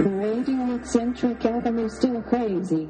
[0.00, 2.88] Radio eccentric Avenue still crazy.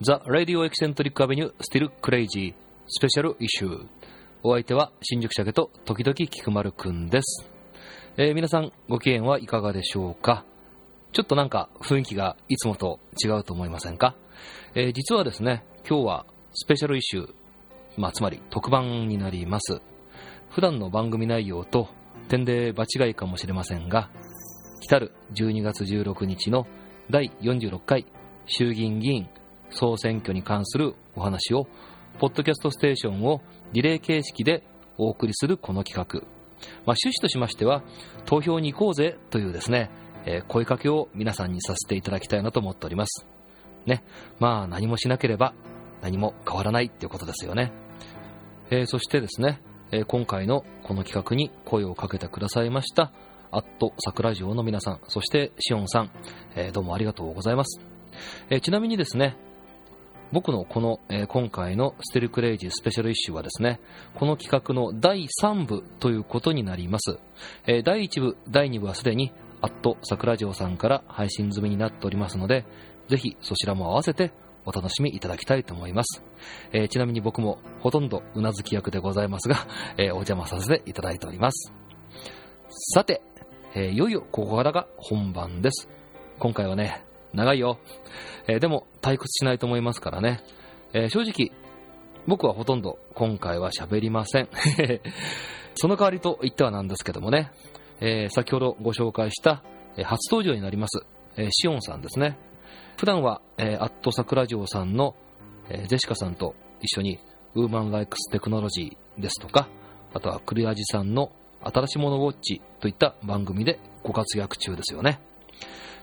[0.00, 2.40] The radio eccentric avenue still crazy.
[2.40, 3.86] Special issue
[4.44, 7.51] お相手は新宿鮭と時々菊丸くんです、
[8.18, 10.44] えー皆さんご機嫌はいかがでしょうか？
[11.12, 14.14] ちょっとなんか雰囲気がいつもと違うと思いませんか、
[14.74, 17.34] えー実はですね今日はスペシャルイシュー、
[17.96, 19.80] まあ、つまり特番になります。
[20.50, 21.88] 普段の番組内容と
[22.28, 24.10] 点で場違いかもしれませんが
[24.82, 26.66] 来る12月16日の
[27.08, 28.04] 第46回
[28.44, 29.26] 衆議院議員
[29.70, 31.66] 総選挙に関するお話を、
[32.18, 33.40] ポッドキャストステーションを
[33.72, 34.64] リレー形式で
[34.98, 36.41] お送りするこの企画。
[36.86, 37.82] まあ、趣旨としましては、
[38.24, 39.90] 投票に行こうぜというですね、
[40.24, 43.26] えー声かけを皆さんにさせていただきたいなと思っております。
[43.86, 44.04] ね。
[44.38, 45.54] まあ、何もしなければ
[46.00, 47.72] 何も変わらないっていうことですよね。
[48.70, 53.12] えーそしてですね、えー今回のこの企画に声をかけてくださいました、
[53.50, 56.10] アット桜城の皆さん、そしてシオンさん、
[56.54, 57.80] えどうもありがとうございます。
[58.50, 59.36] えちなみにですね、
[60.32, 63.80] 僕のこの、えー今回のステルクレイジースペシャルイッシュはですね、
[64.14, 67.18] この企画の第3部ということになります。
[67.66, 72.64] えー第1部、第2部はすでに、アット桜城さんから配信済みになっておりますので、
[73.08, 74.32] ぜひそちらも合わせて
[74.64, 76.22] お楽しみいただきたいと思います。
[76.72, 79.66] えーちなみに僕もほとんどうなずき役でございますが、
[79.98, 81.72] えーお邪魔させていただいております。
[82.94, 83.22] さて、
[83.74, 85.88] えーいよいよここからが本番です。
[86.38, 87.04] 今回はね、
[87.34, 87.78] 長いよ。
[88.46, 90.40] えーでも退屈しないと思いますからね。
[90.92, 91.52] えー正直、
[92.26, 94.48] 僕はほとんど今回は喋りません。
[95.74, 97.50] その代わりと言ってはなんですけどもね、
[98.00, 99.62] えー先ほどご紹介した、
[99.96, 102.38] え初登場になります、えシオンさんですね。
[102.96, 105.14] 普段は、えーアット桜城さんの、
[105.68, 107.18] えジェシカさんと一緒に
[107.54, 109.68] ウーマンライクステクノロジーですとか、
[110.14, 111.32] あとはクリアジさんの
[111.62, 115.20] 新しいものウォッチといった番組でご活躍中ですよね。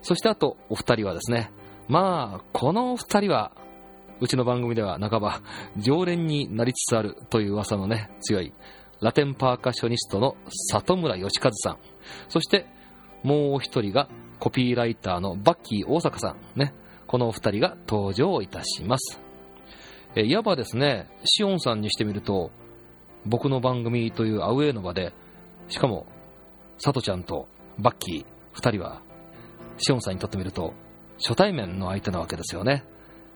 [0.01, 1.51] そしてあとお二人はですね、
[1.87, 3.51] まあ、このお二人は、
[4.21, 5.41] うちの番組では半ば
[5.77, 8.53] 常連になりつつあるという噂のね、強い
[9.01, 10.35] ラテンパーカッショニストの
[10.71, 11.77] 里村義和さん。
[12.27, 12.65] そして
[13.23, 16.59] もう一人がコピーライターのバッキー大阪さん。
[16.59, 16.73] ね。
[17.07, 19.19] このお二人が登場いたします。
[20.15, 22.51] えいわばですね、シオンさんにしてみると、
[23.25, 25.13] 僕の番組というアウェーの場で、
[25.67, 26.05] しかも、
[26.77, 29.01] サトちゃんとバッキー二人は、
[29.79, 30.73] シオンさんにとってみると、
[31.17, 32.83] 初対面の相手なわけですよね。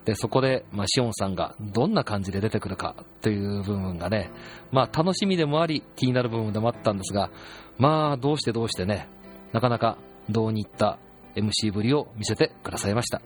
[0.05, 4.31] で、そこで、まあ、シオンさんがどんな感じで出てくるかという部分がね、
[4.71, 7.31] まあ、楽しみでもあり、気になる部分でもあったんですが、
[7.77, 9.07] まあ、どうしてどうしてね、
[9.53, 9.97] なかなか
[10.29, 10.99] どうにいった
[11.35, 13.21] MC ぶりを見せてくださいました。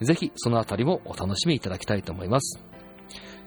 [0.00, 2.64] ぜひ、そのあたりもお楽しみいただきたいと思います。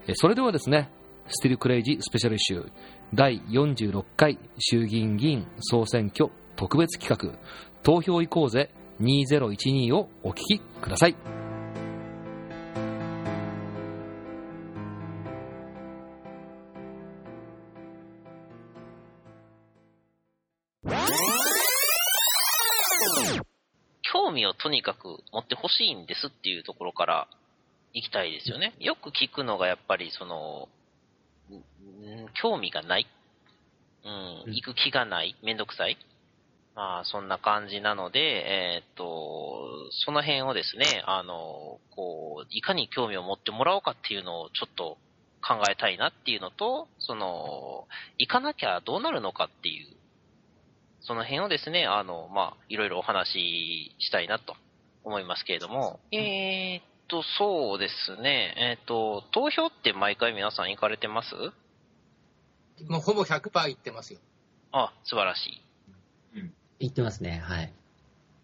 [0.07, 0.89] えそれではですね、
[1.27, 2.71] STILL CRAZY SPECIAL ISSUE
[3.13, 7.39] 第46回衆議院議員総選挙特別企画
[7.81, 8.69] 投票行こうぜ
[8.99, 11.15] 2012をお聞きください。
[24.01, 27.27] 興味をとにかく持ってほしいんですっていうところから
[27.93, 28.73] 行きたいですよね。
[28.79, 30.69] よく聞くのがやっぱりその、
[32.41, 33.07] 興味がない。
[34.03, 34.07] う
[34.49, 35.35] ん、行く気がない。
[35.43, 35.97] めんどくさい。
[36.75, 44.97] まあ、そんな感じなので、えーっと、その辺をですね、あの、こう、いかに興味を持ってもらおうかっていうのをちょっと
[45.41, 47.87] 考えたいなっていうのと、その、
[48.17, 49.95] 行かなきゃどうなるのかっていう、
[50.99, 54.55] その辺をですね、あの、まあ、いろいろお話ししたいなと
[55.05, 61.35] 思いますけれども、えーっと、そうですね、えーっと、投票って毎回皆さん行かれてます？
[62.89, 64.19] もうほぼ100%言ってますよ。
[64.73, 65.64] あ、素晴らしい。
[66.79, 67.41] 言ってますね。
[67.43, 67.71] はい。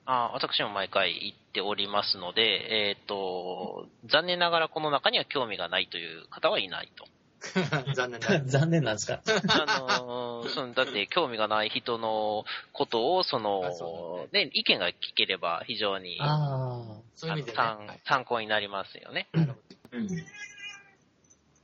[0.05, 7.05] あ私も毎回行っておりますので、えーっと、残念ながらこの中には興味がないという方はいないと。
[7.95, 8.39] 残念な。
[8.45, 9.21] 残念なんですか？
[9.25, 9.65] あ
[10.01, 16.83] のーそのだって興味がない人のことを、その、ね、意見が聞ければ非常に、あ
[17.15, 19.27] そういう意味で参はい参考になりますよね。
[19.33, 19.59] なるほ
[19.91, 20.01] ど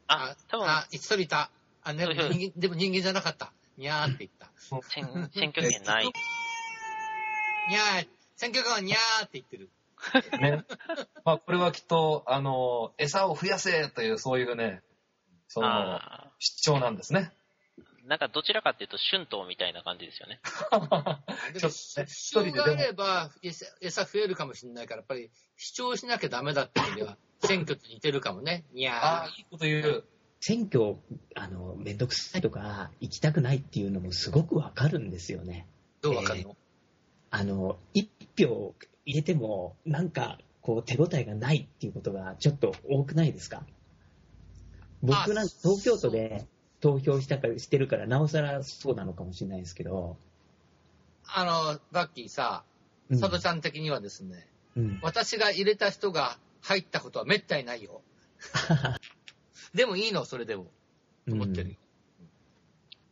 [0.08, 1.50] あ、多分、あ、一人いた。
[1.84, 2.06] あ、 で
[2.68, 3.52] も人間じゃなかった。
[3.78, 4.48] にゃーって言った。
[4.90, 6.12] 選選挙権ない。
[7.68, 9.70] にゃー、選挙カーはにゃーって言ってる。
[10.40, 10.64] ね。
[11.26, 14.82] まあ、これはきっと、あの、餌を増やせという、そういうね、
[15.48, 17.32] その、あ主張なんですね。
[17.34, 17.48] ー
[18.08, 20.40] なんかどちらかっていうと春闘みたいな感じですよね。
[21.60, 28.64] ちょっとね主張があれば餌餌増えるかもしれないから、やっぱり主張しなきゃダメだっていう意味では、選挙と似てるかもね。
[28.74, 30.06] いやああ、いいこと言う。
[30.40, 30.96] 選挙、
[31.36, 35.68] あの、めんどくさいとか、行きたくないっていうのもすごくわかるんですよね。
[36.02, 36.56] どうわかるの、
[37.30, 38.74] あの、一票
[39.06, 43.64] 入れても、なんか、こう、手応えがないっていうことがちょっと多くないですか？
[45.02, 46.46] 僕なんか東京都で
[46.82, 50.18] 投票したかしてるから、なおさらそうなのかもしれないですけど。
[51.26, 51.44] あ
[51.74, 52.64] の、バッキーさ、
[53.10, 55.00] うん佐藤ちゃん的にはですね、うん。
[55.02, 58.02] 私が入れた人が入ったことはめったにないよ。
[59.74, 60.66] でもいいの、それでも。
[61.28, 61.76] と思ってるよ。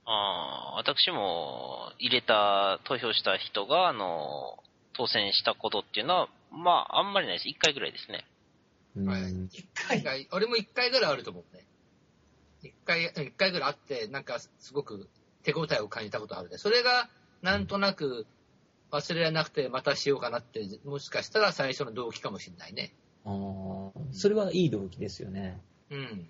[0.05, 4.57] ああ、私も入れた、投票した人が、あの、
[4.93, 7.49] 当選したことっていうのは、まあ、あんまりないです。
[7.49, 8.25] 一回ぐらいですね。
[8.95, 9.21] うんはい
[9.51, 11.65] 一回が、俺も一回ぐらいあると思うね。
[12.63, 15.09] 一回、一回ぐらいあって、なんかすごく
[15.43, 16.57] 手応えを感じたことあるね。
[16.57, 17.09] それが、
[17.41, 18.25] なんとなく
[18.91, 22.93] 忘れなくてまたしようかなって、もしかしたら最初の動機かもしれないね。
[23.25, 25.61] あーそれはいい動機ですよね。
[25.89, 26.27] うん。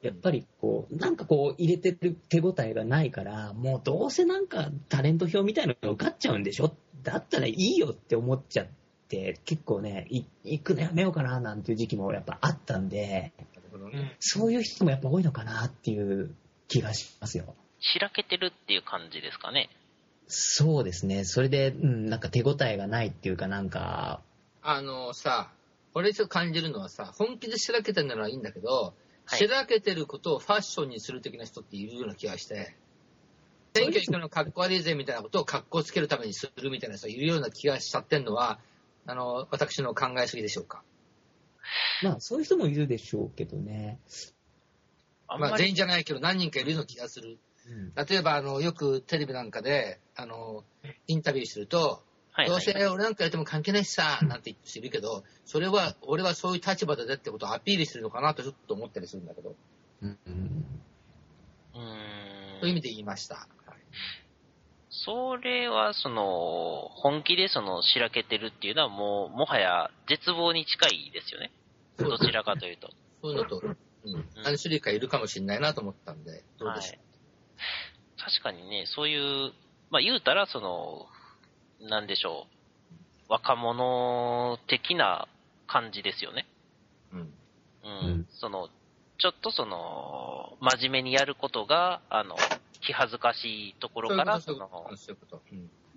[0.00, 6.74] やっぱりこう、なんかこう入れてる手応えがないから、もうどうせなんかタレント票みたいなの受かっちゃうんでしょ？
[7.02, 8.66] だったらいいよって思っちゃっ
[9.08, 13.32] て、結構ね、い行くのやめようかななんていう時期もやっぱあったんで。
[14.18, 16.34] そういう人もやっぱ多いのかなっていう
[16.68, 17.54] 気がしますよ。
[17.80, 19.68] しらけてるっていう感じですかね。
[20.26, 21.24] そうですね。
[21.24, 24.22] それで、うん、なんか手応えがないっていうかなんか、
[24.62, 25.50] あのさ、
[25.92, 28.94] 俺ちょっと感じるのはさ、本気でしらけてるならいいんだけど、
[29.26, 32.76] はいしらけてることをファッションにする的な人っているような気がして、
[33.74, 38.60] 選挙行くのかっこ悪いぜみたいなことを格好つけるためにするみたいな人いるような気がしちゃってるのは、
[39.06, 40.82] あの、私の考えすぎでしょうか。
[42.02, 43.98] まあそういう人もいるでしょうけどね。
[45.26, 47.38] まあ全員じゃないけど何人かいるような気がする。
[47.66, 50.64] うん例えば、あの、よくテレビなんかで、あの、
[51.06, 52.02] インタビューすると、
[52.34, 52.48] はい、はい。
[52.50, 59.54] どうせ俺なんかやっても関係ないしさ、なんて言ってるけど、それは、俺はそういう立場だぜってことをアピールしてるのかなとちょっと思ったりするんだけど、
[60.02, 60.64] うんうーん
[62.60, 63.48] そういう意味で言いました。
[64.90, 71.52] それは、その、本気でその、しらけてるっていうのはもう、もはや絶望に近いですよね。
[71.98, 72.90] そうどちらかというと。
[73.20, 73.74] そういうのと、うん、
[74.42, 76.98] 何種類かいるかもしれないなと思ったんで、どうはいでしょ。
[78.22, 79.52] 確かにね、そういう、
[79.90, 81.06] まあ言うたら、その、
[81.88, 82.46] なんでしょ
[83.28, 83.32] う。
[83.32, 85.28] 若者的な
[85.66, 86.46] 感じですよね。
[87.12, 87.16] う。
[87.16, 87.22] うん。
[87.22, 88.06] うん。
[88.06, 88.68] うんその、
[89.18, 92.36] ちょっとその、真面目にやることが、あの、
[92.80, 94.68] 気恥ずかしいところから、その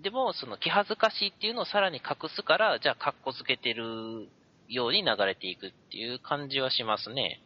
[0.00, 4.28] でも、その気恥ずかしいっていうのをさらに隠すから、じゃあ、格好つけてる
[4.68, 7.42] ように流れていくっていう感じはしますね。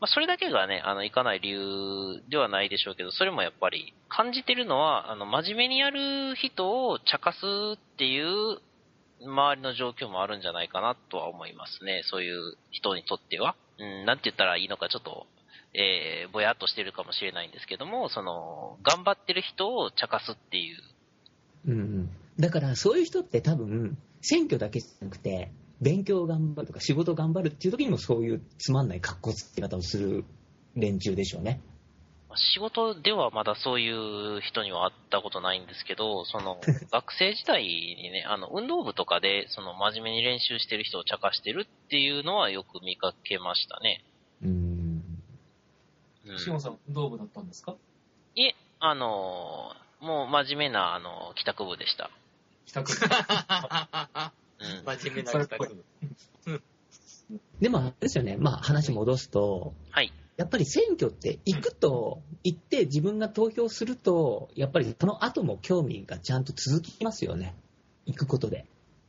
[0.00, 7.38] まあ、それだけがね、あの、いかない理由ではないでしょうけど、それもやっぱり、感じてるのは、あの、真面目にやる人を茶化す
[7.74, 8.60] っていう、
[9.20, 12.02] 周りの状況もあるんじゃないかなとは思いますね。
[12.04, 13.56] そういう人にとっては。
[13.78, 15.26] うん、なんて言ったらいいのかちょっと、
[15.74, 20.76] えー、ぼやっとしてるかもしれないんですけども、その、頑張ってる人を茶化すっていう、
[21.66, 22.10] うん。
[22.38, 30.24] だからそういう人って多分、選挙だけじゃなくて、勉強頑張るとか仕事頑張るっていう時にもそういうつまんない格好つけ方をする
[30.74, 31.60] 連中でしょうね。
[32.34, 36.60] 仕事ではまだそういう人には会ったことないんですけど、その、
[36.92, 44.04] 学生時代にね、あの、運動部とかで、その、真面目に練習してる人を茶化してるっていうのはよく見かけましたね。
[44.42, 45.02] うん。
[46.26, 47.74] うん、シオンさん、運動部だったんですか？
[48.34, 52.10] いえ、あのーもう真面目な、あの、帰宅部でした。
[52.66, 52.92] 帰宅。
[54.60, 54.96] うん。
[54.98, 55.84] 真面目な帰宅部。
[57.60, 60.12] でもあれですよね、まあ話戻すと、はい。
[60.36, 67.56] やっぱり選挙って行くと、行って自分が投票すると、やっぱりその後も興味がちゃんと続きますよね。
[68.06, 68.64] 行くことで。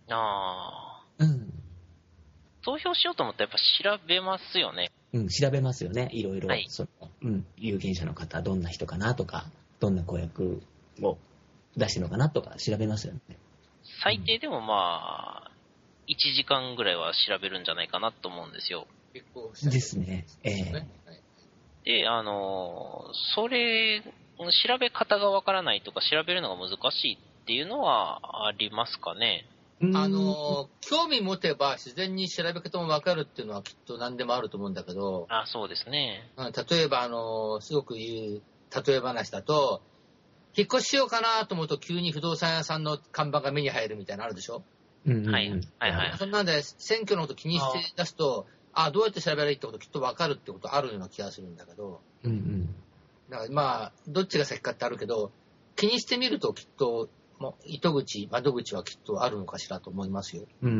[0.09, 1.23] ああ。
[1.23, 1.53] うん。
[2.63, 3.59] 投票しようと思ったらやっ
[3.93, 4.91] ぱ調べますよね。
[5.13, 6.09] うん、調べますよね。
[6.11, 9.45] いろいろ、はいその、うん、有権者の方、どんな人かなとか、
[9.79, 10.61] どんな公約
[11.01, 11.17] を
[11.77, 13.19] 出してるのかなとか調べますよね。
[14.03, 15.51] 最低でもまあ、
[16.08, 18.88] 1時間ぐらいは調べるんじゃないかなと思うんですよ。
[19.13, 20.25] 結構ですね。
[20.43, 20.72] ええね
[21.05, 21.22] はい
[21.86, 23.05] で、あの、
[23.36, 29.43] それ、調べ方がわからないとか調べるのが難しいっていうのはありますかね？
[29.81, 36.22] うんあの、興味持てば自然に調べ方もわかるっていうのはきっと何でもあると思うんだけど、あ、そうですね。
[36.38, 38.41] うん例えば、あの、すごく言う、
[38.86, 39.81] 例え話だと、
[40.57, 44.63] 引っ越ししようかなと思うと急に不動産屋さんの看板が目に入るみたいなのあるでしょ？
[45.05, 45.31] うんうんうん。
[45.31, 52.75] はいはいはいそんなんで選挙のこと気にして出すと、あどうやって調べればいいってこときっとわかるってことあるような気がするんだけど、うんうん。
[53.29, 55.31] だからまあ、どっちが先かってあるけど、
[55.75, 60.43] 気にしてみるときっと、もう糸口、窓口はきっとあるのかしらと思いますよ。
[60.61, 60.77] うんうん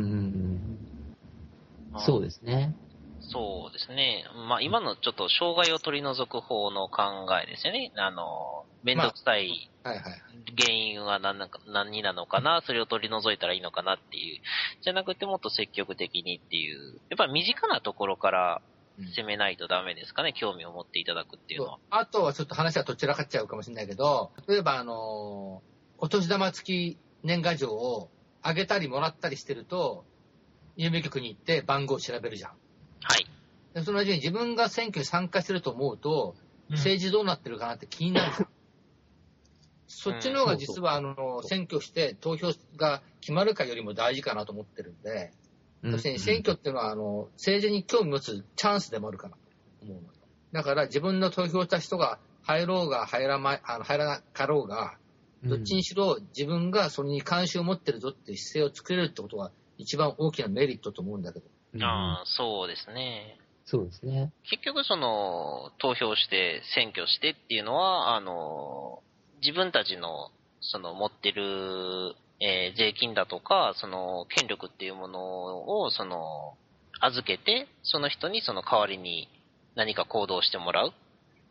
[1.94, 2.00] うん。
[2.00, 2.74] そうですね。
[3.20, 4.24] そうですね。
[4.48, 7.92] まあ、今のちょっと障害を取り除く方の考えですよね。
[7.96, 9.70] あの、めんどくさい。
[9.84, 14.40] 原因は何なのか何なのかな、それを取り除いたらいいのかなっていう。
[14.82, 17.00] じゃなくてもっと積極的にっていう。
[17.10, 18.62] やっぱり身近なところから
[18.98, 21.78] うん攻めないとダメですかね、興味を持っていただくっていうのは。
[21.90, 25.62] あとはちょっと話はどちらかっちゃうかもしれないけど、例えばあの、
[25.98, 28.10] お年玉付き年賀状を
[28.42, 30.04] あげたりもらったりしてると、
[30.76, 32.52] 郵便局に行って番号を調べるじゃん。
[33.02, 33.26] はい。
[33.74, 36.34] でそのうちに自分が選挙に参加してると思うと、
[36.70, 38.48] 政治どうなってるかなって気になるじゃん。
[39.86, 45.32] そっちの方が実は、あの、選挙して投票が決まるかよりも大事かなと思ってるんで、
[45.82, 49.40] うん要するに選挙っていうのは、あの、政治に興味持つチャンスでもあるかなと
[49.82, 50.02] 思うの。
[50.52, 54.98] だから自分の投票した人が入ろうが入らまい、あの入らなかろうが、
[55.42, 61.46] どっちにしろ自分がそれに関心を持ってるぞっていう姿勢を作れるってことが一番大きなメリットと思うんだけど。
[61.74, 63.38] うんああ、そうですね。
[63.64, 64.32] そうですね。
[64.50, 69.02] 結局その、投票して、選挙してっていうのは、あの、
[69.40, 76.56] 自分たちの、その、持ってる、えー税金だとか、その、権力っていうものを、その、
[77.00, 79.28] 預けて、その人にその代わりに
[79.76, 80.92] 何か行動してもらう。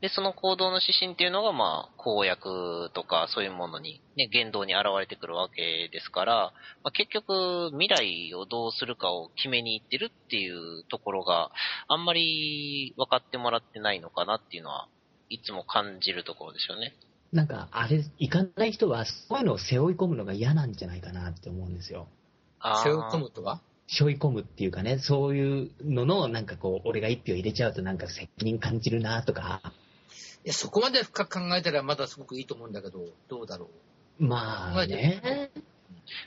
[0.01, 6.53] で、その行動の指針っていうのが、まあ、公約とかそういうものに、ね、言動に現れてくるわけですから、
[6.83, 11.51] まあ、結局、未来をどうするかを決めに行ってるっていうところが、
[11.89, 14.87] あんまり分かってもらってないのかなっていうのは、
[15.29, 16.95] いつも感じるところですよね。
[17.33, 22.07] なんか、あれ、行かない人は、そういうのを背負い込むのが嫌なんじゃないかなって思うんですよ。
[22.83, 23.61] 背負い込むとは？
[23.87, 29.69] 背負い込むっていうかね、そういうのの、なんかこう、俺が一票入れちゃうとなんか責任感じるなとか、い
[30.49, 33.69] や、そこまで深く考えたらまだすごくいいと思うんだけど、どうだろ
[34.19, 34.25] う？
[34.25, 35.51] まあね、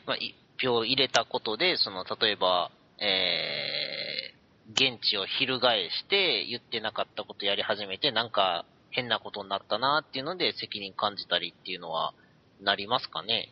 [0.07, 5.61] まあ、一票入れたことで、その、例えば、えー、現地を翻
[5.91, 12.15] して言ってなかったことやり始めて、なんか変なことになったなっていうので責任感じたりっていうのは、
[12.63, 13.51] なりますかね？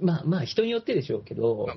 [0.00, 1.68] まあまあ人によってでしょうけど、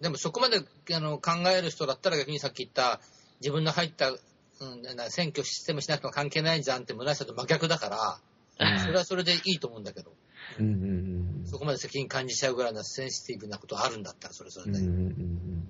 [0.00, 0.58] でもそこまで
[0.94, 3.00] あの考える人だったら逆にさっき言った
[3.40, 4.12] 自分の入った、
[4.60, 8.20] うん、な選挙システムしなくても関係ないじゃんって虚しさと真逆だか
[8.58, 10.12] ら、それはそれでいいと思うんだけど、
[10.58, 14.78] うんうんそこまで責任感じちゃうぐらいなセンシティブなことあるんだったらそれそれで。
[14.78, 15.68] うんうんうんうん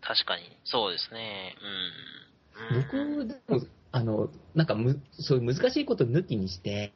[0.00, 0.56] 確かに。
[0.64, 1.54] そうですね。
[1.60, 2.76] うん。
[2.76, 6.92] うん僕、でも、あの、なんかむ、そういう難しいこと抜きにして、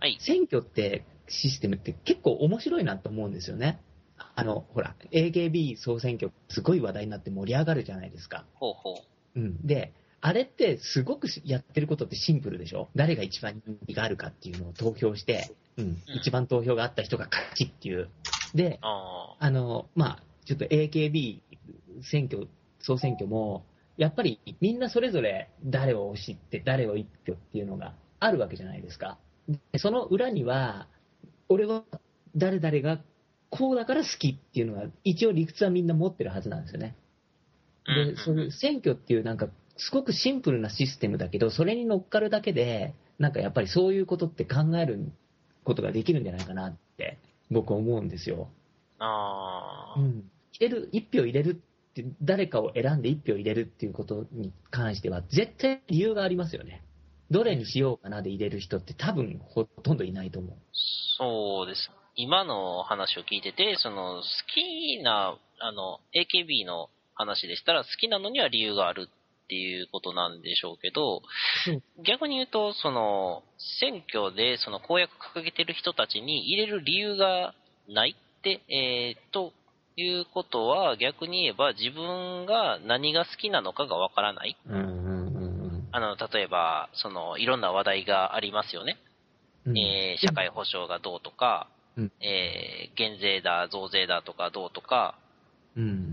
[0.00, 0.16] はい。
[0.20, 3.80] 選挙って、システムって結構面白いなと思うんですよね。
[4.34, 8.44] あの、ほら、AKB 総選挙、すごい話題になって盛り上がるじゃないですか。
[8.54, 9.02] ほうほ
[9.34, 9.40] う。
[9.40, 9.66] うん。
[9.66, 12.88] で、あれってすごくしやってることってシンプルでしょ？
[12.96, 15.98] 誰が一番人気があるかっていうのを投票して、うん。
[16.20, 18.08] 一番投票があった人が勝ちっていう。
[18.54, 21.40] で、ああの、まあ、ちょっと AKB
[22.02, 22.48] 選挙、
[22.80, 23.64] 総選挙も、
[23.96, 29.18] やっぱりみんなそれぞれ誰を推して、誰を一票っていうのがあるわけじゃないですか。
[29.72, 30.88] でその裏には、
[31.48, 31.84] 俺は
[32.34, 33.00] 誰々が
[33.50, 36.96] こうだから好きっていうのが、一応理屈はみんな持ってるはずなんですよね。
[37.86, 45.12] で、そういう選挙っていうなんか、すごくシンプルなシステムだけど、それに乗っかるだけで、なんかやっぱりそういうことって考える
[45.64, 47.18] ことができるんじゃないかなって、
[47.50, 48.48] 僕は思うんですよ。
[48.98, 50.00] ああ。
[50.00, 50.30] うん。
[50.52, 56.82] 入れる、一票入れるって、誰かを選んで一票入れるっていうことに関しては、絶対理由がありますよね。
[57.30, 60.56] どれにしようかなで入れる人って多分ほとんどいないと思う。
[61.18, 61.90] そうです。
[62.14, 64.22] 今の話を聞いてて、その、好
[64.54, 69.08] きな、あの、AKB の話でしたら、好きなのには理由がある
[69.46, 71.22] っていうことなんでしょうけど、
[72.04, 73.44] 逆に言うと、その、
[73.80, 77.54] 選挙でその公約掲げてる人たちに入れる理由が
[77.88, 79.52] ないって、えー、と
[79.96, 84.56] いうことは、逆に言えば自分が何が好きなのかがわからない。
[85.92, 88.98] あの、例えば、その、いろんな話題がありますよね。
[89.64, 89.78] うん。
[89.78, 95.18] えー社会保障がどうとか、うんえー減税だ、増税だとかどうとか、
[95.76, 96.05] うん。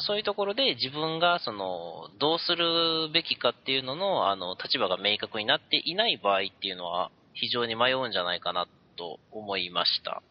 [0.00, 10.22] そういうところで自分がその、どうするべきかっていうのの、あの、立場が明確になっていない場合っていうのは、非常に迷うんじゃないかなと思いました。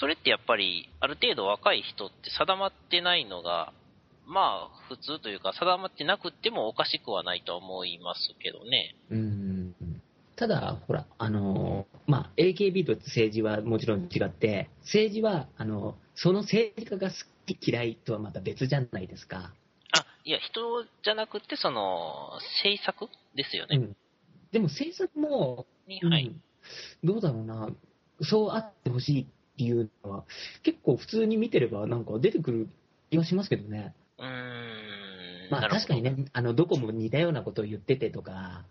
[0.00, 3.72] それってやっぱり、ある程度若い人って定まってないのが、
[4.26, 8.94] まあ、普通というか、定まってなくてもおかしくはないとは思いますけどね。
[9.10, 9.74] うん
[10.36, 17.18] ただ、ほら、あのまあ、AKB と政治はもちろん違って、政治は、あのその政治家が好き
[17.60, 19.52] 嫌いとはまた別じゃないですか。
[19.92, 23.76] あ、いや、人じゃなくて、その、政策ですよね。
[23.76, 23.96] うん。
[24.52, 26.30] でも政策も、に、うんはい。
[27.04, 27.68] どうだろうな、
[28.22, 29.26] そうあってほしいっ
[29.56, 30.24] ていうのは、
[30.62, 32.68] 結構普通に見てればなんか出てくる
[33.10, 33.94] 気がしますけどね。
[34.18, 35.50] うーん。
[35.50, 38.64] まあ確かにね、あの、どこも似たようなことを言っててとか、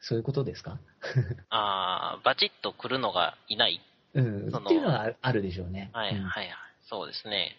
[0.00, 0.78] そういうことですか？
[1.50, 3.80] ああ、バチッと来るのがいない。
[4.14, 4.48] うん。
[4.56, 5.90] っていうのはあるでしょうね。
[5.92, 6.56] はい、うんはい、はい。
[6.88, 7.56] そうですね。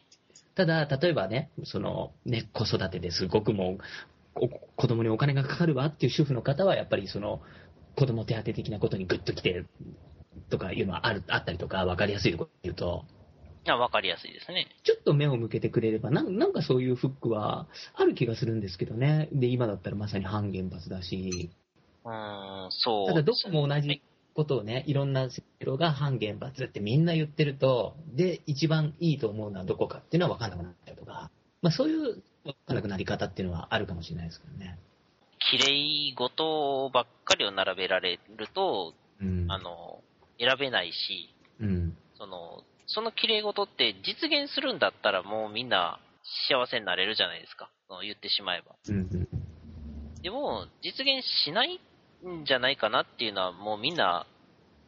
[0.58, 3.78] ただ、例えばね、その、ね、子育てですごくもう、
[4.36, 7.42] お子供にお金がかかるわっていう主婦の方は、やっぱりその、
[7.96, 9.66] 子供手当的なことにグッと来て
[10.50, 13.06] とかいうのはあるあったりとか、わかりやすいところで言うと、
[13.66, 14.68] いや、わかりやすいですね。
[14.84, 19.30] ちょっと目を向けてくれれば、なんなんかそういうフックはある気がするんですけどね。
[19.32, 21.52] で、今だったらまさに反原発だし、
[22.04, 23.08] うーん、そう。
[23.10, 24.02] ただどこも同じ
[24.38, 31.32] ことをね、いろんなセロが反原発ってみんな言ってると、で、一番いいと思うのはどこかっていうのは分かんなくなったりとか、
[31.63, 34.77] まあそういう分かんなくなり方っていうのはあるかもしれないですけどね。
[35.50, 39.51] 綺麗事ばっかりを並べられると、うん。
[39.51, 40.03] あの、
[40.39, 41.98] 選べないし、うん。
[42.20, 46.00] その、その綺麗事って実現するんだったらもうみんな
[46.50, 47.72] 幸せになれるじゃないですか。
[48.03, 48.75] 言ってしまえば。
[48.88, 49.27] うんうん。
[50.22, 51.79] でも、実現しない
[52.27, 54.25] んじゃないかなっていうのはもうみんな、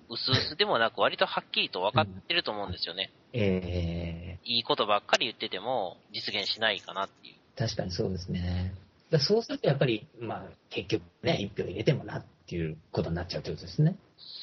[0.09, 3.11] 薄々でもなく割とはっきりと分かってると思うんですよね。
[3.33, 7.35] えいいことばっかり言ってても実現しないかなっていう。
[7.55, 8.73] ー、確かにそうですね。
[9.11, 13.95] だそうするとやっぱり、まあ結局ね、一票入れてもなっていうことになっちゃうってことですね。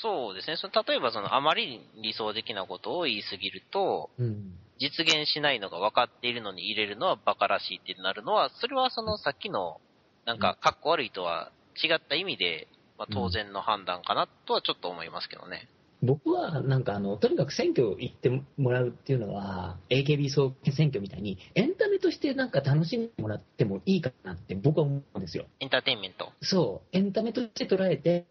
[0.03, 0.57] そうですね。
[0.57, 4.53] その例えばそのあまり理想的なことを言いすぎると、うん。
[4.79, 9.81] 実現しないのが分かっているのに入れるのはバカらしいってなるのは、それはそのさっきの、
[10.27, 11.51] なんか、かっこ悪いとは
[11.83, 15.69] 違った意味で、まあ、当然の判断かなとはちょっと思いますけどね。
[16.03, 25.47] 僕はなんかあの、とにかく選挙行ってもらうっていうのは、AKB 総選挙みたいに、エンタメとしてなんか楽しんでもらってもいいかなって僕は思うんですよ。
[25.59, 26.33] エンターテインメント。
[26.43, 28.27] そう、エンタメとして捉えて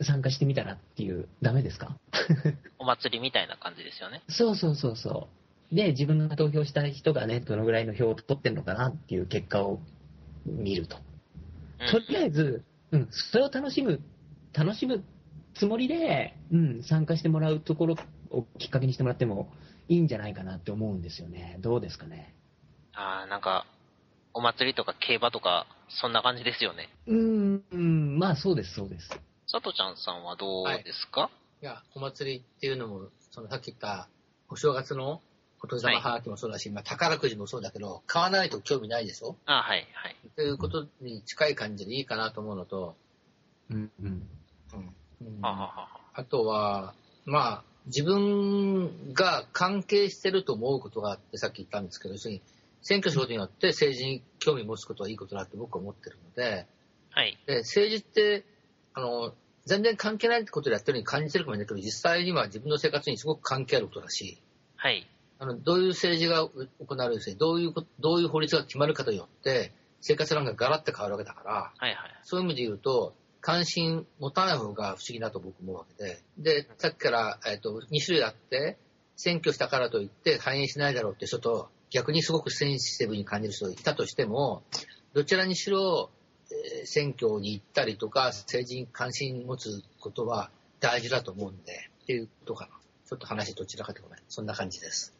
[0.00, 1.94] 参加してみたらっていう、ダメですか？
[2.80, 4.22] お祭りみたいな感じですよね。
[4.28, 5.28] そうそうそうそ
[5.70, 5.74] う。
[5.74, 9.78] で、自分が投票した人がね、どのぐらいの票を取ってるのかなっていう結果を
[10.46, 10.96] 見ると。
[10.96, 11.00] うん
[11.92, 14.00] とりあえず、うん、それを楽しむ、
[14.52, 15.04] 楽しむ
[15.54, 17.96] つもりで、うん、参加してもらうところ
[18.30, 19.52] をきっかけにしてもらっても
[19.88, 21.56] いいんじゃないかなって思うんですよね。
[21.60, 22.34] どうですかね？
[22.92, 23.66] ああ、なんか、
[24.32, 26.88] お祭りとか競馬とか、そんな感じですよね。
[27.06, 29.08] うん、うん、まあそうです、そうです。
[29.50, 31.30] 佐藤ちゃんさんはどうですか、
[31.62, 34.08] いや、お祭りっていうのも、そのさっき言った、
[34.48, 35.20] お正月の
[35.62, 40.16] お年玉はがきもそうだし、まあ宝くじもそうだけど、買わないと興味ないでしょああ、はい、はい。
[40.36, 42.96] ということに近い感じでいいかなと思うのと、
[43.70, 44.28] うん、うん。
[44.76, 45.40] うん
[46.12, 52.42] あとは、まあ、自分が関係してると思うことがあって、さっき言ったんですけど、要するに、
[52.82, 56.66] 選挙することによって政治に興味を持つことはいいことだって僕は思ってるので、
[57.10, 57.38] はい。
[57.46, 58.44] で政治って、
[58.94, 59.34] あの、
[59.66, 64.40] 全然関係ないってことでやってるように感じてるかもしれないけど、実際には自分の生活にすごく関係あることだし、
[64.76, 65.06] はい。
[65.38, 71.96] あの、どういう政治が行われるし、どういうこ、どういう法律が決まるかとよって、生活なんかガラッと変わるわけだから、はい、はい。
[72.24, 76.22] そういう意味で言うと、関心持たない方が不思議だと僕思うわけで。
[76.38, 78.78] で、さっきから、えっ、と、2種類あって、
[79.16, 84.62] 選挙したからといって反映しないだろうって人と、逆にすごくセンシティブに感じる人がいたとしても、
[85.12, 86.10] どちらにしろ、
[86.50, 90.50] えー選挙に行ったりとか、政治に関心持つことは
[90.80, 92.72] 大事だと思うんで、っていうことかな。
[93.06, 94.18] ちょっと話どちらかとごめん。
[94.28, 95.16] そんな感じです。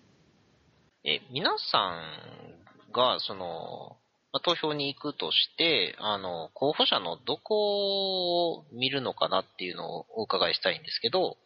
[1.04, 3.96] え、皆さんが、その、
[4.33, 11.37] まあ投票に行くとして、あの、候補者のどこを見るのかなっていうのをお伺いしたいんですけど、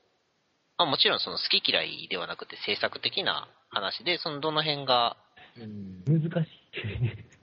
[0.76, 5.16] まあ、もちろんその好き嫌いではなくて政策的な話で、そのどの辺が
[5.56, 6.02] うん。
[6.06, 6.50] 難しい。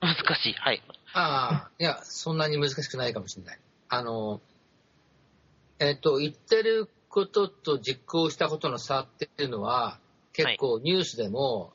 [0.01, 0.54] 難しい。
[0.54, 0.82] はい。
[1.13, 3.60] ああ、いや、そんなに難しくないかもしれない。
[3.89, 4.41] あの、
[5.80, 9.99] えっ、と、言ってることと実行したことの差っていうのは、
[10.34, 11.73] 結構ニュースでも、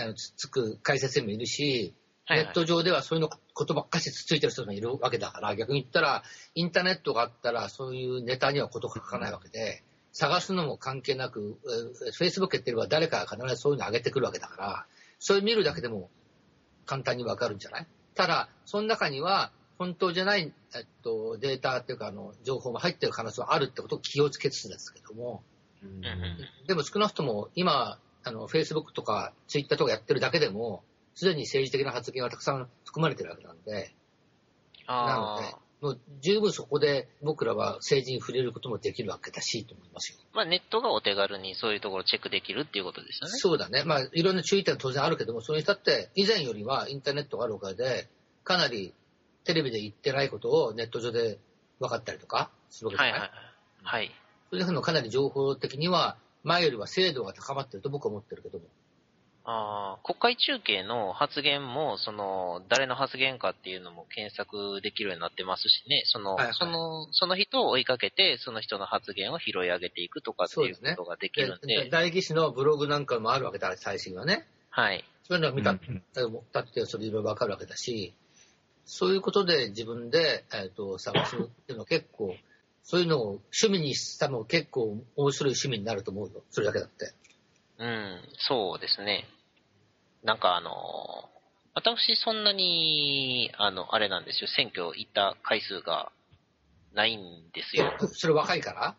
[0.00, 1.94] あのつつく解説にもいるし、はい、
[2.30, 6.22] ネット上ではそういうのことばっかしつついてる人がいるわけだから、逆に言ったら、
[6.54, 9.82] インターネットがあったら、そういうネタにはこと書かないわけで、
[10.12, 11.58] 探すのも関係なく、
[12.04, 14.86] えー Facebook やってれば誰かが必ずそういうの上げてくるわけだから、
[15.18, 16.10] それ見るだけでも
[16.86, 17.86] 簡単にわかるんじゃない？
[18.14, 25.42] ただ、その中には、本当じゃない、えっと、データっていうか、あの、情報も入ってる可能性はあるってことを気をつけつつですけども、
[26.68, 33.94] でも少なくとも今、あの、Facebook とか Twitter とかやってるだけでも、すでに政治的な発言はたくさん含まれてるわけなんで、
[34.86, 40.18] なのでもう十分そこで僕らは政治に触れることもできるわけだし、と思いますよ。
[40.32, 43.32] まあ、ネットがお手軽にそういうところをチェックできるっていうことですよね。
[43.36, 43.82] そうだね。
[43.84, 48.08] まあ、いろんな注意点は当然あるけども、それにしたって、以前よりはインターネットがあるおかげで、
[48.44, 48.94] かなり
[49.42, 51.40] テレビで言ってないことをネット上で
[51.80, 53.30] 分かったりとかするわけじゃない、はいはい。
[53.82, 54.10] はい。
[54.52, 58.66] そういうのかなり情報的には、前よりは精度が高まってると僕は思ってるけども。
[59.44, 74.46] あー国会中継の発言も、その、誰の発言かっていうのも検索できるようになってますしね、その、はいはいその、その人を追いかけて、その人の発言を拾い上げていくとかっていうことができるんで、で代議士のブログなんかもあるわけだ、最新はね。
[74.70, 75.04] はい。
[75.24, 78.14] そういうのを見た、だってそれいろいろわかるわけだし、
[78.84, 82.36] そういうことで自分で、えっと探すっていうのは結構、
[82.84, 83.26] そういうのを
[83.62, 86.42] 趣味にしたのも結構面白い趣味になると思うよ。
[86.50, 87.12] それだけだって。
[87.82, 89.26] うん、そうですね。
[90.22, 91.28] なんかあの、
[91.74, 96.12] 私そんなに、あの、あれなんですよ、選挙行った回数が
[96.94, 97.92] ないんですよ。
[98.14, 98.94] それ若いから？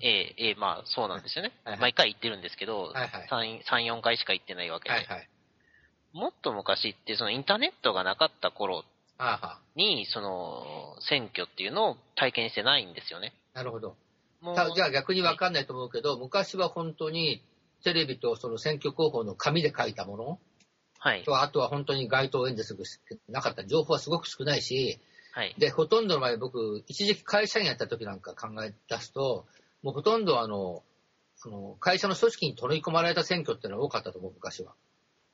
[0.00, 1.80] ええ、ええ、まあそうなんですよねはいはい。
[1.82, 4.94] 毎回行ってるんですけど、はいはい3、3 4回しか行ってないわけで。
[4.96, 5.28] はいはい。
[6.12, 8.84] もっと昔って、そのインターネットがなかった頃
[9.76, 13.34] に、その、選挙っていうのを体験してないんですよね。
[13.52, 13.96] なるほど。
[14.40, 17.42] もじゃあ逆にわかんないと思うけど、昔は本当に
[17.82, 20.38] テレビとその選挙広報の紙で書いたもの
[20.98, 21.22] はい。
[21.22, 22.84] と、あとは本当に街頭演説が
[23.28, 24.98] なかった情報はすごく少ないし、
[25.32, 25.54] はい。
[25.58, 29.46] で、ほとんどの場合僕、一時期会社員やった時なんか考え出すと、
[29.82, 30.82] もうほとんどあの、
[31.36, 34.72] その会社の組織に取り込まれた選挙っていうのが多かったと思う、昔は。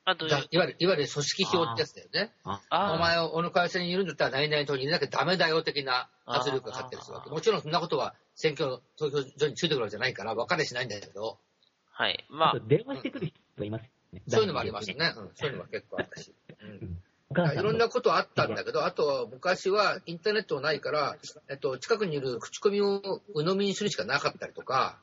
[0.04, 2.32] あと、だいわゆる、いわゆる組織票ってやつだよね。
[2.44, 7.30] お前はこの会社にいるんだったら何々党にいなきゃダメだよ的な圧力がかかってるするわけ。
[7.30, 11.38] もちろんそんなことは選挙投票所についてくるわけじゃないから分かれしないんだけど、
[12.02, 12.26] はい。
[12.28, 14.22] まああと、電話してくる人がいますよね。
[14.26, 15.14] そういうのもありましたね。
[15.16, 16.34] うん、そういうのも結構あったし。
[16.60, 21.16] うんお母さんのいろんなことあったんだけど、あと昔はインターネットないから、
[21.48, 23.00] えっと、近くにいる口コミを
[23.34, 24.98] 鵜呑みにするしかなかったりとか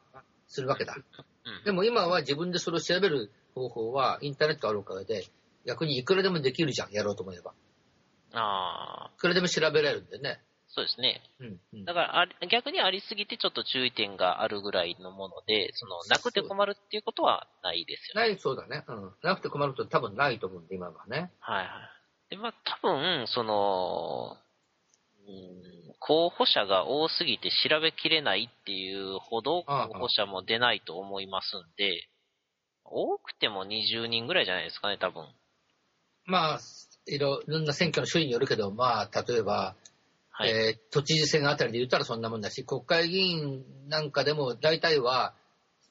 [0.47, 0.95] するわけだ。
[0.95, 5.25] うんでも今は自分でそれを調べる方法はインターネットあるおかげで、
[5.65, 7.53] 逆にいくらでもできるじゃん、やろうと思えば。
[8.33, 10.39] ああ、いくらでも調べられるんでね。
[10.69, 11.21] そうですね。
[11.39, 11.60] うん。
[11.73, 18.29] うんだからあり、逆にありすぎてちょっと注意点があるぐらいのもので、その、なくて困るっていうことはないですよね。
[18.29, 18.86] ない、そうだね。
[18.88, 19.13] うん。
[19.23, 21.32] なくて困ること多分ないと思うんで、今はね。
[21.39, 21.67] はいはい。
[22.29, 24.38] で、まあ、多分、その、
[25.27, 32.08] うん候補者が多すぎて調べきれないっていうほどああ候補者も出ないと思いますんで、
[32.84, 35.27] 多くても20人ぐらいじゃないですかね、多分。
[36.25, 36.60] まあ、
[37.05, 39.75] いろいろんな選挙の種類によるけど、まあ、例えば、
[40.39, 40.49] はい。
[40.49, 45.34] えー都知事選あたりで言ったらそんなもんだし、国会議員なんかでも大体は、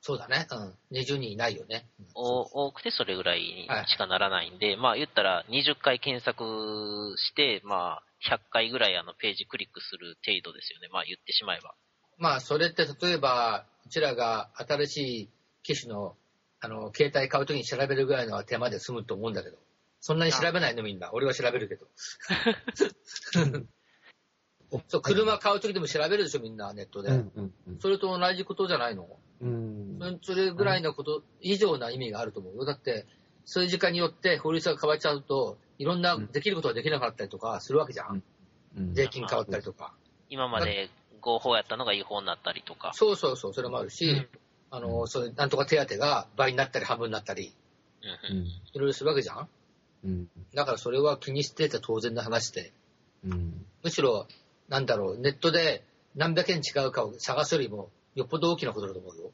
[0.00, 1.86] そうだね、うん、20人いないよね。
[2.14, 10.88] 多くてそれぐらいにしかならないんで、まあ言ったら20回検索して、まあ100回ぐらいあのページクリックする程度ですよね。
[10.90, 11.74] まあ言ってしまえば。
[12.18, 15.30] まあ、それって例えば、うちらが新しい
[15.62, 16.16] 機種の、
[16.60, 19.56] あの、携帯買うときに調べるぐらいの手間で済むと思うんだけど。
[20.00, 21.10] そんなに調べないのみんな。
[21.12, 21.86] 俺は調べるけど。
[24.88, 27.10] そう、車買うときでも調べるでしょ、みんなネットで。
[27.10, 29.08] うんうんうんそれと同じことじゃないの？
[29.40, 32.64] うんそれぐらいのこと以上な意味があると思うよ。
[32.64, 33.06] だって、
[33.44, 38.22] 政治家によって法律が変わっちゃうと、いろんなできることができなかったりとかするわけじゃん。
[38.76, 39.94] うん税金変わったりとか。
[40.28, 42.92] 今まで合法やったのが違法になったりとか。
[42.94, 44.28] そうそうそう、それもあるし、
[44.70, 47.54] あの、そういうなんとか手当が倍になったり半分になったり、
[48.02, 49.48] うんいろいろするわけじゃん。
[50.04, 52.72] うんだからそれは気にしてて当然の話で、
[53.24, 54.26] うんむしろ、
[54.68, 59.32] なんだろう、ネットで何百円違うかを探すよりも、よっぽど大きなことだと思うよ。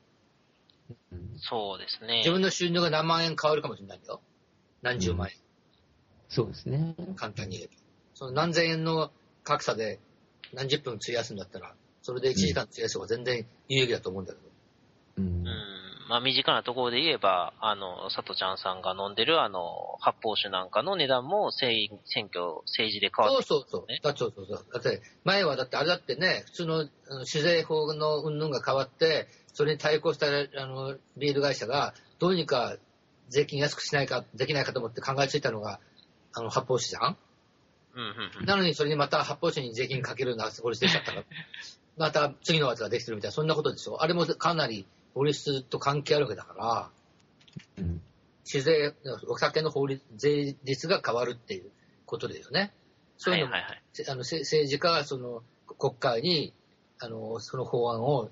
[1.12, 2.30] うんそうですね自。
[2.30, 4.20] 分の収入が何万円変わるかもしれないんだよ。
[4.82, 5.34] 何十万円。
[6.28, 6.94] そうですね。
[7.16, 7.72] 簡単に言えば。
[8.14, 9.10] その何千円の
[9.42, 9.98] 格差で
[10.52, 14.48] 何十分費やすんだったら、それで1時間費やす方が全然有益だと思うんだけど。
[15.18, 15.73] うんうん。
[16.14, 23.90] まあ身近なところで言えば、あの、佐藤ちゃんさんが飲んでるあの、発泡酒なんかの値段も選選挙、政治で変わそうってそうそう。
[23.90, 24.64] ねだそうそうそう。
[24.72, 26.88] だって、前はだって、あれだってね、普通の
[27.24, 32.76] 酒税法の云々が変わって、それに対抗したあのビール会社が、どうにか
[33.28, 35.80] 税金安くしないか、できないかと思って考えついたのが、
[36.32, 37.16] あの、発泡酒じゃん？
[37.96, 38.46] うんうんうん。
[38.46, 41.24] なのにそれにまた発泡酒に税金かけるような法律できちゃったから、
[41.98, 44.00] また次のやつができてるみたいな、そんなことでしょ？
[44.00, 46.90] あれもかなり法律と関係あるわけだか
[47.76, 48.00] ら、うん
[48.44, 48.94] 酒税、
[49.26, 51.70] お酒の法律、税率が変わるっていう
[52.04, 52.72] ことだよね。
[53.16, 53.82] そういうのも、はいはいはい。
[53.92, 55.42] せあのせ政治家がその
[55.78, 56.52] 国会に
[57.00, 58.28] あのその法案を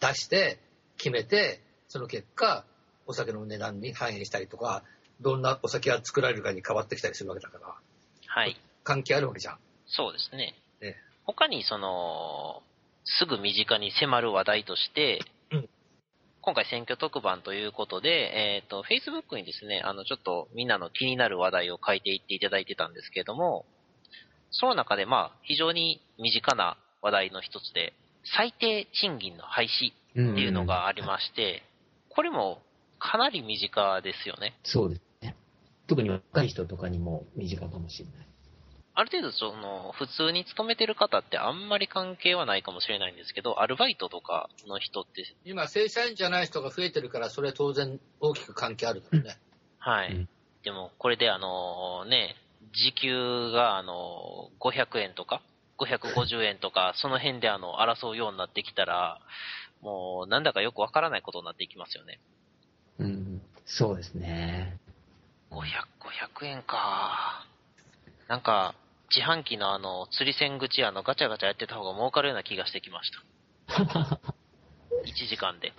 [0.00, 0.60] 出して
[0.98, 2.64] 決めて、その結果、
[3.06, 4.84] お酒の値段に反映したりとか、
[5.20, 7.74] どんなお酒が作られるかに変わってきたりするわけだから、
[8.26, 8.60] はい。
[8.82, 9.58] 関係あるわけじゃん。
[9.86, 10.54] そうですね。
[10.82, 12.62] ね他にその、
[13.04, 15.33] すぐ身近に迫る話題として、うん
[16.44, 23.64] 今回選挙特番ということで、えっ、と、Facebook にですね、あの、ちょっとみんなの気になる話題を書いていっていただいてたんですけれども、
[24.50, 27.94] その中でまあ、非常に身近な話題の一つで、
[28.36, 31.62] 最低賃金の廃止っていうのがありまして、
[32.10, 32.60] これも
[32.98, 34.52] かなり身近ですよね。
[34.64, 35.36] そうですね。
[35.86, 38.28] 特に若い人とかにも身近かもしれない。
[38.94, 49.36] ある程度その、普通に勤めてる方ってあんまり関係はないかもしれないんですけど、アルバイトとかの人って、今、正社員じゃない人が増えてるから、それは当然大きく関係あるだろうね。
[49.78, 50.12] はい。
[50.12, 50.28] うん
[50.64, 52.36] でも、これであのね、
[52.72, 55.42] 時給があの、500円とか、
[55.78, 59.20] 550円とか、その辺であの、争うようになってきたら、
[59.82, 62.18] もう、なんだかよくわからないことになっていきますよね。
[62.98, 63.42] うん。
[63.66, 64.78] そうですね。
[65.50, 65.60] 500、
[66.00, 67.44] 500円か。
[68.28, 68.74] なんか、
[69.14, 73.10] 自販機のあの、釣り線口あの、ガチャガチャやってた方が儲かるような気がしてきまし
[73.68, 73.84] た。
[75.06, 75.72] 1時間で。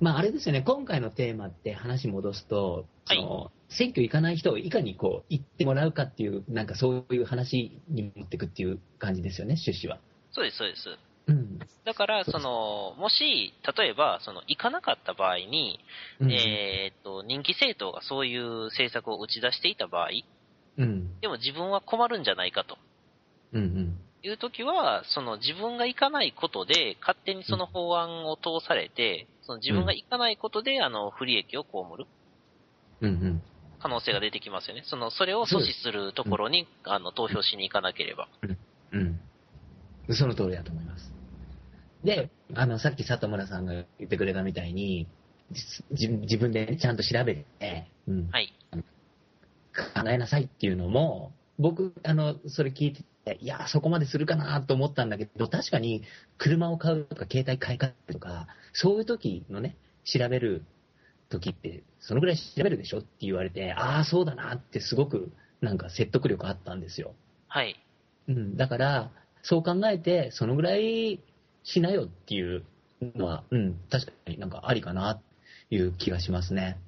[0.00, 10.00] まあ、あれですよね、今回のテーマって話戻すと、はいその選挙行かない人をいかにこう行ってもらうかっていう、なんかそういう話に持っていくっていう感じですよね、趣旨は。
[10.32, 10.98] そうです、そうです。
[11.28, 11.58] うん。
[11.84, 15.78] だから、その、もし、例えば、その、行かなかった場合に、
[16.18, 20.08] うんえーっと、人気政党がそういう政策を打ち出していた場合、
[20.78, 21.20] うん。
[21.20, 22.78] でも自分は困るんじゃないかと
[23.52, 23.98] うんうん。
[24.22, 32.06] いう時は、その自分が行かないことで、勝手にその法案を通されて、その自分が行かないことで、あの、不利益を被る
[33.00, 33.42] うんうん。
[33.78, 34.82] 可能性が出てきますよね。
[34.84, 38.28] その、それを阻止するところに、あの、投票しに行かなければ。
[38.92, 39.20] うん。
[40.14, 41.10] その通りだと思います。
[42.04, 45.06] で、あの、さっき里村さんが言ってくれたみたいに、
[45.92, 48.52] じ自分でねちゃんと調べて、うん、はい。
[49.94, 56.02] 考えなさいっていうのも、僕、あの、それ聞いてて、いや、そこまでするかなと思ったんだけど、確かに
[56.38, 60.64] 車を買うとか、携帯買い替えるとか、そういう時のね、調べる
[61.28, 67.14] 時って、そのぐらい調べるでしょって言われて、ああ、そうだなってすごく、なんか説得力あったんですよ。
[67.46, 67.76] はい。
[68.28, 69.10] うん、だから、
[69.42, 71.20] そう考えて、そのぐらい
[71.62, 72.64] しなよっていう
[73.02, 76.78] のは、うん、確かになんかありかな、という気がしますね。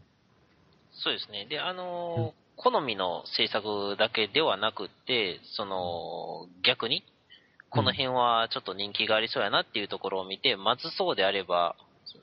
[0.93, 1.47] そうですね。
[1.47, 7.05] で、あのー好みの政策だけではなくって、その、逆に、
[7.71, 11.75] この辺はちょっと人気がありそうやなっていうところを見て、まずそうであれば、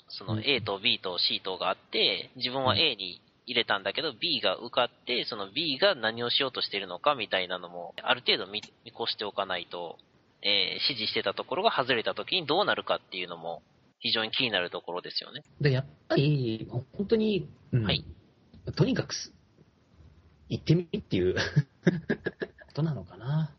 [0.10, 0.44] そのうん。
[0.46, 9.98] A と B と C とがあって、自分は A に入れたんだけど、B が受かって、その B が何をしようとしているのかみたいなのも、ある程度見見越しておかないと、
[10.42, 13.62] えー指示してたところが外れた時にどうなるかっていうのも、
[14.00, 15.44] 非常に気になるところですよね。
[15.60, 17.84] で、やっぱり、本当に、うん。
[17.84, 18.06] はい。
[18.76, 19.34] とにかくす、
[20.50, 21.36] 行ってみっていう
[22.68, 23.56] ことなのかな。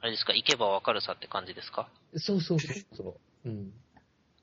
[0.00, 1.90] あれですか、行けばわかるさって感じですか？
[2.16, 3.48] そうそうそうそう。
[3.48, 3.72] うん。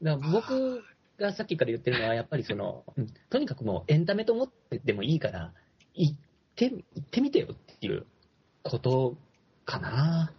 [0.01, 0.83] だから僕
[1.17, 5.53] がさっきから言ってるのは、やっぱりその、うんとにかくもうエンタメと思ってでもいいから、
[5.93, 6.15] 行っ
[6.55, 8.05] て、行ってみてよっていう
[8.63, 9.15] こと
[9.65, 10.33] かな。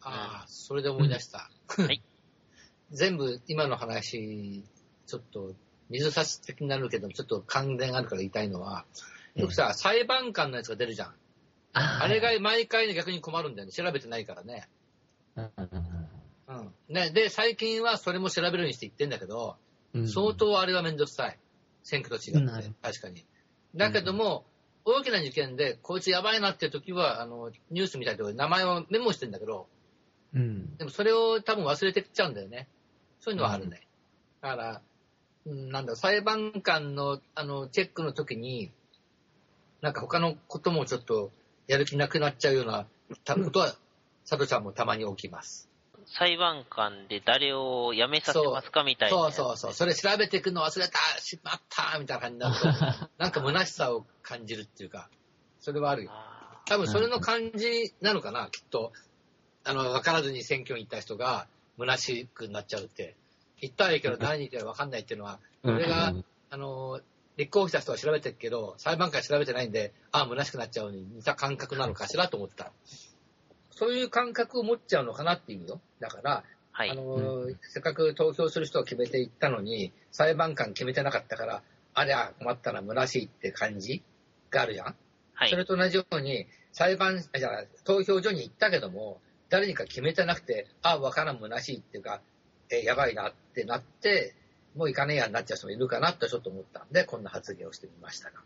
[0.00, 1.50] ああ、それで思い出した。
[1.68, 2.02] はい。
[2.90, 4.62] 全部今の話、
[5.06, 5.54] ちょっと
[5.90, 8.84] 水差し的になるけど、ちょっと関連あるから言いたいのは、
[9.34, 11.14] よくさ、裁判官のやつが出るじゃん。
[11.72, 13.72] ああれが毎回ね逆に困るんだよね。
[13.72, 14.68] 調べてないからね。
[15.36, 16.72] うん。
[16.88, 19.56] ね、で、最近はそれも調べるようにして言ってんだけど、
[19.92, 21.38] うん相当あれはめんどくさい。
[21.82, 23.24] 選挙と違って確かに。
[23.74, 24.44] だけども、
[24.84, 29.68] 大きな事件で、こいつやばいなって時は、あの、ニュースみたいなところで名前をメモしてんだけど、
[30.34, 30.76] うん。
[30.76, 32.68] でもそれを多分忘れてっちゃうんだよね。
[33.20, 33.86] そういうのはあるね。
[34.42, 34.82] だから、
[35.46, 38.72] うん、なんだ、裁判官の、あの、チェックの時に、
[39.84, 41.30] なんか他のこともちょっと
[41.66, 42.86] やる気なくなっちゃうような
[43.22, 43.74] たことは、
[44.26, 45.68] 佐藤ちゃんもたまに起きます。
[46.06, 49.14] 裁判官で誰を辞めさせますかみたいな。
[49.14, 49.72] そうそうそう。
[49.74, 55.10] それ調べていくの忘れたしまったみたいな感じになると、 なんか虚しさを感じるっていうか、
[55.60, 56.10] それはあるよ。
[56.12, 58.94] あ多分それの感じなのかな、きっと。
[59.64, 63.16] あの、分からずに選挙に行った人が虚しくなっちゃうって。
[63.60, 66.14] 行ったらいいけど何に行ってるか分かんないっていうのは、俺が、
[66.48, 67.00] あの、
[67.36, 72.72] 立候補した人は調べてるけど、裁判官調べてないんで、ああ、虚しくなっちゃうのに似た感覚なのかしらと思ってた。
[73.70, 75.80] そういう感覚を持っちゃうのかなっていうよ。
[75.98, 76.90] だから、はい。
[76.90, 81.62] あの、せっかく投票する人を決めていったのに、裁判官決めてなかったから、
[81.94, 84.02] ありゃ困ったな、虚しいって感じ
[84.50, 84.96] があるじゃん。
[85.34, 85.56] はいそ。
[85.56, 92.20] れと同じように、裁判、あじゃあ投票所に行ったけども、誰にか決めてなくて、あ、わからん、虚しいっていうか、
[92.70, 94.34] えやばいなってなって、
[94.74, 98.40] もう行かねえやになっちゃう人もいるかなとちょっと思ったんで、こんな発言をしてみましたが。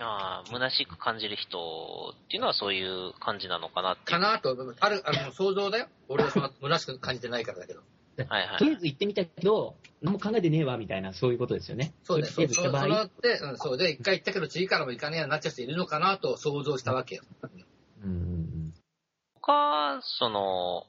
[0.00, 4.04] ああ、虚しく感じる人っていうのはそういう感じなのかなって。
[4.04, 5.88] かなと、ある、あの、想像だよ。
[6.08, 7.80] 俺はそんな虚しく感じてないからだけど。
[8.28, 11.94] はいはいとりあえず行ってみたけど、何も考えてねえわ、みたいな、そういうことですよね。
[12.04, 12.28] そうね。
[12.28, 17.22] とりそう、そう、って、うん、そうで、一回行ったけど次からも行かねえやになっちゃう人いるのかなと想像したわけよ。
[18.04, 18.74] うんうん
[19.40, 20.86] 他、その、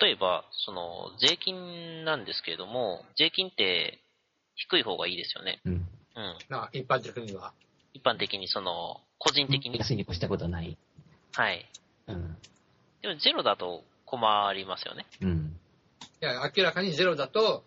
[0.00, 4.00] 例えば、その、税金なんですけれども、税金って、
[4.56, 5.60] 低い方がいいですよね。
[5.64, 5.72] うん。
[5.72, 5.88] うん。
[6.48, 7.52] まあ、一般的には。
[7.92, 9.78] 一般的にその、個人的に。
[9.78, 10.76] 安いに越したことはない。
[11.32, 11.68] はい。
[12.06, 12.36] うん。
[13.02, 15.06] でもゼロだと困りますよね。
[15.20, 15.58] うん。
[16.22, 17.64] いや、明らかにゼロだと、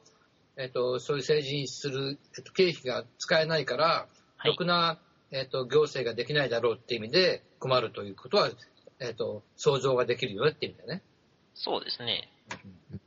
[0.56, 5.00] えっ、と、そういう政治にする、えっと、経費が使えないから、はいろくな、
[5.32, 8.50] えっ、と、行政ができないだろうっていう意味で困るということは、
[9.00, 11.04] えっ、と、想像ができるよねっていう意味だよね。
[11.64, 12.30] そうですね。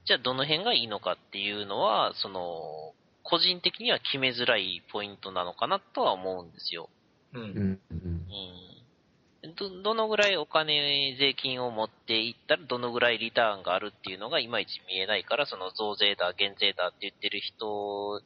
[0.07, 6.89] じゃあどの辺がいいのかっていうのは、その、個人的には決めづらいポイントなのかなとは思うんですよ。
[7.33, 7.43] うん。
[7.43, 7.47] う
[9.47, 9.55] ん。
[9.55, 18.21] ど、どのぐらいお金、税金を持っていったら、どのぐらいリターンがあるっていうのがいまいち見えないから、その増税だ、減税だって言ってる人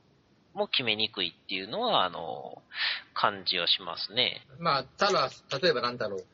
[0.54, 2.62] も決めにくいっていうのは、あの、
[3.14, 4.46] 感じはしますね。
[4.58, 6.26] まあ、ただ、例えばなんだろう。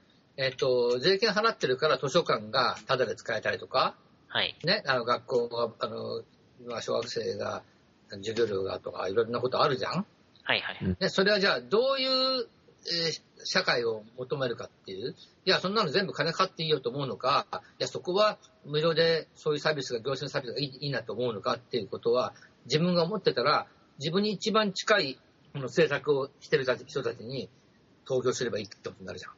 [0.43, 3.95] えっ、と、税金払ってるから図書館がタダで使えたりとか、
[4.29, 4.57] はい。
[4.65, 6.23] ね、あの、学校が、あの、
[6.67, 7.63] まあ小学生が、
[8.09, 10.07] 授業料がとか、いろんなことあるじゃん？
[10.45, 10.79] はいはい。
[10.83, 12.49] うんで、それはじゃあ、どういう、
[12.87, 15.15] えー社会を求めるかっていう？
[15.47, 22.35] いや、そんなの全部金かかっていいよと思うのか、いや、そこは無料でそういうサービスが、行政のサービスがいいいいなと思うのかっていうことは、
[22.67, 23.67] 自分が思ってたら、
[23.99, 25.19] 自分に一番近い
[25.55, 27.49] この政策をしてる人たちに
[28.05, 29.33] 投票すればいいってことになるじゃん。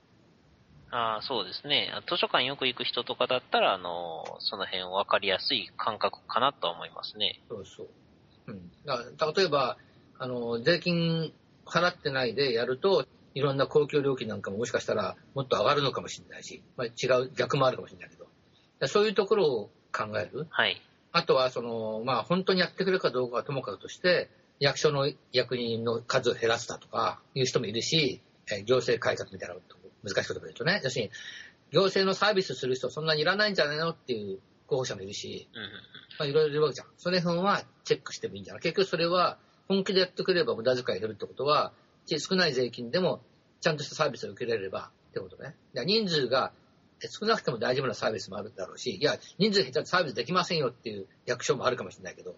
[0.92, 1.90] ああ、そうですね。
[2.06, 7.40] 図書館よく行く人とかだったら、あの、その辺分かりやすい感覚かなとは思いますね。
[7.48, 7.88] そうそう。
[8.48, 8.70] うん。
[8.84, 9.02] だ
[9.34, 9.78] 例えば、
[10.18, 11.32] あの、税金
[11.64, 18.88] 払ってないでやると、いろんな公共料金なんかももしかしたらもっと上がるのかもしれないし、まあ、違う、逆もあるかもしれないけど。
[18.88, 20.46] そういうところを考える。
[20.50, 20.82] はい。
[21.12, 24.28] あとは、その、まあ、本当にやってくれるかどうかはともかくとして、
[24.60, 31.10] 役所の役人の数を減らすだとか、いう人もいるし、えー行政改革みたいなこと、難しいことで言うとね、要するに、
[31.72, 35.68] 行政のサービスする人そんなにいらないんじゃないのっていう候補者もいるし、うんうん。
[36.18, 36.86] まあ、いろいろいるわけじゃん。
[36.98, 39.38] それ辺はチェックしてもいいんじゃない結局それは、
[39.68, 41.72] 本気でやってくれれば無駄遣い減るってことは、
[42.06, 43.22] 少ない税金でも、
[43.60, 45.54] ちゃんとしたサービスを受けられればってことね。
[45.74, 46.52] 人数が
[47.04, 52.36] え少なくても大丈夫なサービスもあるだろうし、いや、人数減ったらサービスできませんよっていう役所もあるかもしれないけど、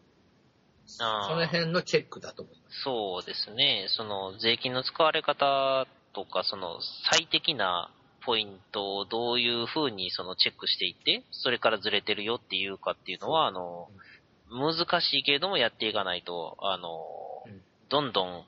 [0.87, 2.83] その辺のチェックだと思います。
[2.83, 3.87] そうですね。
[3.89, 6.79] その税金の使われ方とか、その
[7.11, 7.91] 最適な
[8.25, 13.89] ポイントをどういうふうにそのチェックしていって、それからずれてるよっていうかっていうのは、あの、
[14.51, 17.05] 難しいけれどもやっていかないと、あの
[17.47, 18.45] うん、どんどん好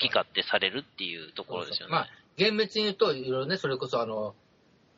[0.00, 1.92] き勝手されるっていうところですよね。
[1.92, 4.34] まあ、厳密に言うと、いろいろね、それこそあの、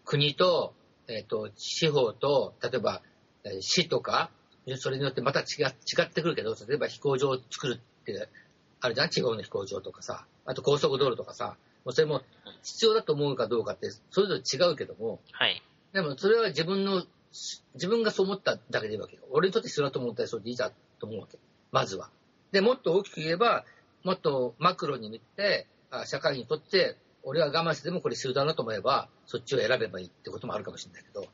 [0.05, 0.75] 国と、
[1.07, 3.03] えっ、と、地方と、例えば、
[3.45, 4.31] えー市とか、
[4.77, 8.29] それによってまた違違ってくるけど、例えば飛行場を作るって、
[8.81, 9.11] あるじゃん？
[9.11, 11.57] 地方の飛行場とかさ、あと高速道路とかさ、
[11.93, 12.23] それも
[12.63, 15.63] 必要だと思うかどうかって、それぞれ違うけども、はい。
[15.93, 17.05] でもそれは自分の、
[17.75, 19.23] 自分がそう思っただけでいいわけよ。
[19.31, 21.39] 俺にとって必要だと思ったらそれでいいじゃんと思うわけ。
[21.71, 22.11] まずは。
[22.53, 23.65] で、もっと大きく言えば、
[24.05, 31.27] もっとマクロに見て、あ社会にとって、俺は我慢してでもこれ必要だなと思えば、そっちを選べばいいってこともあるかもしれないけど。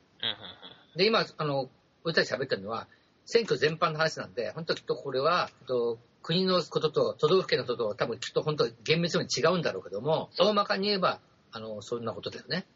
[0.97, 1.71] で、今、あの、
[2.05, 2.87] 俺たち喋ってるのは、
[3.27, 11.21] 選挙全般の話なんで、本当きっとこれは、えっと国のことと都道府県のことと多分きっと本当厳密に違うんだろうけども、大まかに言えば、
[11.53, 12.67] あの、そんなことだよね。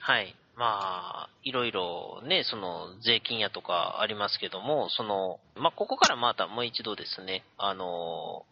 [0.00, 0.34] はい。
[0.56, 8.46] まあ、いろいろね、その税金やとかありますけども、その、まあ、ここからまたもう一度ですね、あの、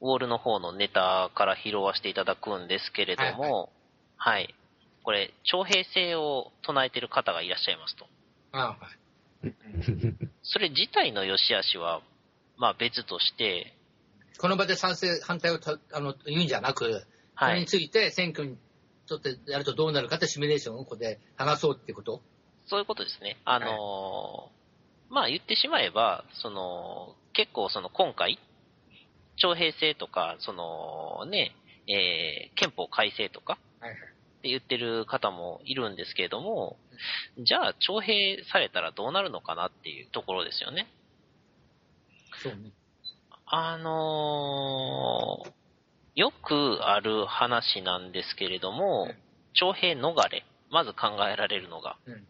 [0.00, 3.70] ウォールの方のネタから拾わせていただくんですけれども、
[4.16, 4.54] はい、
[5.02, 8.06] これ、徴兵制を唱えてる方がいらっしゃいますと。
[8.52, 9.54] ああはい。
[10.42, 12.00] それ自体の良し悪しは、
[12.56, 13.74] まあ別として、
[14.40, 17.66] この場で賛成、反対をたあの言うんじゃなく、そはいれに。
[17.66, 18.56] ついて選挙に
[19.06, 22.22] とってやるとどうなるかってシミュレーションをここで話そうってこと？
[22.66, 23.36] そういうことですね。
[23.44, 24.60] あのー
[25.12, 28.38] まあ言ってしまえば、その、結構その今回、
[29.36, 31.56] 徴兵制とか、そのね、
[31.88, 33.98] えー憲法改正とかはいはい。
[33.98, 36.78] って言ってる方もいるんですけれども、
[37.38, 40.86] じゃあ徴兵されたらどうなるのかなっていうところですよね。
[42.42, 42.70] そうね。
[43.52, 45.60] あのー
[46.16, 49.16] よくある話なんですけれどもうん、
[49.54, 52.26] 徴兵逃れ、まず考えられるのが、うん。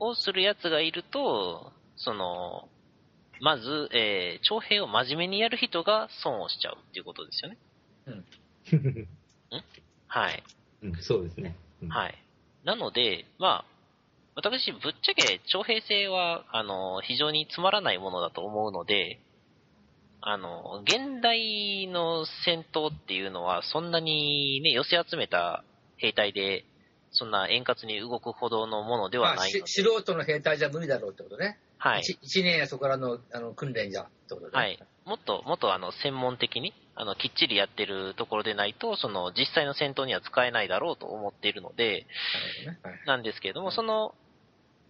[0.00, 2.68] をする奴がいると、その、
[3.40, 7.58] まず、えー、徴兵を真面目にやる人が損をしちゃうっていうことですよね。
[10.08, 10.42] はい。
[10.82, 11.56] うんそうですね。
[11.82, 12.14] うんはい。
[12.64, 13.64] なので、まあ、
[14.34, 19.20] 私、ぶっちゃけ、徴兵制は、あの、非常につまらないものだと思うので、
[20.20, 25.64] あの、現代の戦闘っていうのは、そんなにね、寄せ集めた
[25.96, 26.64] 兵隊で、
[27.12, 31.58] そんな円滑に動くほどのものでまあ、はないので、し素人の兵隊じゃ無理だろうってことね。
[31.78, 32.00] はい。
[32.00, 34.56] 一一年やそこからのあの訓練じゃんってことで。
[34.56, 34.78] はい。
[35.06, 42.06] もっと、もっとあの、専門的に、あの、きっちりやってるところでないと、その、実際の戦闘には使えないだろうと思っているので、
[42.66, 42.78] なね。
[42.82, 44.14] はいなんですけれども、うんその、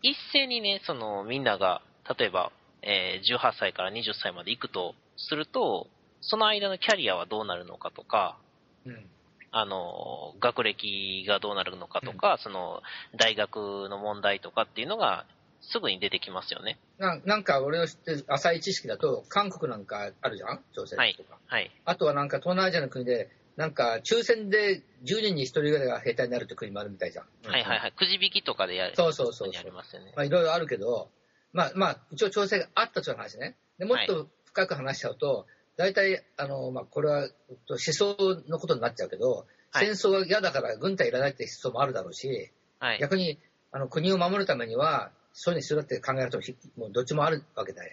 [0.03, 1.83] 一斉にね、その、みんなが、
[2.19, 2.51] 例えば、
[2.83, 5.89] えー18歳から20歳まで行くとすると、
[6.21, 8.39] その間のキャリアはどうなるのかとか、
[8.87, 9.07] うん。
[9.51, 12.83] あの、学歴がどうなるのかとか、その、
[13.17, 15.27] 大学の問題とかっていうのが、
[15.61, 16.79] すぐに出てきますよね。
[16.99, 20.61] ななんか俺の知ってる浅い知識だと、韓国なんかあるじゃん？
[20.73, 21.39] 朝鮮とか。
[21.47, 21.71] はい。
[21.85, 27.27] あとはなんか東南アジアの国で、なんか抽選で10人に1人ぐらいが兵隊になるって国もあるみたいじゃん。
[27.51, 27.93] はいはいはい。
[27.93, 28.95] くじ引きとかでやる。
[28.97, 30.13] そうそうそうにありますよね。
[30.17, 31.11] まあいろいろあるけど、
[31.53, 33.57] まあまあ一応調整があったという話ね。
[33.79, 35.47] でもっと深く話しちゃうと、
[35.77, 37.29] 大体、あの、まあこれは
[37.69, 38.17] 思想
[38.49, 42.99] のことになっちゃうけど、はい戦争は嫌だから軍隊いらないって思想もあるだろうし、はい。
[43.01, 43.39] 逆に
[43.71, 47.93] あの国を守るためには、そういうの必要だって考えると、ひもうどっちもあるわけだよ。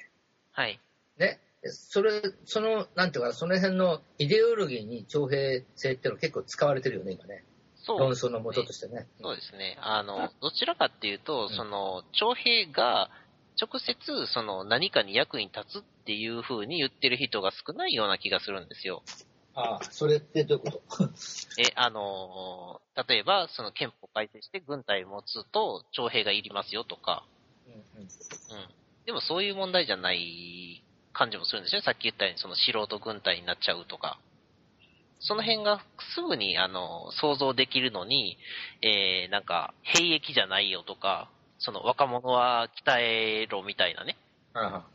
[0.53, 0.79] はい。
[1.17, 1.39] ね。
[1.63, 7.43] それ、その、なんていうかな、その辺のイデオロギーに徴兵制っていうの結構使われてるよね、今ね。
[7.75, 9.05] そう論争のもととしてね。
[9.21, 9.77] そうですね。
[9.79, 13.09] あの、どちらかっていうと、うんその、徴兵が
[13.59, 19.03] 直接、その、何かに役に立つっていう風に言ってる人が少ないような気がするんですよ。
[19.53, 21.09] ああ、それってどういうこと？
[21.57, 27.25] え、あの、例えば、その憲法改正して軍隊を持つと徴兵がいりますよとか、
[27.65, 28.07] うんうんうん。
[29.05, 30.83] でもそういう問題じゃない
[31.13, 31.85] 感じもするんですよね。
[31.85, 34.19] さっき言ったように、その素人軍隊になっちゃうとか。
[35.19, 35.81] その辺が
[36.13, 38.37] すぐに、あの、想像できるのに、
[38.81, 41.29] えー、なんか、兵役じゃないよとか、
[41.59, 44.17] その若者は鍛えろみたいなね。
[44.53, 44.85] あ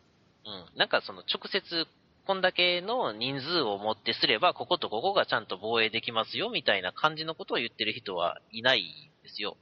[0.44, 0.78] うん。
[0.78, 1.86] なんかその直接、
[2.26, 9.56] こんだけの人数をもってすれば、こことここがちゃんと防衛できますよみたいな感じのことを言ってる人はいないんですよ。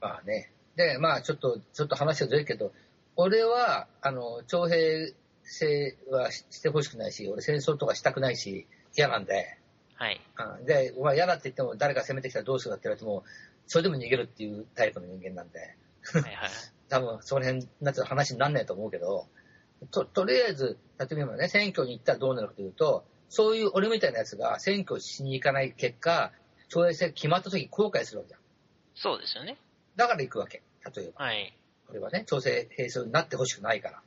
[0.00, 0.52] あまあね。
[0.76, 2.72] で、まあちょっと、ちょっと話はずれるけど、
[3.16, 9.58] 俺は、あの、徴兵制はししてほしくないし、俺戦争とかしたくないし、嫌なんで、
[9.94, 10.20] はい。
[10.60, 13.24] うんで、お前嫌だって言っても誰か攻めてきたらどうするかって言われても、
[13.66, 15.76] それでも逃げるっていうタイプの人間なんで、
[16.12, 16.50] はいはい。
[16.88, 19.26] 多分その辺になっちゃう話になんないと思うけど、
[19.90, 26.32] と、とりあえず、例えばね、選挙に行ったらどうなるかというと、そういう俺みたいなやつが選挙しに行かない結果、
[26.68, 28.40] 徴兵制決まった時に後悔するわけじゃん。
[28.94, 29.58] そうですよね。
[29.96, 30.62] だから行くわけ。
[30.94, 31.24] 例えば。
[31.24, 31.56] はい。
[31.86, 34.02] これはね、調整兵制になってほしくないから。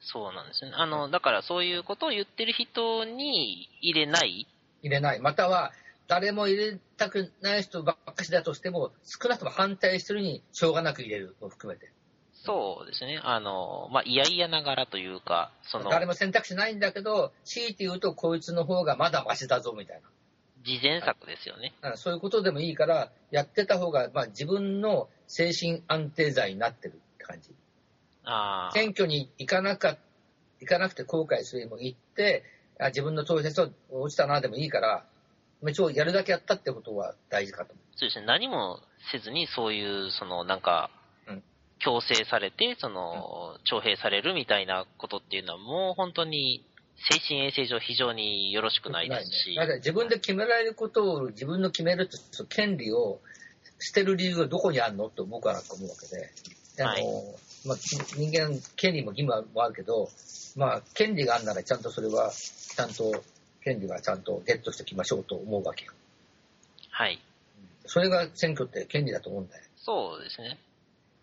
[0.00, 0.76] そうなんですよね。
[0.76, 4.48] あの、だからそういうことを言ってる人に入れない。
[4.82, 5.20] 入れない。
[5.20, 5.72] または、
[6.08, 11.92] 誰も入れたくない人ばっかしだとしても、少なくとも反対してるにしょうがなく入れるのを含めて。
[12.32, 13.20] そうですね。
[13.22, 20.00] あの、まあ、いやいやながらというか、その、誰も選択肢ないんだけど、強いて言うとこいつの方がまだマシだぞみたい
[20.64, 21.72] 事前策ですよね。
[21.96, 27.50] そういうことでもいいから、やってた方が、まあ自分の精神安定剤になってるって感じ。
[28.24, 28.72] ああ。
[28.72, 29.96] 選挙に行かなか、
[30.60, 32.44] 行かなくて後悔するよりも行って、
[32.78, 35.04] あ自分の投票と落ちたなでもいいから、
[35.70, 38.26] 一応やるだけやったってことは大事かと思そうですね。
[38.26, 38.80] 何も
[39.12, 40.90] せずに、そういう、その、なんか
[41.28, 41.42] うん、
[41.78, 46.64] 強制されて、その、徴兵されるみたいなことっていうのは、もう本当に、
[47.10, 48.92] 精神衛生上非常によろしくう。
[48.92, 49.54] ないですし。
[49.56, 53.20] だから自分で決められることを自分の決めるって、その権利を
[53.80, 56.30] 捨てる理由がどこにあるのと僕は思うわけで。
[56.80, 57.04] あの、はい
[57.64, 60.08] まあ、人間、権利も義務もあるけど、
[60.56, 63.22] まあ、権利があるならちゃんとそれは、ちゃんと、
[63.64, 65.92] 権利はちゃんとゲットしておきましょうと思うわけよ。
[66.90, 67.20] はい。
[67.86, 69.64] それが選挙って権利だと思うんだよ。
[69.76, 70.58] そうですね。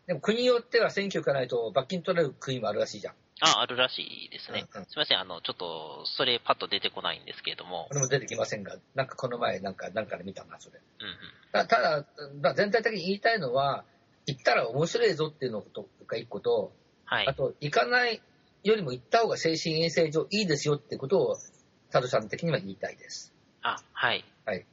[0.08, 3.14] でも国によっては選挙行かないと罰金取られる国もあるらしいじゃん。
[3.42, 4.68] あ、あるらしいですね。
[4.74, 7.88] うんうんすみません、あの、ちょっと、それパッと出てこないんですけれども。
[7.90, 10.80] これも出てきませんが、なんかこの前なんか、なんかで見たな、それ。
[11.02, 11.14] うんうん。
[11.52, 12.06] たただ、
[12.42, 13.86] まあ全体的に言いたいのは、
[14.26, 15.64] 行ったら面白いぞっていうの
[16.08, 16.74] が一個と、
[17.06, 17.34] はいあ。
[17.34, 18.22] と、行かない
[18.64, 21.38] よりも行った方が精神衛生上いいですよってことを、
[21.92, 23.34] 佐藤さん的には言いたいです。
[23.62, 24.24] あ、はい。
[24.46, 24.66] はい。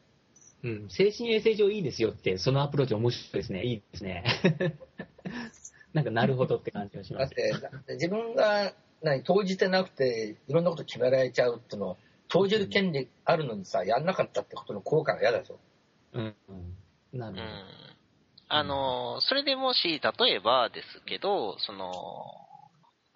[0.65, 3.63] うん、精神衛生上いいですよって、そのアプローチ面白いですね。
[3.65, 4.25] いいですね。
[5.93, 7.35] なんかなるほどって感じがします。
[7.35, 11.97] だって、だって自分が何投じてなくて、いろんなこと決められちゃうっていうのを、
[12.29, 15.59] 投じる権利あるのにさ、やんなかったってことの効果が嫌だぞ。
[16.13, 17.19] うん、うん。
[17.19, 17.45] なるほど。
[17.45, 17.65] うん。
[18.49, 22.46] あの、それでもし、例えばですけど、その、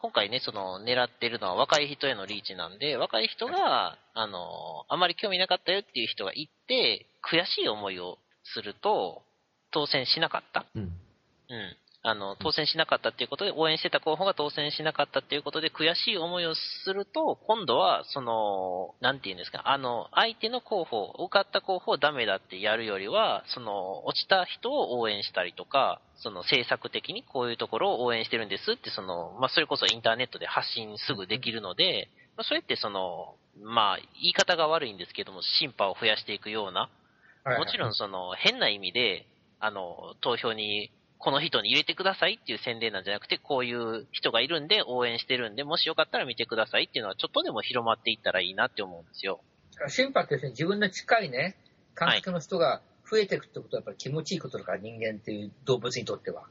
[0.02, 8.18] 今回ね、その、狙ってるのは若い人へのリーチなんで、若い人が、あの、あまり興味なかったよっていう人がいて、悔しい思いを
[8.54, 9.22] すると、
[9.70, 10.64] 当選しなかった。
[10.74, 10.82] うん。
[10.82, 10.90] うん。
[12.02, 36.88] あの、当選しなかったっていうことで、応援してた候補が当選しなかったっていうことで、悔しい思いをすると、今度は、その、なんて言うんですか、あの、相手の候補、受かった候補をダメだってやるよりは、その、落ちた人を応援したりとか、その政策的にこういうところを応援してるんですって、その、まあ、それこそインターネットで発信すぐできるので、まあ、それってその、まあ、言い方が悪いんですけども、審判を増やしていくような、
[37.58, 39.26] もちろんその、変な意味で、
[39.58, 40.90] あの、投票に
[41.20, 49.42] この人に入れてくださいっていう宣伝なんじゃなくて、こういう人がいるんで応援してるんで、もしよかったら見てくださいっていうのはちょっとでも広まっていったらいいなって思うんですよ。
[49.88, 51.56] 審判ってですね、自分の近いね、
[51.94, 56.44] 観客の人が増えていくってことはやっぱり気持ちいいことだから、人間っていう動物にとっては。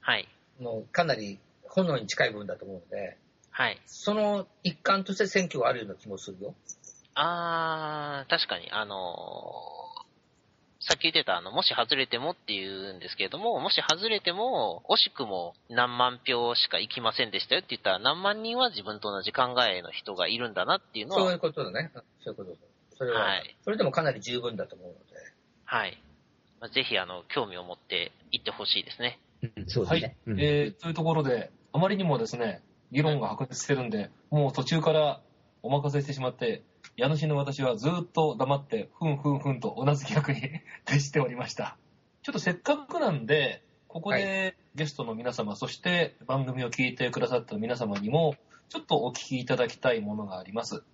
[0.00, 0.26] はい。
[0.58, 1.38] もうかなり
[1.68, 3.18] 本能に近い部分だと思うので、
[3.50, 3.78] はい。
[3.84, 6.54] その一環として選挙はあるような気もするよ。
[7.14, 9.85] あー、確かに、あのー
[10.88, 21.90] さっき言ってた、あの、もし外れてもっていうんですけれども、もし外れても、惜しくも何万票しか行きませんでしたよって言ったら、何万人は自分と同じ考えの人がいるんだなっていうのは、そういうことだね。
[22.22, 22.56] そういうことだ。
[22.96, 25.00] それは、はいそれでもかなり十分だと思うので。
[25.64, 26.00] はい。
[26.60, 29.18] まあぜひ、あの、興味を持って行ってほしいですね。
[29.42, 30.16] うんそうですはいね。。
[30.28, 32.62] うんえーというところで、あまりにもですね、
[32.92, 35.20] 議論が白熱してるんで、もう途中から
[35.62, 36.62] お任せしてしまって、
[36.96, 40.40] 家主の私はずっと黙って、ふんふんふんと同じ役に
[40.86, 41.76] 徹しておりました。
[42.22, 48.36] ちょっとせっかくなんで、ここはでゲストの皆様、そして番組を聞いてくださった皆様にも、
[48.70, 50.84] ちょっとお聞きいただきたいものがあります。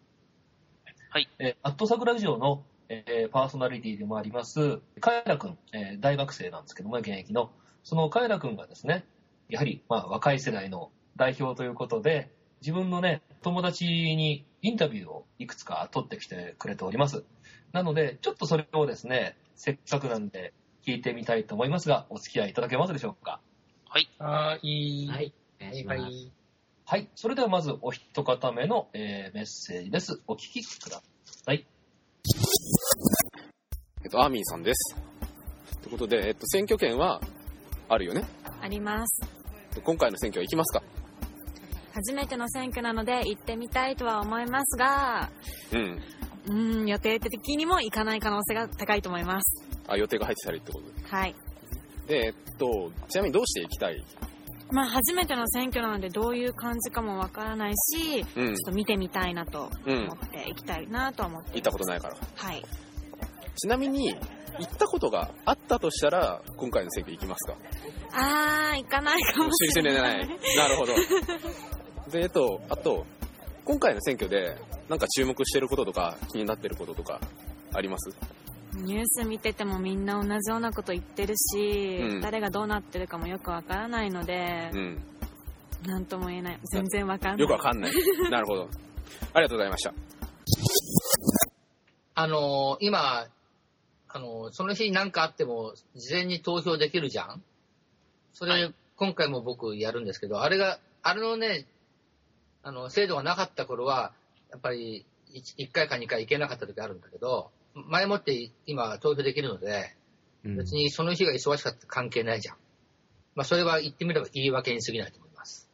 [1.08, 1.28] はい。
[1.38, 7.52] えー、アットサクラジオの、えーパーソナリティでもあります、カエラ君、えー大学生なんですけども、現役の。
[7.84, 9.04] そのカエラ君がですね、
[9.48, 17.24] やはり、まあ、若い世代の代表ということで、自分のね、友達にインタビューをいくつか取ってきてくれております。
[17.72, 20.54] なので、ちょっとそれをですね、せっかくなんで
[20.86, 23.40] 聞いてみたいと思いますが、お付き合いいただけますでしょうか？
[23.88, 24.08] はい。
[24.18, 25.08] はい。
[25.10, 25.32] はい。
[25.60, 26.30] お願いします。
[26.84, 27.10] はい。
[27.14, 30.22] それではまずお一方目の、えーメッセージです。
[30.26, 31.66] お聞きください。
[34.04, 34.96] えっと、アーミンさんです。
[35.80, 37.20] ということで、えっと、選挙権は
[37.88, 38.24] あるよね？
[38.60, 39.22] あります。
[39.82, 40.84] 今回の選挙は行きますか？
[41.94, 45.30] 初めての選挙なので行ってみたいとは思いますが、
[45.72, 46.02] うん。
[46.46, 49.64] うーん、予定的にも行かない可能性が高いと思います。
[49.86, 51.06] あ、予定が入ってたりってことで。
[51.06, 51.34] はい。
[52.06, 54.04] で、えっと、ちなみにどうして行きたい？
[54.70, 58.56] まあ、初めての選挙なのでどういう感じかもわからないし、うんちょっ。
[58.64, 60.14] と見てみたいなとうん思。
[60.14, 61.54] って行きたいなと思っています。
[61.56, 62.16] 行ったことないから。
[62.36, 62.62] はい。
[63.54, 64.16] ちなみに、
[64.58, 67.56] 行ったことがあったとしたら、今回の選挙行きますか？
[68.14, 69.92] あー、行かないかもしれ。
[69.92, 70.28] ない。
[70.56, 70.94] なるほど。
[72.12, 73.06] で、えっと、あと、
[73.64, 74.56] 今回の選挙で、
[74.88, 77.20] なんか注目してることとか、気になってることとか、
[77.72, 78.10] あります？
[78.74, 85.02] ニュース見ててもみんな同じようなこと言ってるし、うん誰がどうなってるかもよくわからないのでう、ん。
[85.84, 86.58] なんとも言えない。
[86.72, 87.40] 全然わかんない。
[87.40, 87.92] よくわかんない。
[88.30, 88.68] なるほど。
[89.34, 89.92] ありがとうございました。
[92.14, 93.26] あのー今、
[94.08, 97.42] あのーその日に何かあっても、事前に投票できるじゃん？
[98.32, 101.66] それ、はい今回も僕やるんですけど、あれが、あれのね、
[102.62, 104.12] あの、制度がなかった頃は、
[104.50, 105.04] やっぱり
[105.58, 109.96] 1、回か2回行けなかった時あるんだけど、前もって今投票できるので、
[110.44, 112.56] うん別にその日が忙しかったって関係ないじゃん。
[113.36, 115.70] まあ、それは言ってみれば言い訳に過ぎないと思います。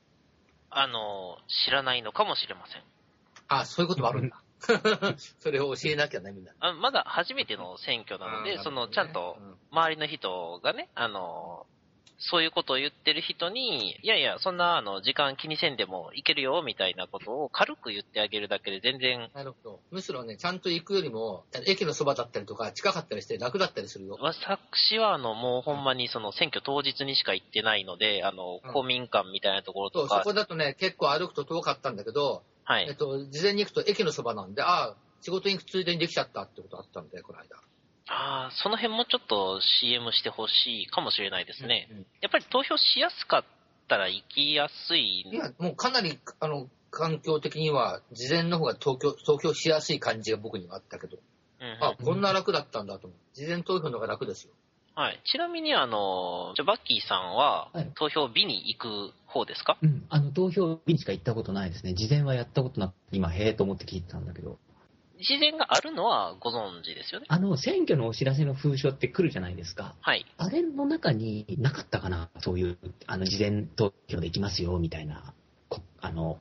[0.68, 2.82] あの、知らないのかもしれません。
[3.48, 4.42] あ、そういうこともあるんだ。
[5.40, 6.52] それを教えなきゃね、みんな。
[6.60, 11.66] あまだ初めての選挙なので、あーその、ちゃんとうん周りの人がね、あの、
[12.18, 19.80] そういうことを言ってる人に、いやいや、そんな、あの、時間気にせんでもいけるよ、みたいなことを軽く言ってあげるだけで全然、なるほど。
[19.92, 24.18] むしろね、ちゃんと行くよりも、駅のそばだったりとか、近かったりして楽だったりするよ。
[24.20, 32.86] 私は、あの、もうほんまにその選挙当日にしか行ってないので、あのうん、公民館みたいなところそう、そとか、こだとね、結構歩くと遠かったんだけど、はい。
[32.88, 37.46] えっと、事前に行くと駅のそばなんで、ああ、仕事に行くついでにできちゃったってことあったんで、この間。
[38.08, 41.88] ああ、その辺もちょっと CM してほしいかもしれないですね。
[41.90, 43.44] うんやっぱり投票しやすかっ
[43.88, 45.22] たら行きやすい。
[45.30, 51.18] いや、もうかなり、あの、環境的には、事前の方が投票、投票しやすい感じが僕にはあったけど、
[51.60, 53.18] うんうんあ、こんな楽だったんだと思う。
[53.34, 54.52] 事前投票の方が楽ですよ。
[54.94, 55.20] はい。
[55.24, 61.94] ちなみに、あの、じゃあバッキーさんははい、投票日に行く方ですか、うん、あの、投票日にしか行ったことないですね。
[61.94, 64.58] 事前はやったことなくて、今、へえと思って聞いてたんだけど。
[65.20, 67.26] 事前があるのはご存知ですよね。
[67.28, 69.94] あの、選挙のお知らせの封書って来るじゃないですか。
[70.00, 70.24] はい。
[70.36, 75.34] あれの中になかったかなそういう、あの、事前投票できますよ、みたいな、
[75.68, 76.38] こあの、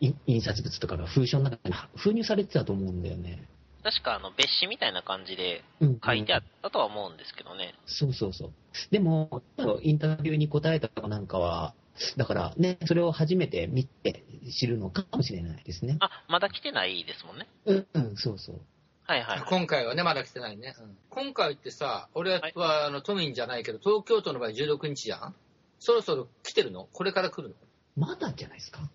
[0.00, 3.42] い印刷物とかが封書の中に封入されてたと思うんだよね。
[3.82, 7.74] 確かあの、別紙みたいな感じでうん書いてあったとは思うんですけどね。
[7.86, 8.52] そうそうそう。
[8.90, 9.42] でも、
[9.82, 11.74] インタビューに答えた子なんかは、
[12.16, 15.96] だからね、それを初めて見て知るのかもしれないですね。
[16.00, 17.48] あ、まだ来てないですもんね。
[17.66, 18.60] うん、うん、そうそう。
[19.04, 19.42] はいはい。
[19.46, 20.74] 今回はね、まだ来てないね。
[20.78, 25.34] うん今回ってさ、俺は、あの都民じゃないけど、東京都の場合16日じゃん？
[25.80, 26.88] そろそろ来てるの？
[26.92, 27.54] これから来るの？
[27.96, 28.88] まだじゃないですか？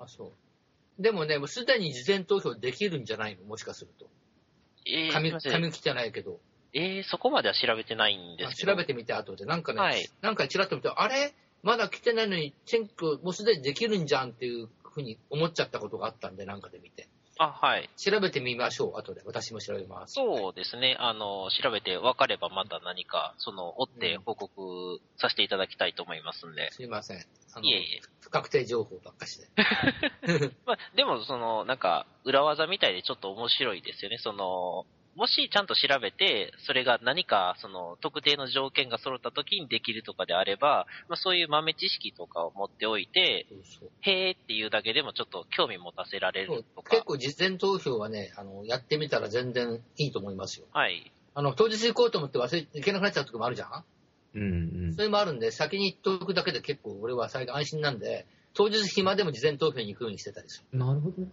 [0.00, 0.32] あ、そ
[0.98, 1.02] う。
[1.02, 3.44] でもね、もうすでに事前投票できるんじゃないの？
[3.44, 4.06] もしかすると。
[4.86, 6.40] えー、す紙、紙来てないけど。
[6.72, 9.44] えー、そこまでは調べてないんですけ調べてみて後で。
[9.44, 10.08] なんかね、はい。
[10.22, 11.32] なんかちらっと見て、あれ？
[11.62, 17.08] まだ来てないのに選挙もうすでにできるんじゃんっていうふうに思っちゃったことがあったんで、なんかで見て。
[17.38, 17.88] あ、はい。
[17.96, 19.22] 調べてみましょう、後で。
[19.24, 20.14] 私も調べます。
[20.14, 20.96] そうですね。
[20.98, 26.72] あの、調べて分かればまた何か、その、追って報告させていただきたいと思いますんで。
[26.72, 27.24] すいません。
[27.54, 28.00] あのいえいえ。
[28.20, 29.48] 不確定情報ばっかしで。
[30.66, 34.18] まあ、でも、その、なんか、裏技みたいでちょっと面白いですよね。
[34.18, 34.84] その、
[35.14, 46.90] もしちゃんと調べて、それが何か、その、特定の条件が揃った時にできるとかであれば、まあ、そういう豆知識とかを持っておいて、そうそうへーっていうだけでもちょっと興味持たせられるとか。
[46.90, 50.66] 結構事前投票はね、あの、やってみたら全然いいと思いますよ。
[50.72, 51.10] はい。
[51.34, 53.84] あの、当日行こうと思って忘れて、行けなくなっちゃう時もあるじゃん？
[54.34, 55.02] うん、うんそ。
[55.02, 60.78] れもあるんで、先に行っておくだけで結構俺は最大安心なんで、当日暇でも事前投票に行くようにしてたりする。
[60.78, 61.28] なるほどね。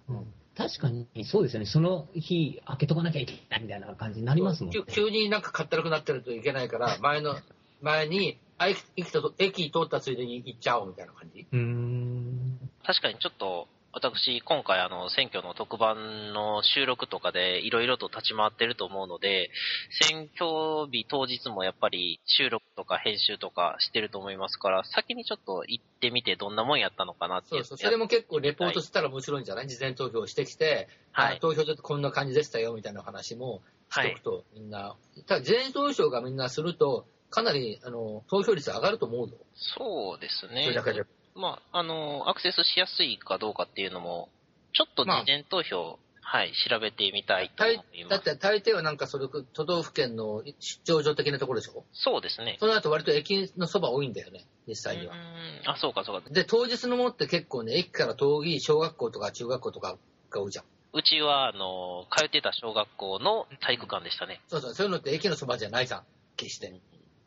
[0.58, 1.66] 確かに、そうですよね。
[1.66, 5.04] その日、開けとかなきゃいけないみたいな感じになりますもんね急。
[5.08, 7.36] 急になんかかったるくなってるといけないから、前の、
[7.82, 11.46] 前に、あ駅駅と駅通ったついでに行っちゃおうみたいな感じ。
[11.52, 12.70] うーん。
[12.86, 19.50] 確かにちょっと、私、今回あの、選挙の特番の収録とかでいろいろと立ち回ってると思うので、
[19.90, 27.64] 選挙日当日もやっぱり収録とか編集とかしてると思いますから、先にちょっと行ってみてどんなもんやったのかなっていうう。
[27.64, 27.78] そそう。
[27.78, 29.68] それも結構レポートしたら面白いんじゃない？
[29.70, 39.38] 事前投票してきて、はいあ投票所ってこんな感じでしたよみたいな話もしとくと、みんな、ただ事前投票がみんなすると、かなり、あの、投票率上がると思うよ。
[39.56, 40.74] そうですそねれ。
[40.74, 41.06] だけで。
[41.36, 44.30] まあ、あの、アクセスしやすいかどうかっていうのも、
[44.74, 48.26] ちょっと事前投票、はい、調べてみたいと思大います。
[48.26, 51.84] だって大抵はなんかそれ、都道府県の出張所的なところでしょ？
[51.94, 52.58] そうですね。
[52.60, 55.18] その後割と駅のそば多いんだよね、実際にはう。
[55.18, 56.30] んあ、そうかそうか。
[56.30, 59.98] で、当日のものって結構ね、駅から遠い小学校とか中学校とか
[60.30, 60.66] が多いじゃん。
[60.94, 64.42] うちは、あの、通ってた小学校の体育館でしたね。
[64.48, 66.04] そうそう、そういうのって駅のそばじゃないじゃん、
[66.38, 66.74] 決して。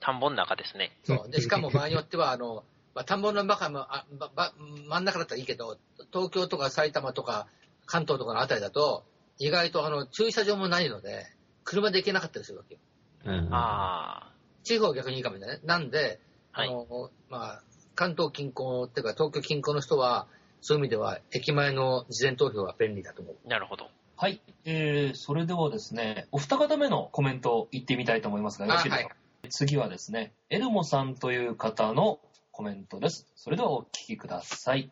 [0.00, 0.92] 田んぼの中ですね。
[1.04, 1.30] そう。
[1.30, 2.64] で、しかも場合によっては、あの、
[2.98, 4.52] まあ、田んぼの中も、あばば
[4.88, 5.78] 真ん中だったらいいけど、
[6.12, 7.46] 東京とか埼玉とか
[7.86, 9.04] 関東とかのあたりだと、
[9.38, 11.26] 意外とあの、駐車場もないので、
[11.62, 12.80] 車で行けなかったりするわけよ。
[13.24, 14.32] うんあ
[14.64, 15.62] 地方は逆にいいかもしれないね。
[15.64, 16.18] なんで、
[16.52, 16.68] あ、はい。
[16.70, 17.62] あの、まあ、
[17.94, 20.26] 関東近郊っていうか東京近郊の人は、
[20.60, 23.48] そういう意味では駅前の事前投票は便利だと思う。
[23.48, 23.86] なるほど。
[24.16, 24.42] はい。
[24.64, 32.18] えー、それではですね、お二方目のコメント行ってみたいと思いますが、よろしいですか、あ次はですね、エルモさんという方の
[32.58, 33.24] コメントです。
[33.36, 34.90] それではお聞きください。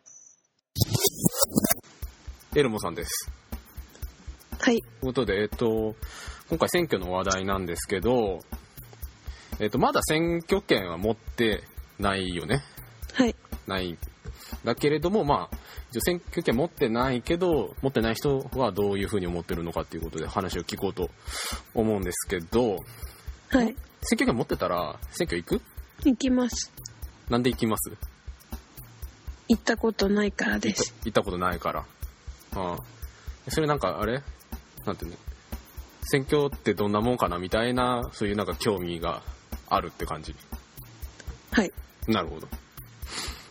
[2.55, 3.29] エルモさんです。
[4.61, 4.81] はい。
[4.83, 5.97] ということで、えっと、
[6.49, 8.39] 今回選挙の話題なんですけど、
[9.59, 11.65] えっと、まだ選挙権は持って
[11.99, 12.63] ないよね。
[13.15, 13.35] はい。
[13.67, 13.99] ない。
[14.63, 15.57] だけれども、まあ、
[15.91, 21.11] 一応選挙権持ってないけど、持ってない人はどういうふうに思ってるのかっていうことで話を聞こうと
[21.75, 22.77] 思うんですけど、
[23.49, 23.67] はい。
[23.73, 23.75] 選
[24.13, 25.61] 挙権持ってたら選挙行く？
[26.05, 26.73] 行きます。
[27.29, 27.91] なんで行きます？
[29.49, 30.95] 行ったことないからで行ったす。
[31.05, 31.85] 行ったことないから。
[32.55, 33.51] ああ。
[33.51, 34.23] それなんか、あれ？
[34.85, 35.17] なんていうの？
[36.03, 39.23] 選挙ってどんなもんかなみたいな、そういうなんか興味が
[39.69, 40.35] あるって感じ？
[41.53, 41.73] はい。
[42.07, 42.49] なるほど。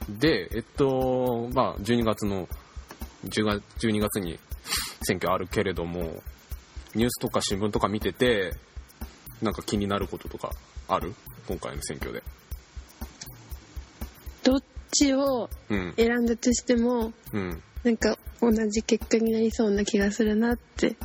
[0.09, 2.47] で、えっと、まあ、12月の、
[3.26, 4.39] 10月、12月に
[5.03, 6.21] 選挙あるけれども、
[6.93, 8.53] ニュースとか新聞とか見てて、
[9.41, 10.51] なんか気になることとか
[10.88, 11.13] ある？
[11.47, 12.23] 今回の選挙で。
[14.97, 15.93] ちをうん。
[15.97, 17.61] 選んだとしても、うん。
[17.83, 20.95] なんか同じ結果になりそうな気がするなって。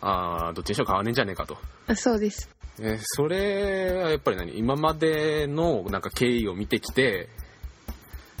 [0.00, 1.56] ああ、どっちにしろ変わんねえんじゃねえかと。
[1.86, 2.48] あ、そうです。
[2.80, 4.58] えーそれはやっぱり何？
[4.58, 7.28] 今までのなんか経緯を見てきて、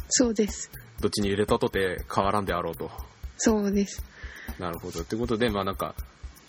[0.08, 0.70] そうです。
[1.00, 2.90] どっちに入れたとて変わらんであろうと。
[3.36, 4.02] そうです。
[4.58, 5.00] なるほど。
[5.00, 5.94] ってことで、まあなんか、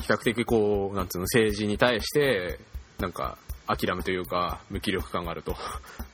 [0.01, 2.59] 比較的こう、なんつうの、政治に対して、
[2.99, 3.37] なんか、
[3.68, 5.55] 諦めというか、無気力感があると。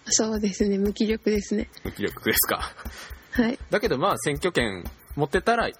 [0.06, 0.78] そうですね。
[0.78, 1.70] 無気力ですね。
[1.84, 2.72] 無気力ですか。
[3.32, 3.60] はい。
[3.70, 4.84] だけどまあ選挙権
[5.16, 5.76] 持ってたら行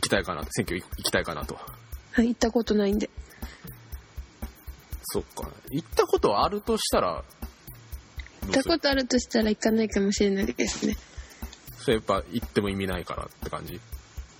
[0.00, 0.48] きたいかなと。
[0.52, 1.58] 選挙行きたいかなと。
[2.12, 2.28] はい。
[2.28, 3.08] 行ったことないんで。
[5.04, 5.48] そっか。
[5.70, 7.24] 行ったことはあるとしたら、
[8.42, 10.96] 行ったことあるとしたら行かないかもしれないですね。
[11.78, 13.80] それやっぱ行っても意味ないからって感じ？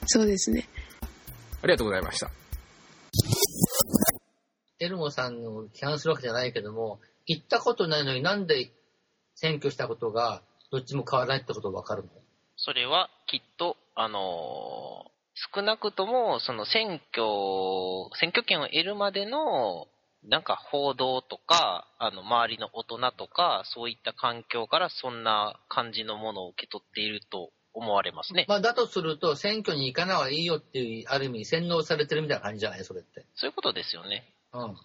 [0.07, 0.69] そうですね。
[1.63, 2.31] ありがとうございました。
[4.79, 8.71] エルモさんを批判するわけじゃないけども、行ったことないのになんで
[9.35, 12.09] 選挙したことがどっちも変わらないってことがわかるの？
[12.57, 15.17] それはきっと、あのー
[15.55, 17.27] 少なくとも、その選挙、
[18.19, 19.87] 選挙権を得るまでの、
[20.25, 28.47] なんか報道とか、あの、周りの大人とか、そういった環境からそんな感じのものを受け取っていると思われますね。
[28.49, 32.85] まあ、だとすると、選挙に行かない方がいいよっていう、ある意味洗脳されてるみたいな感じじゃない？
[32.85, 33.27] それって。
[33.35, 34.25] そういうことですよね。
[34.53, 34.77] うん。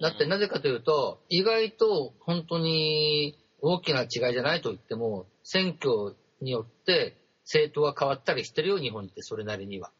[0.00, 9.90] だってなぜかというと、意外と本当に大きな違いじゃないと言っても、選挙によって政党が変わったりしてるよ、日本ってそれなりには。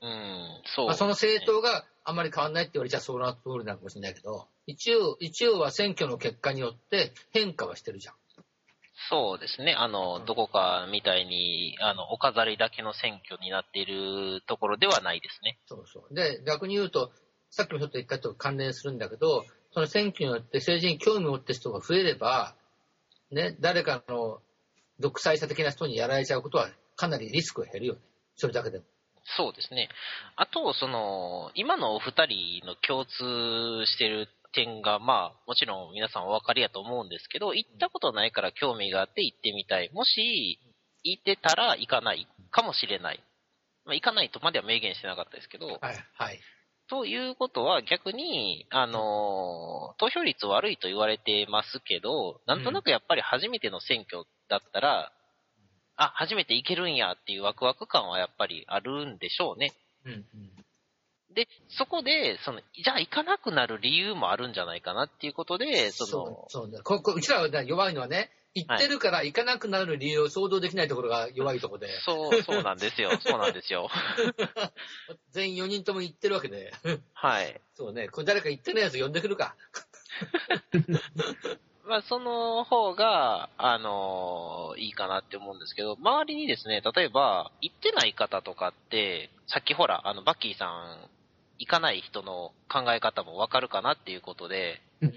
[0.00, 8.14] うん、そう、まあ、その政党があんまり変わんないって言われちゃその通りなのかもしれないけど、一応、一応は選挙の結果によって変化はしてるじゃん。
[9.10, 9.74] そうですね。
[9.74, 15.58] あの、どこかみたいに、あの、お飾りだけの選挙になっているところではないですね。
[15.66, 16.14] そうそう。
[16.14, 17.12] で、逆に言うと、
[17.52, 19.44] さっきもちょっと言ったと関連するんだけど、
[19.74, 22.56] その選挙によって政治に興味を持ってる人が増えれば、
[23.30, 24.40] ね、誰かの
[24.98, 28.00] 独裁者的な人にやられちゃうことはかなりリスクが減るよね。
[28.36, 28.84] それだけでも。
[29.36, 29.90] そうですね。
[30.34, 39.90] あと、その、今のお二人の共通してる点が、まあ、もちろん皆さんお分かりやと思うんですけど、行ったことないから興味があって行ってみたい。
[39.92, 40.58] もし、
[41.04, 43.22] 行ってたら行かないかもしれない。
[43.84, 45.78] まあ、行かないとまでは明言してなかったですけど、はい、
[46.14, 46.40] はい。
[46.92, 55.10] ということは逆に、あのー投票率悪いと言われてますけど、なんとなくやっぱり初めての選挙だったら、
[55.96, 59.72] あ、初めて行けるんやっていうワクワク感はやっぱりあるんでしょうね。
[60.04, 60.24] うんうん。
[61.34, 66.82] で、そこで、その、じゃあ行かなくなる理由もあるんじゃないかなっていうことで、その、そう、そうだ。
[66.82, 73.10] ここうちらはね弱いのはね、行ってるから行かなくなる理由を想像できないところが弱いところで、そう、そうなんですよ。
[73.24, 73.88] そうなんですよ。
[75.30, 76.72] 全員4人とも行ってるわけで、
[77.14, 77.60] はい。
[77.74, 79.56] そうね、これ誰か行ってないやつ呼んでくるか。
[81.84, 91.08] まあ、その方が、あのいいかなって思うんですけど、周りにですね、例えば、行ってない方とかって、さっきほら、あの、バッキーさん、
[91.58, 95.10] 行かない人の考え方もわかるかなっていうことで、言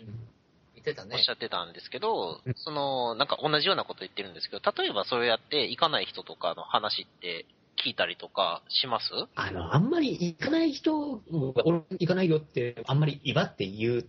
[0.92, 1.30] ってたねおっし。
[1.30, 7.46] ゃってたんですけど、うんその、なんか同じようなこと言ってるんですけど、例えばそうやって行かない人とかの話って
[7.84, 9.06] 聞いたりとかします？
[9.36, 11.22] あの、あんまり行かない人が、
[11.66, 14.06] 俺行かないよって、あんまり威張って言う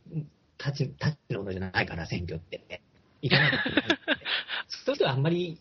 [0.58, 2.60] 立ち、立ちのものじゃないから、選挙って。
[3.22, 3.52] 行かない。
[4.68, 5.58] そういう人はあんまり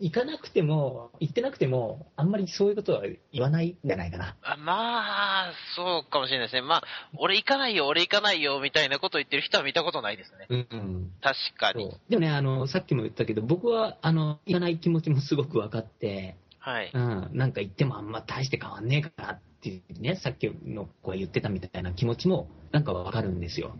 [0.00, 3.02] 行かなくても、行ってなくても、あんまりそういうことは
[3.32, 4.36] 言わないんじゃないかな。
[4.42, 6.62] あまあ、そうかもしれないですね。
[6.62, 6.82] まあ、
[7.16, 10.46] 俺行かないよ、俺行かないよ、みたいなこと言ってる人は見たことないですね。
[10.50, 11.12] うん。
[11.20, 11.96] 確かに。
[12.08, 16.90] でもね、あの、さっきも言ったけど、僕は、あの、行かない気持ちもすごく分かって、はい。
[16.92, 23.76] うん、なんか言ってもあんま大して変わんねえかなっていうね、さっきの子が言ってたみたいな気持ちも、なんか分かるんですよ。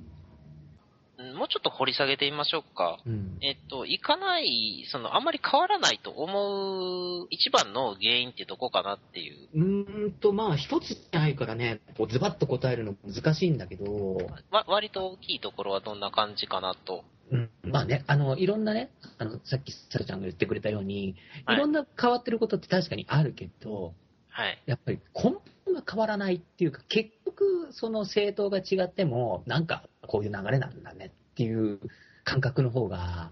[1.32, 2.98] うんもうちょっと掘り下げてみましょうか。
[3.04, 3.38] うん。
[3.40, 9.48] えっと、行かない、その、あんまり変わらないと思う一番の原因ってどこかなっていう。
[9.54, 14.18] うーんと、まあ、一つじゃないからね、こうズバッと答えるの難しいんだけど、
[14.50, 17.04] わ割と大きいところはどんな感じかなと。
[17.30, 21.16] うん、まあね、あの、いろんなね、あの、さっきさらちゃんが言ってくれたように、
[21.46, 23.94] はいいろんな変わってることって確かにあるけど、
[24.28, 24.62] はい。
[24.66, 25.22] やっぱり根
[25.64, 31.80] 本が変わらないっていうか、結局、その政党が違っても、なんかこういう流れなんだねっていう
[32.24, 33.30] 感覚の方が、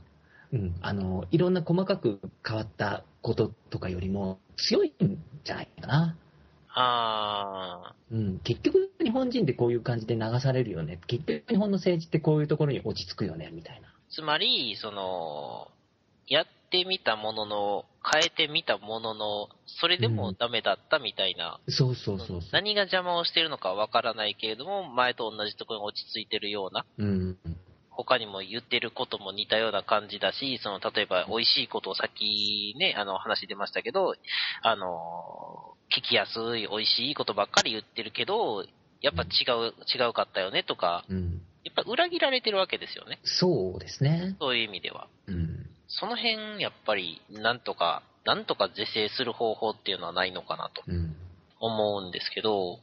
[0.53, 6.17] うん、あの、いろんな細かく変わったこととかよりも強いんじゃないかな。
[6.73, 10.99] あうん、結局日本人ってこういう感じで流されるよね。
[11.07, 13.89] 結局日本の政治ってこういうところに落ち着くよね、みたいな。
[13.89, 15.69] ー、つまり、その、
[16.27, 22.41] やってみたものの、変えてみたものの、それでもダメだったみたいな、そうそうそうそう。
[22.53, 27.39] 何が邪魔をしているのかわからないけれども、前と同じところに落ち着いてるような、うん。
[27.91, 34.15] 他にも言ってることも似たような感じだし、その、例えば美味しいことをさっきね、あの、話出ましたけど、
[34.63, 38.65] あの、聞きやすい美味しいことばっかり言ってるけど、
[39.01, 39.27] やっぱ違
[39.59, 41.43] う、違うかったよねとか、うん。
[41.65, 43.19] やっぱ裏切られてるわけですよね。
[43.25, 44.37] そうですね。
[44.41, 45.09] そういう意味では。
[45.27, 45.67] うん。
[45.89, 51.17] その辺、やっぱり、なんとか、なんとか是正する方法っていうのはないのかなとうん。
[51.59, 52.79] 思うんですけど、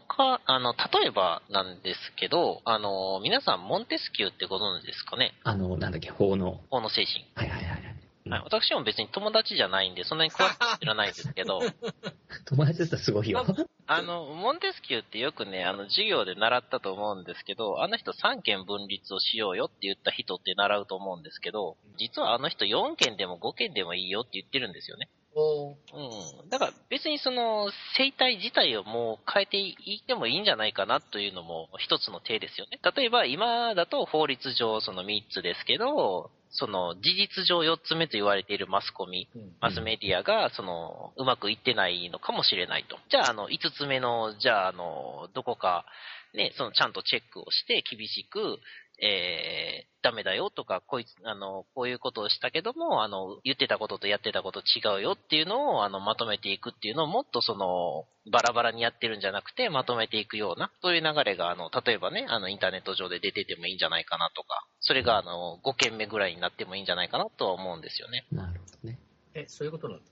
[0.00, 5.34] 他、あの、例えばなんですけど、あの、皆さん、モンテスキューってご存知ですかね？
[5.44, 6.60] あの、なんだっけ、法の。
[6.70, 7.26] 法の精神。
[7.34, 7.94] はいはいはい
[8.26, 11.60] 私も別に友達じゃないんで、そんなに詳しく知らないんですけど、
[12.46, 13.44] 友達だったらすごいよ。
[13.86, 25.10] あの、モンテスキューってよくね、あの、授業で習ったと思うんですけど、あの人3件分立をしようよって言った人って習うと思うんですけど、実はあの人4件でも5件でもいいよって言ってるんですよね。
[25.34, 26.50] うん。
[26.50, 32.78] だから別にその生態自体をもう変えていってもいいんじゃないかなというのも一つの手ですよね。
[32.96, 42.98] 例えば今だと法律上その3つですけど、その事実上4つ目と言われているマスコミ、うんマスメディアがそのうまくいってないのかもしれないと。
[43.10, 45.84] じゃああの5つ目の、じゃああの、どこか
[46.34, 48.58] ね、そのちゃんとチェックをして厳しく、
[49.02, 68.26] えー、ダメだよとか、こいつ、あの、こういうことをしたけども、あの、言ってたこととやってたこと違うよっていうのを、あの、まとめていくっていうのをもっとその、バラバラにやってるんじゃなくて、まとめていくような、そういう流れが、あの、例えばね、あの、インターネット上で出ててもいいんじゃないかなとか、それが、あの、5件目ぐらいになってもいいんじゃないかなとは思うんですよね。
[68.30, 68.98] なるほどね。
[69.34, 70.04] え、そういうことなんだ。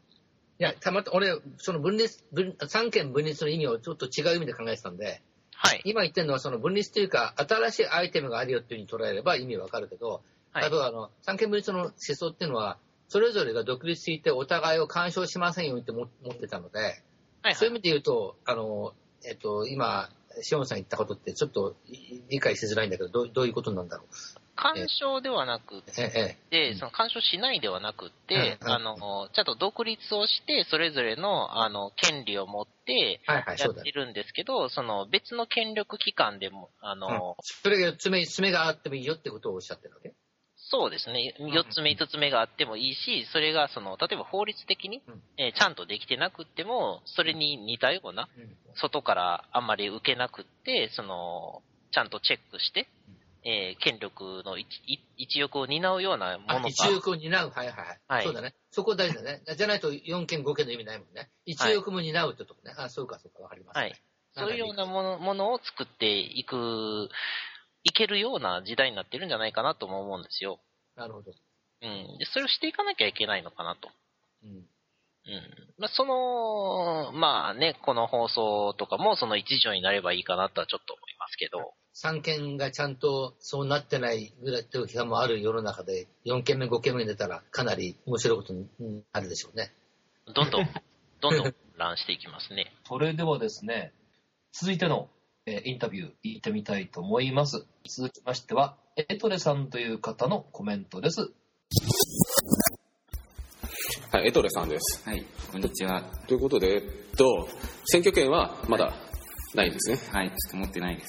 [0.58, 5.22] いや、たまた、俺、その分立、分、三権分立の意味をちょっと違う意味で考えてたんで、
[5.64, 5.82] はい。
[5.84, 17.02] 今言ってるのはその分立というか、新しいアイテムがあるよっていうふうに捉えれば意味わかるけど、はい例えばあの、三権分立の思想っていうのは、それぞれが独立していてお互いを干渉しませんよって思思ってたので、
[17.42, 18.92] はい、そういう意味で言うと、あの、
[19.24, 20.10] えっと、今、
[20.40, 21.76] シオンさん言ったことってちょっと
[22.28, 24.06] 理解しづらいんだけど、どういうことなんだろう？
[24.54, 33.20] 干渉ではなくええ、で、その干渉しないではなくって、あの、ちゃんと独立をして、それぞれの、あの、権利を持って、
[33.76, 33.80] や。
[33.80, 40.12] ってるんですけど、その別の権力機関でも、あの、それが4つ目、5つ目があってもいいよってことをおっしゃってるわけ？
[40.54, 48.28] そうですね、4つ目、5つ目があってもいいし、それが、その、例えば法律的にうん、えーちゃんとできてなくっても、それに似たような、
[48.74, 52.88] 外からあんまり受けなくって、その、ちゃんとチェックして、
[53.44, 58.00] えー権力の一一一翼を担うようなものあが、一翼を担う、はいはい。
[58.08, 58.54] はいそうだね。
[58.70, 59.42] そこ大事だね。
[59.56, 61.30] じゃないと4件5件の意味ないもんね。
[61.44, 62.72] 一翼も担うってとこね。
[62.76, 63.82] あ、そうかそうか、わかります、ね。
[63.82, 64.02] はい。
[64.34, 67.10] そういうようなものものを作っていく、
[67.84, 70.60] いけるような時代になってるんじゃないかなとも思うんですよ。
[70.94, 71.32] なるほど。
[71.82, 72.18] うん。
[72.18, 73.90] で、それをしていかなきゃいけないのかなと。
[74.44, 74.50] うん。
[74.50, 75.74] うん。
[75.78, 81.74] まあ、その、まあね、この放送とかもその一助になればいいかなとはちょっと思いますけど。
[81.94, 89.72] 3件がちゃんとそうなってないぐらい時がもある世の中で、4件目、5件目に出たらかなり面白いことにうんなるでしょうね。
[90.34, 90.68] どんどん、
[91.20, 92.74] どんどん混乱していきますね。
[92.88, 93.92] それではですね、
[94.52, 95.10] 続いての、
[95.44, 97.66] えーインタビュー行ってみたいと思います。
[97.86, 101.32] 続きましては、エトレさんという方のコメントです。
[104.10, 105.02] はい、エトレさんです。
[105.08, 106.02] はい、こんにちは。
[106.26, 107.48] ということで、えっと、
[107.84, 108.94] 選挙権はまだ
[109.54, 109.98] ないんですね。
[110.12, 111.06] はい、ちょっと持ってないです。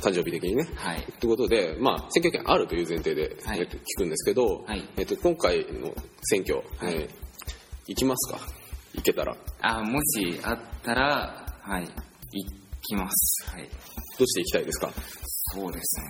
[0.00, 0.66] 誕生日的にね。
[0.74, 1.02] はい。
[1.20, 7.10] ということで、まあ、選挙権あるという前提で、はいえっと、聞くんですけど、はいえっと、今回の選挙、はいえー
[7.88, 8.40] 行きますか？
[8.94, 9.36] 行けたら。
[9.60, 11.90] あ、もしあったら、はい、行
[12.82, 13.48] きます。
[13.48, 13.68] はい。
[14.18, 14.92] どうして行きたいですか？
[15.54, 16.06] そうですね。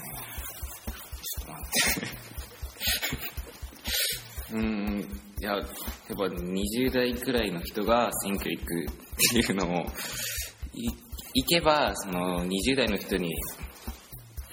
[1.22, 2.06] ちょっと待って。
[4.56, 5.00] うーん、
[5.40, 5.64] いや、やっ
[6.08, 8.66] ぱ20代くらいの人が選挙行くっ
[9.32, 9.84] ていうのも、い
[11.36, 13.34] 行けば、その20代の人に、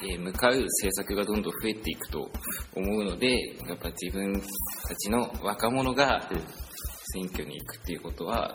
[0.02, 2.30] えー向かう政策がどんどん増えていくと
[2.76, 4.34] 思うので、やっぱ自分
[4.86, 6.30] たちの若者が
[7.14, 8.54] 選挙に行くっていうことは、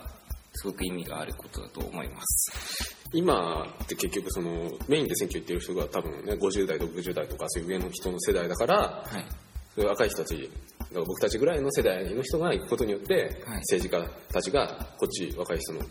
[0.53, 2.95] すごく意味があることだと思います。
[3.13, 9.25] 今って結局そのメインで選挙行ってる人が多分ね50代60代とかそういう上の人の世代だからはい。
[9.73, 10.49] そういう若い人たち
[10.93, 13.13] 僕たちぐらいの世代の人が行くことによって、
[13.45, 14.67] はい政治家たちが
[14.99, 15.81] こっち若い人の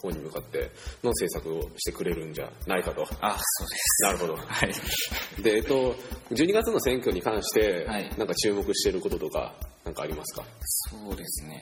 [0.00, 0.70] 方に向かって
[1.02, 4.02] の政策をしてくれるんじゃないかとあ、そうです。
[4.02, 5.42] なるほどはい。
[5.42, 5.94] でえっと
[6.30, 9.52] 12月の選挙に関して、はいなんか注目してることとか
[9.84, 10.44] なんかありますか？
[10.60, 11.60] そうですね。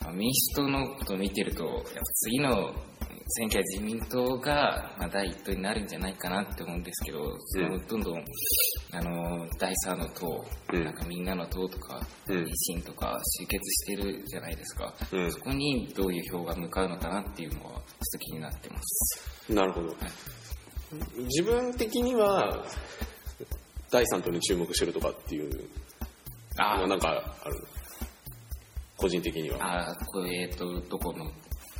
[0.00, 2.74] まあ民主党のことを見てると、やっぱ次の
[3.32, 8.24] 選挙は自民党が、まあ、第一党になるんじゃないかなって思うんですけど、そのどんどん、
[8.92, 10.84] あの、第三の党、うん。
[10.84, 12.38] なんかみんなの党とか、うん。
[12.38, 14.92] 維新とか集結してるじゃないですか。
[15.12, 15.32] うん。
[15.32, 17.80] そこにどういう票が向かうのかなっていうのは、ちょっ
[18.12, 19.52] と気になってます。
[19.52, 19.94] なるほど。
[21.18, 22.64] 自分的には
[23.92, 25.68] 第3党に注目してるとかっていう
[26.56, 27.64] あのはなんかある
[29.00, 31.30] 個人的には、あー、これ、えっと、どこの、あ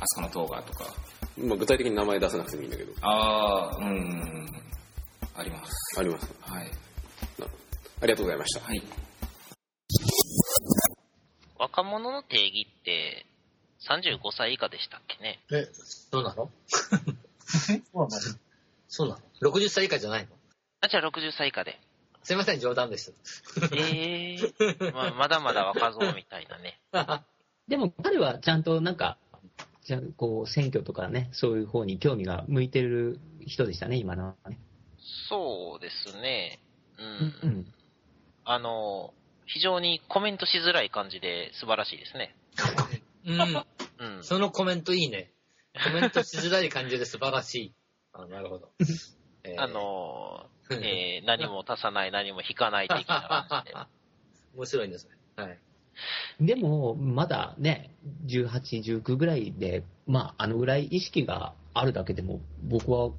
[0.07, 0.85] そこの党がとか。
[1.37, 4.45] まあ、具体的に名前出さなくてもいいんだけどああ、うん
[5.33, 5.99] あります。
[5.99, 6.65] ありますはい。
[7.39, 7.45] な
[8.01, 8.83] ありがとうございましたはい。
[11.57, 13.25] 若者の定義って、
[13.87, 15.39] 35歳以下でしたっけね？
[15.51, 15.67] え、
[16.11, 16.51] そうなの。
[18.87, 20.29] そうなの ?60 歳以下じゃないの？
[20.81, 21.79] あ、じゃあ60歳以下で。
[22.23, 23.11] すいません、冗談でし
[23.73, 26.79] ええまあ、まだまだ若造みたいなね。
[26.91, 27.23] た。
[27.67, 29.17] でも彼はちゃんとなんか、
[29.83, 34.59] じゃあこう選挙とかね、そういう方に興味が向いてる人でしたね、今のはね。
[35.29, 36.59] そうですね。
[36.97, 37.47] う。
[37.47, 37.65] うんん。
[38.45, 39.13] あの、
[39.45, 42.35] 非常にコメントしづらい感じで素晴らしいですね。
[43.25, 43.31] う
[44.03, 44.15] ん。
[44.17, 44.23] うん。
[44.23, 45.31] そのコメントいいね。
[45.73, 47.73] コメントしづらい感じで素晴らしい。
[48.13, 48.71] あ、なるほど。
[49.43, 53.77] えーあ、のー、えー何も足さない、 何も引かない的な感じで。
[54.55, 55.11] 面白いんですね。
[55.35, 55.59] はい。
[56.39, 57.91] でも、まだね、
[58.25, 63.11] 18、19ぐらいで、まあ、あのぐらい意識があるだけでも、僕は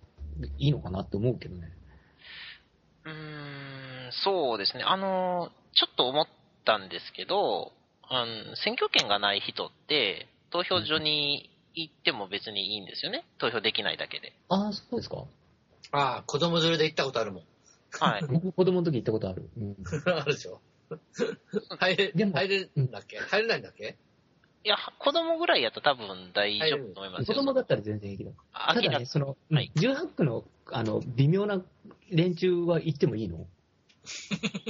[0.59, 1.73] いいのかなって思うけどね。
[3.05, 4.85] うーん、そうですね。
[4.85, 6.27] あのー、ちょっと思っ
[6.65, 7.73] たんですけど、
[8.09, 13.25] あの選挙権がない人って、投票所に行っても別にいいんですよね。
[13.39, 14.35] 投票できないだけで。
[14.49, 15.25] ああ、そうですか。
[15.93, 17.43] ああ、子供連れで行ったことあるもん。
[18.01, 18.23] はい。
[18.27, 19.49] 僕も子供の時行ったことある。
[19.59, 19.77] うん、
[20.13, 20.61] あるでしょ
[21.79, 23.19] 入れ、でも入れるんだっけ？
[23.19, 23.97] 入れないんだっけ？
[24.65, 27.39] いや、子供ぐらいやったら多分大丈夫と思います子よ。
[27.41, 28.43] 供だったら全然平気だ。
[28.53, 31.63] あただね、その、はい18区の、あの、微妙な
[32.11, 33.47] 連中は行ってもいいの？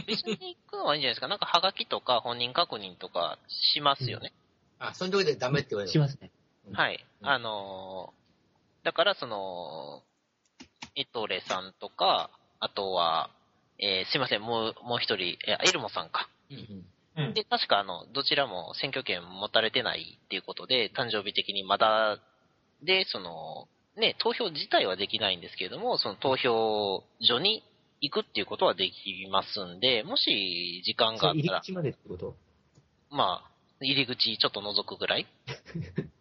[0.07, 1.29] 別に行くのはいいんじゃないですか？
[1.29, 4.33] なんか、はがきとか本人確認とかしますよね。
[4.79, 5.93] あ、その時でダメって言われる。
[5.93, 6.31] しますね。
[6.73, 7.05] はい。
[7.21, 8.23] うんあのー
[8.85, 10.03] だから、その、
[10.97, 12.31] エトレさんとか、
[12.61, 13.31] あとは、
[13.79, 16.29] えーすいません、もう、もう一人、えーエルモさんか。
[16.51, 16.85] うん
[17.15, 17.35] うん。
[17.35, 22.19] で、確か、あの、どちらも選挙権持たれてないっていうことで、誕生日的にまだ、
[22.83, 27.63] で、その、ね、投票自体はできないんですけれども、その投票所に
[28.01, 32.35] 行くっていうことはできますんで、もし時間があったら、入り口までってこと？
[33.11, 33.51] まあ、
[33.85, 35.27] 入り口ちょっと覗くぐらい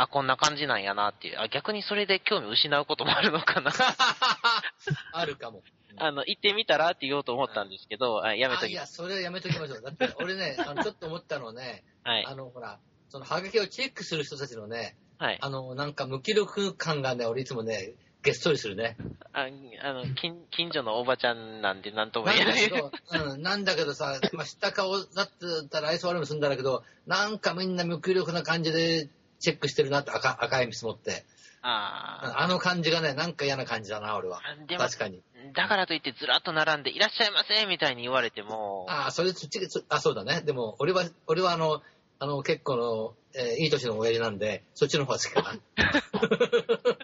[0.00, 1.38] あ、こんな感じなんやなっていう。
[1.38, 3.70] あ、逆にそれで興味失うこともあるのかな。
[5.12, 5.62] あるかも。
[5.98, 9.82] あの、行ってみたらって言おうと思ったんですけど、あやめときあいや、それやめときましょう。
[9.82, 12.34] だって、俺ね、あの ちょっと思ったのはね、はいあ。
[12.34, 12.78] の、ほら、
[13.10, 15.38] その、ハガキをチェックする人たちのね、はい。
[15.38, 17.92] あの、なんか無気力感がね、俺いつもね、
[18.22, 18.96] げっそりするね。
[19.34, 19.48] あ
[19.82, 22.70] あの近、近所のおばちゃんなんで何ともなん言えない。
[22.70, 22.90] だけど、
[23.32, 29.10] うん、なんだけどさ、まあ、知った顔だったら愛想悪いもするんだけど、なんかみんな無気力な感じで
[29.40, 31.24] チェックしてるなって赤赤い見積もって。
[31.62, 34.40] ああの感じがね、なんか嫌な感じだな、俺は。
[34.78, 35.22] 確かに。
[35.54, 40.40] だからといってずらっと並んでいらっしゃいませみたいに言われても、ああ、それ、そっちあ、そうだね。
[40.40, 41.82] でも、俺は、俺はあの、
[42.18, 45.58] あの、結構の、えーいい年の親父なんで、そっちの方が好きかな。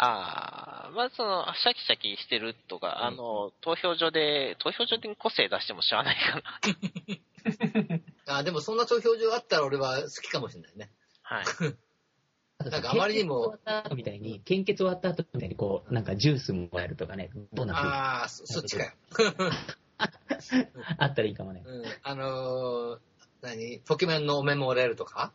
[0.00, 6.42] ああ、まあその、シャキシャキしてるとか、あの、投票所で、投票所で個性出してもしゃあないかな。
[8.28, 10.90] あでも、そんな投票所あったら俺は好きかもしれないね。
[11.22, 11.44] はい。
[12.70, 18.92] なんかあまりにも献血終わった後みたいに、献血終わった後みたいに、こう、なんかジュースもらえるとかね、どうなってああ、そそっちかよ。
[20.98, 21.62] あったらいいかもね。
[21.64, 22.98] うん、あのー、
[23.42, 23.80] 何？
[23.80, 25.32] ポケモンのお面ももらえるとか？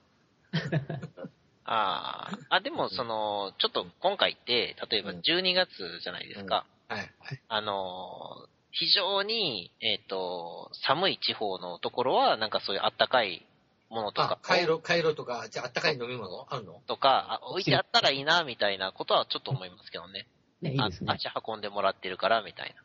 [1.66, 6.66] ああ、あ、でもその、ちょっと今回って、例えばうん12月じゃないですか。
[6.90, 7.00] はい。
[7.00, 7.42] はい。
[7.48, 13.46] あの、非常に、えっ、と、寒い地方のところは、なんかそういうあったかい
[13.90, 16.48] ものとか、、あカイロ、カイロとか、じゃああったかい飲み物？
[16.50, 16.82] あるの？
[16.88, 20.26] とか、あ置いてあったらいいな、みたいなことはちょっと思いますけどね。
[20.62, 21.14] ね、いいあですね。
[21.14, 22.76] 足運んでもらってるから、みたい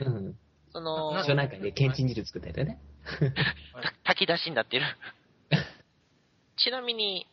[0.00, 0.06] な。
[0.06, 0.36] うん。
[0.72, 2.78] その、な町内会でけんちん汁作ったりとかね。
[4.04, 4.84] 炊き出しになってる。
[6.58, 7.26] ちなみに、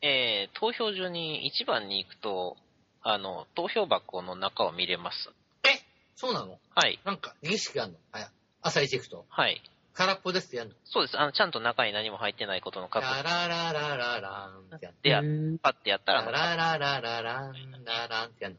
[0.00, 2.56] えー投票所に一番に行くと、
[3.02, 5.32] あの、投票箱の中を見れます。
[6.18, 6.58] えそうなの？
[6.74, 6.98] はい。
[7.04, 7.98] なんか、儀式があるの？
[8.12, 8.28] はい。
[8.62, 9.24] 朝一行くと。
[9.28, 9.62] はい。
[9.94, 10.76] 空っぽですってやるの？
[10.84, 11.18] そうです。
[11.18, 14.98] あの、ちゃんと中に何も入ってないことの確ラ認ララララランってやって。
[15.02, 15.22] でや
[15.62, 18.56] パッてやったラら、ララララランラランってやる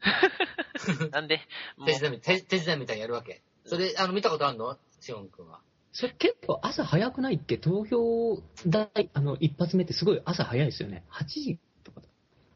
[1.10, 1.40] なんで、
[1.86, 3.42] 手伝いみ手手伝いみたいにやるわけ。
[3.64, 4.78] それ、あの、見たことあるの？
[5.00, 5.60] シオン君は。
[5.92, 11.04] それ結構朝早くないって、投票台、あの、一発目ってすごい朝早いですよね。
[11.10, 12.06] 8時とかだ。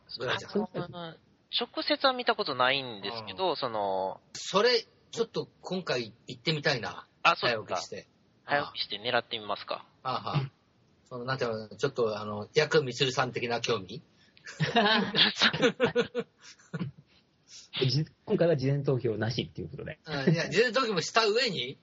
[0.08, 1.14] そうあの
[1.58, 7.06] 直接は見たことないんですけど、その、それ、ちょっと今回行ってみたいな。
[7.22, 7.88] あ、そうですか早起きし。
[7.88, 8.06] て。
[8.44, 9.84] 早起きして狙ってみますか。
[10.02, 10.50] ああはあ。
[11.08, 14.02] その、なんていうの、ちょっと、あの、ヤクミツルさん的な興味？
[17.86, 19.98] じ今回は事前投票なしっていうことで。
[20.06, 21.78] うんいや、事前登記もした上に、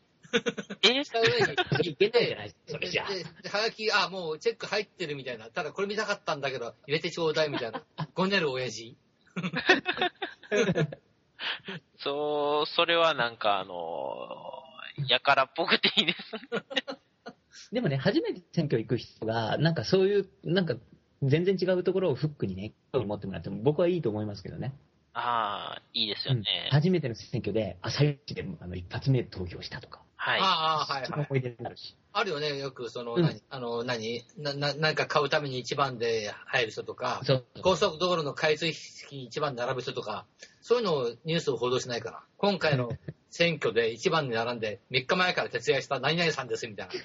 [0.81, 1.03] え？
[1.03, 3.09] した上に、いけないじゃないですか、それじゃは
[3.63, 5.47] がき、あ、もうチェック入ってるみたいな。
[5.47, 7.83] ただこれ見たかったんだけど、入れてちょうだいみたいな。
[8.13, 8.97] ごねる親父。
[11.99, 14.63] そう、それはなんかあの、
[15.07, 16.19] やからっぽくていいです。
[17.71, 20.75] でもね、初めて選挙行く人が、なんかそういう、なんか
[21.21, 24.73] 全然違うところをフックにね、興味持ってもらっても僕はいいと思いますけどね。
[25.19, 26.43] ああ、いいですよね。
[26.65, 30.39] うん初めての選挙で、朝一であの一発目投票したとか、はい。
[30.41, 31.07] ああ、はいはい。
[31.07, 31.95] その思い出になるし。
[32.13, 40.27] あるよね、よく、その、うん何、あの、何な、な、なんか買うために一番で入る人とか、そう高速道路の開通式に一番並ぶ人とか、
[40.61, 42.21] そういうのをニュースを報道しないから。
[42.37, 42.91] 今回の
[43.31, 46.89] 選挙で一番に並んで、3日前から徹夜した何々さんですみたい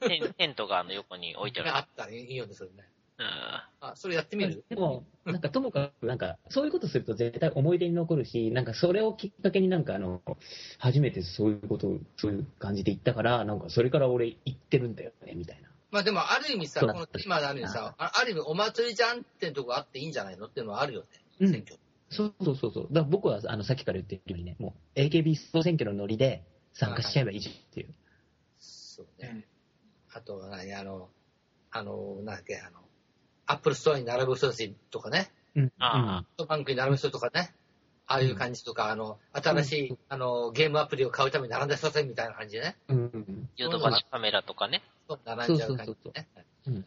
[0.00, 1.70] テンテントがあの横に置いてある。
[1.70, 1.76] な。
[1.76, 2.88] あったらいいよね、それね。
[3.22, 4.64] うんあ、それやってみる？
[4.68, 10.22] でも、なんかともかく、なんか、そういうことすると絶対思い出に残るし、なんかそれをきっかけになんかあの、
[10.78, 15.68] 初めてそういうことを、そういう感じで言ったから、なんかそれから俺言ってるんだよね、みたいな。
[15.90, 20.46] まあでも、ある意味さ、この今のある意味さ、あある意味お祭りじゃんってとこあっていいんじゃないの？
[20.46, 21.06] っていうのはあるよね、
[21.40, 21.76] うん選挙。
[22.08, 22.86] そうそうそうそう。
[22.92, 26.44] だから僕は、あの、さっきから言ってるようにね、もう、AKB 総選挙のノリで
[26.74, 27.94] 参加しちゃえばいいじゃんっていう。
[28.60, 29.46] そうね。
[30.14, 31.08] あとは何、あの、
[31.70, 32.81] あの、なんだっけ、あの、
[33.52, 35.72] アップルストアに並ぶ人たちとかね、うん。
[35.78, 37.54] あソフトバンクに並ぶ人とかね、
[38.06, 42.76] ああいう感じとか、あの、新しい、あの、ゲームアプリを買うために並んだ人たちみたいな感じでね。
[43.56, 44.82] ヨドバシカメラとかね。
[45.08, 46.28] そう並んじゃう感じでね。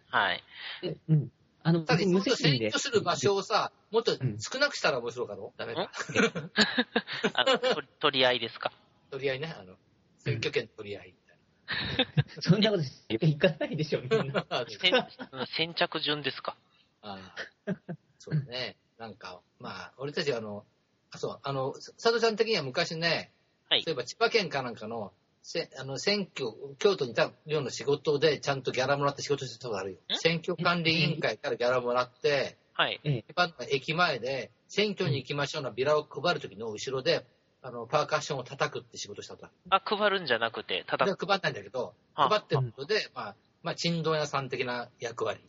[0.09, 0.43] はい。
[0.81, 1.31] でうん。
[1.63, 2.71] あの、ただ、もっと選挙。
[2.79, 5.51] する場所をさ、もっとうん少なくしたら面白かろ？
[5.57, 5.89] ダメか。
[7.33, 8.71] あの取取り合いですか？
[9.09, 9.75] 取り合いね、あの、
[10.19, 11.24] 選挙権取り合いみ
[12.41, 14.45] そんなこといかないでしょ、みんな。
[14.67, 16.55] 先うん先着順ですか。
[17.01, 17.33] あ
[17.67, 17.73] あ
[18.19, 18.77] そうね。
[18.97, 20.65] なんか、まあ、俺たちはあの、
[21.11, 23.31] あ、そう、あの、佐藤ちゃん的には昔ね、
[23.69, 25.11] はいそういえば千葉県かなんかの、
[25.41, 29.97] せあの選挙、京都にいたような仕事でちゃんとギャラもらって仕事したことあるよ。
[30.11, 30.17] ん？
[30.17, 32.99] 選挙管理委員会からギャラもらって、はい。
[33.03, 37.25] の駅前で選挙に行きましょうのビラを配るときの後ろで、
[37.67, 45.39] あの、パーカッションを叩くって仕事したことあ配るんじゃなくて、ただでは、配んないんだけど、あ配ってることで、まあ、まあ、珍道屋さん的な役割。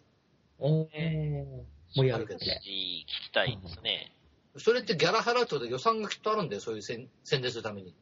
[0.59, 0.89] おー。
[1.95, 2.61] 盛り上がるけどね。
[2.65, 4.15] 聞きたいですね。
[4.57, 7.95] それってギャラ払うってことで予算がきっとあるんだよ、そういう宣宣伝するために。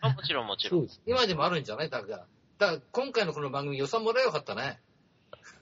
[0.00, 0.88] あもちろんもちろん。
[1.04, 1.90] 今でもあるんじゃない？
[1.90, 2.26] だから。
[2.56, 4.80] だから今回のこの番組予算もらえばよかったね。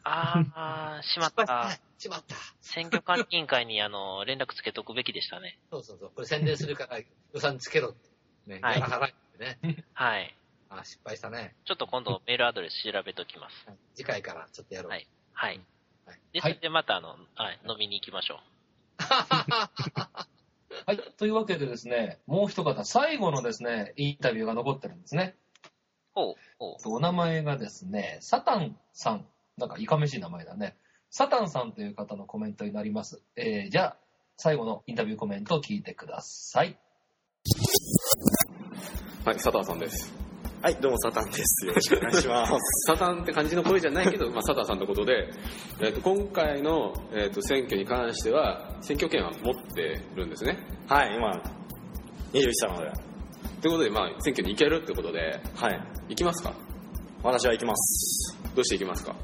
[0.04, 1.76] ああ、しまった。
[1.98, 2.36] しまった。
[2.60, 5.58] 選挙管理委員会にあの連絡つけとくべきでしたね。
[5.70, 6.10] そうそうそう。
[6.14, 6.98] これ宣伝するから
[7.32, 8.08] 予算つけろって。
[8.46, 9.84] ね、ギはい払えってね。
[9.92, 10.36] はい。
[10.68, 11.56] あ、失敗したね。
[11.64, 13.66] ちょっと今度メールアドレス調べときます。
[13.94, 14.90] 次回からちょっとやろう。
[14.90, 15.60] はいはい。
[16.06, 18.40] はいで、はいそれでまたあの、はい、飲みに行きましょ
[18.98, 20.98] はい。
[21.16, 25.34] というわけでですね、もう一方、最後のですね、インタビューが残ってるんですね。
[26.14, 26.20] う。
[26.20, 26.94] ほう、ほう。
[26.96, 29.26] お名前がですね、サタンさん。
[29.56, 30.76] なんかいかめしい名前だね。
[31.18, 33.22] サタンさんという方のコメントになります。
[33.36, 33.96] えー、じゃあ、
[34.36, 36.78] 最後のインタビューコメントを聞いてください。
[39.24, 40.12] はい、サタンさんです。
[40.60, 41.66] はい、どうも、サタンです。
[41.66, 42.52] よろしくお願いします。
[42.86, 45.30] サタンって感じの声じゃないけど、まあ、サタンさんのことで、
[45.80, 50.58] えっと今回の、えっと選挙に関しては、選挙権は持ってるんですね。
[50.86, 51.30] はい、今、
[52.34, 52.90] 21歳なので、
[53.62, 56.52] ということで、まあ、選挙に行けるってことで、はい、行きますか？
[57.22, 58.36] 私は行きます。
[58.54, 59.16] どうして行きますか？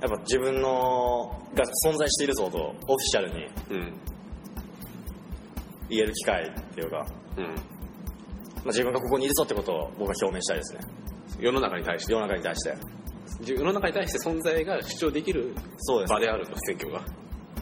[0.00, 3.92] やっぱ自分のが存在しているぞと、オフィシャルにうん。
[5.88, 7.44] 言える機会っていうか、うん。
[7.44, 10.80] まあ、自分がここにいるぞってことを僕は表明したいですね。
[11.40, 12.76] 世の中に対して、世の中に対して。
[13.44, 15.54] 世の中に対して存在が主張できる
[16.08, 16.20] 場。
[16.20, 17.00] であると、選挙が。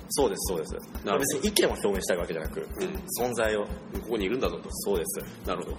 [0.09, 0.75] そうです、そうです。
[1.05, 2.67] 別に意見を表明したいわけじゃなく、
[3.21, 3.65] 存在を。
[3.65, 3.69] こ
[4.11, 4.69] こにいるんだぞと。
[4.71, 5.47] そうです。
[5.47, 5.77] なるほど。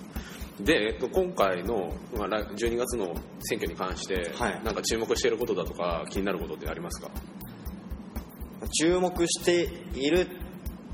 [0.59, 7.11] で、えっと、今回の、まあ、来12月の選挙に関して、はいなんか注目していることだとか、気になることってありますか？
[8.81, 10.27] 注目している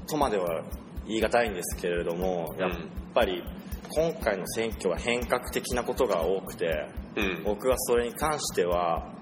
[0.07, 0.63] とまでは
[1.07, 2.71] 言い難いんですけれども、やっ
[3.13, 3.41] ぱり
[3.89, 7.43] 今回の選挙は変革的なことが多くて、うん。
[7.43, 9.13] 僕はそれに関しては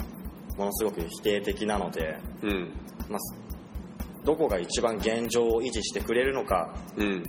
[0.57, 2.71] ものすごく否定的なので、うん。
[3.09, 3.19] まあ、
[4.23, 7.23] どこが一番現状を維持してくれるのか、うん。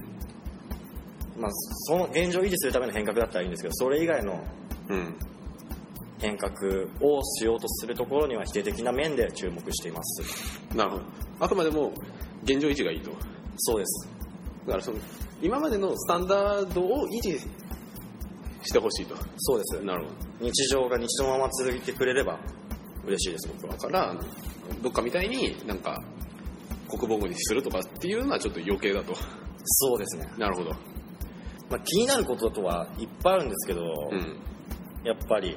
[1.39, 4.43] まあ、その現状を維持するための変革だったらいいんですけどそれ以外の
[4.89, 5.17] うん。
[6.23, 6.53] 変革
[7.01, 11.03] をしようとするところには否定的な面で注目していますなるほど。
[11.41, 11.93] あくまでも、
[12.45, 13.11] 現状維持がいいと。
[13.57, 14.09] そうです
[14.67, 14.99] だからその、
[15.43, 17.41] 今までのスタンダードを維持
[18.63, 19.17] してほしいと。
[19.39, 20.47] そうですなるほど。
[20.47, 22.39] 日常が日常のまま続いてくれれば
[23.05, 24.17] 嬉しいです僕はだから、
[24.81, 26.01] どっかみたいになんか、
[26.89, 29.15] 国防軍にするとかっていうのはちょっと余計だと。
[29.65, 30.71] そうですね、なるほど。
[31.73, 33.81] まあ、気になることとはいっぱいあるんですけど、
[34.11, 34.37] うん。
[35.05, 35.57] やっぱり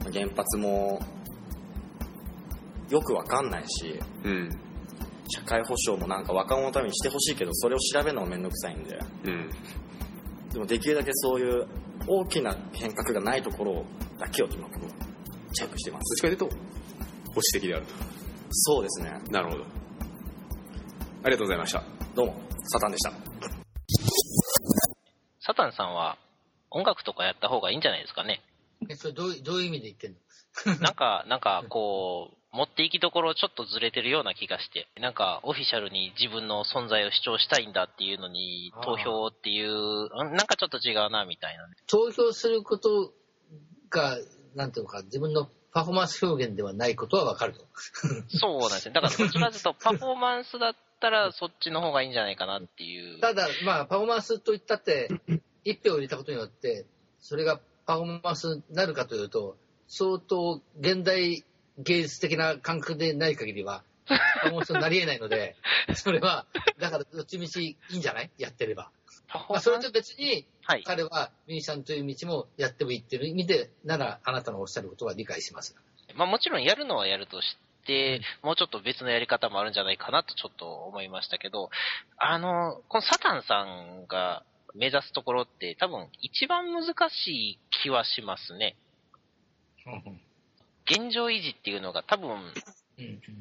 [0.00, 1.00] まあ原発も
[2.88, 4.48] よくわかんないしうん。
[5.28, 9.50] 社会保障もなんか若者のためにしてほしいけどそれを調べるのもめんどくさいんでうん。
[10.50, 11.66] でもできるだけそういう
[12.06, 13.84] 大きな変革がないところ
[14.20, 14.90] だけを今僕は
[15.52, 16.52] チェックしてまどっすちかというと、保
[17.34, 17.92] 守的であると。
[18.50, 19.64] そうですねなるほど。
[21.24, 21.82] ありがとうございました。
[22.14, 22.34] どうも
[22.64, 23.31] サタンでした
[25.44, 26.18] サタンさんは
[26.70, 28.40] 音楽とかやった方がいいんじゃないですかね。
[28.88, 30.18] えそれどういうどういう意味で言ってんの？
[30.80, 41.66] なんか、なんか、こう、持っていきどころちょっとずれてるような気がして、なんかオフィシャルに自分の存在を主張したいんだっていうのに、投票っていう、うんなんかちょっと違うなみたいな。
[41.86, 43.14] 投票すること
[43.88, 44.18] が、
[44.54, 47.64] なんていうのか、自分のパフォーマンス表現ではないことはわかると。
[48.28, 48.94] そうなんですね。
[48.94, 53.18] だからどっちかというと、パフォーマンスだったらそっちの方がいいんじゃないかなっていう。
[53.20, 55.08] ただ、まあ、パフォーマンスといったって、
[55.64, 56.86] 一票を入れたことによって、
[57.20, 59.56] それがパフォーマンスになるかというと、
[59.88, 61.44] 相当現代
[61.78, 65.56] 芸術的な感覚でない限りは、パフォーマンスになり得ないので、
[65.94, 66.46] それは、
[66.78, 68.30] だからどっちみちいいんじゃない？
[68.38, 68.90] やってれば。
[69.48, 70.46] まあ、それと別に、
[70.84, 75.74] 彼はミュージシャンという道もやってもいいっていう意味で、ならあなたのおっしゃることは理解します。
[76.14, 77.71] まあもちろんやるのはやるとして、
[78.42, 81.70] もうちょっと別のやり方もあるんじゃないかなとちょっと思いましたけど、
[82.18, 84.44] あの、このサタンさんが
[84.74, 88.76] 目指すところって多分一番難しい気はしますね。
[90.90, 92.52] 現状維持っていうのが多分、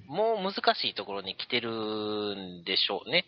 [0.07, 3.25] もう難しいところに来てるんでしょうね。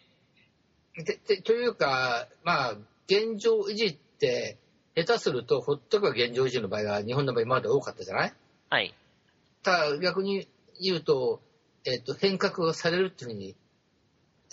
[0.96, 2.72] ででというか、まあ、
[3.08, 4.58] 現状維持って、
[4.96, 8.34] 下手すると、ほっとけば現状維持の場合は、日本の場合今まで多かったじゃない？
[8.70, 8.94] はい。
[9.64, 10.48] ただ、逆に
[10.90, 11.42] 言うと、
[11.86, 13.56] えっ、と、変革がされるっていうふうに、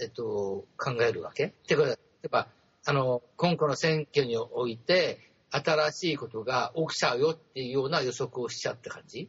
[0.00, 1.94] えっ、と、考えるわけってことは、や
[2.26, 2.48] っぱ、
[2.86, 9.28] あの、今後の選挙において、新しいことが起きちゃうよっていうような予測をしちゃって感じ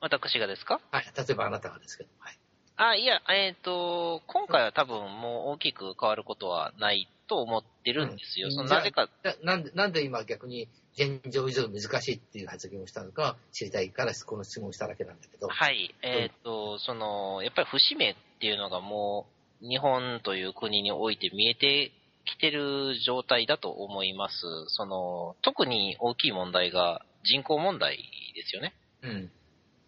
[0.00, 0.80] 私がですか？
[0.90, 1.12] はい。
[1.16, 2.10] 例えばあなたがですけど。
[2.18, 2.38] はい。
[2.76, 8.50] あ、いや、えっ、と、今回は多分もう大きく変わることはないと思ってるんですよ。
[8.50, 9.08] そのなぜか、
[9.44, 15.46] なんで、なんで今逆に現状維持が難しいっていう発言をしたのか知りたいから、この質問をしただけなんだけど。
[15.46, 15.94] はい。
[16.02, 19.28] えっ、と、その、やっぱり節目っていうのがも
[19.62, 21.92] う、日本という国において見えて
[22.24, 24.34] きてる状態だと思います。
[24.66, 27.96] その、特に大きい問題が人口問題
[28.34, 28.74] ですよね。
[29.02, 29.30] うん。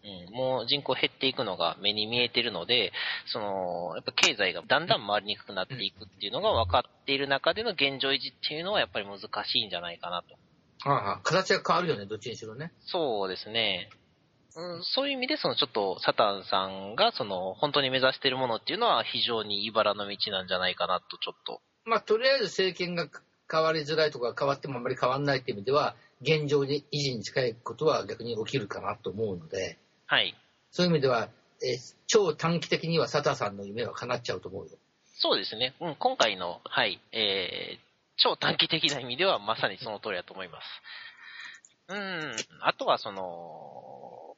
[0.04, 2.92] うん、もう人口減っていくのが目に見えてるので、
[3.26, 10.36] その、やっぱ経済がだんだん回りにくくなっていくっていうのが分かっている中での現状維持っていうのはやっぱり難しいんじゃないかなと。
[10.90, 12.72] ああ、形が変わるよね、どっちにしろね。
[12.80, 13.90] そうですね。
[14.54, 21.60] うん、そういう意味で、そのちょっとサタンさんが、その本当に目指しているものっていうのは非常に茨の道なんじゃないかなと、ちょっと。
[21.84, 23.08] まあ、とりあえず政権が
[23.50, 30.34] 変わりづらいとか変わってもあんまり変わらないっていう意味では、現状に維持に近いことは逆に起きるかなと思うので、はい。
[30.70, 31.28] そういう意味では、
[31.62, 34.72] えー超短期的にはサタさんの夢は叶っちゃうと思うよ。
[35.14, 35.72] そうですね。
[35.80, 37.78] うん、今回の、はい、えー、
[38.18, 40.66] 超短期的な意味ではまさにその通りだと思います。
[41.88, 44.36] うん、あとはその、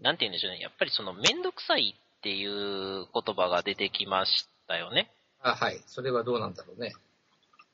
[0.00, 0.60] なんて言うんでしょうね。
[0.60, 5.10] やっぱりその、めんどくさいっていう言葉が出てきましたよね。
[5.42, 5.82] あはい。
[5.86, 6.94] それはどうなんだろうね。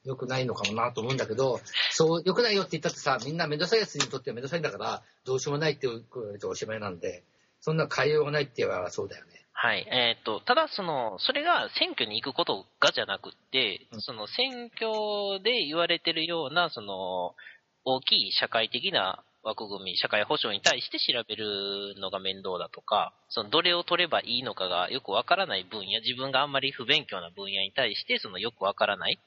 [0.04, 1.60] 良くないのかもなと思うんだけど、
[1.90, 7.24] そう、良くないよって言ったってさ、みんなめんどくさいやつにとってはめんどくさいんだから、どうしようもないって言われておしまいなんで、
[7.60, 9.44] そんな変えようがないって言えばそうだよね。
[9.54, 9.86] はい。
[9.90, 17.34] えっ、と、ただその、それが選挙に行くことがじゃなくって、その選挙で言われてるような、その、
[17.84, 29.18] 大きい社会的な枠組み、社会保障に対して調べるのが面倒だとか、そのどれを取ればいいのかがよくわからない分野、自分があんまり不勉強な分野に対して、そのよくわからない。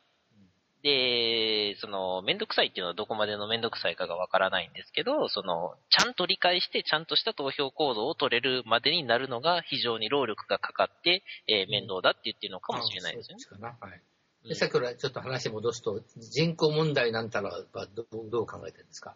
[0.87, 13.75] で、その、めんどくさいっていうのはどこまでのめんどくさいかがわからないんですけど、その、ちゃんと理解して、ちゃんとした投票行動を取れるまでになるのが非常に労力がかかって、えー面倒だって言ってるのかもしれないですよね。
[13.81, 14.01] はい。
[14.47, 19.15] で、さっきからちょっと話戻すと、人口問題なんたらはどうどう考えてるんですか？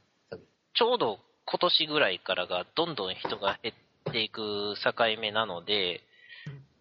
[0.74, 3.72] ちょうど今年ぐらいからがどんどん人が減
[4.10, 6.02] っていく境目なので、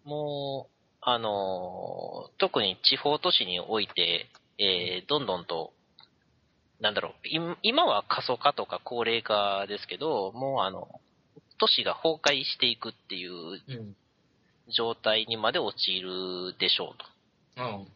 [0.03, 4.27] もう、あのー、特に地方都市において、
[4.61, 5.73] えーどんどんと、
[6.79, 10.87] なんだろう、今今は過疎化とか高齢化ですけど、もうあの、
[11.59, 13.95] 都市が崩壊していくっていううん。
[14.71, 17.63] 状態にまで陥るでしょうと。
[17.63, 17.87] うん。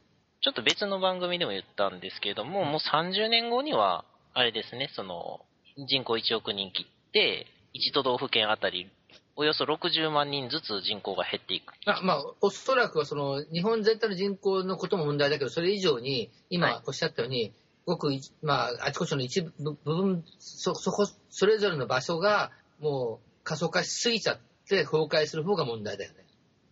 [0.41, 5.41] ちょっと別の番組でも言ったんですけれども、もう30年後には、あれですね、その、
[5.87, 8.89] 人口1億人切って、1都道府県あたり、
[9.37, 11.73] およそ60万人ずつ人口が減っていく。
[11.85, 17.53] あまあ、おそらくはその、日本全体の人口のことも問題だけど、それ以上に、今おっしゃったように、
[17.85, 26.25] ごくい、まあ、あちこちの一部部分、そ、そこ、それぞれの場所が、もう、過疎化しすぎちゃって崩壊する方が問題だよね。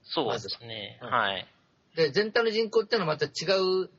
[0.04, 1.00] そうですね。
[1.02, 1.48] はい。
[1.96, 3.90] で、全体の人口っていうのはまた違う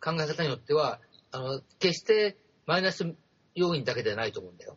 [0.00, 0.98] 考え方によっては、
[1.30, 2.36] あの、決して
[2.66, 3.14] マイナス
[3.54, 4.76] 要因だけではないと思うんだよ。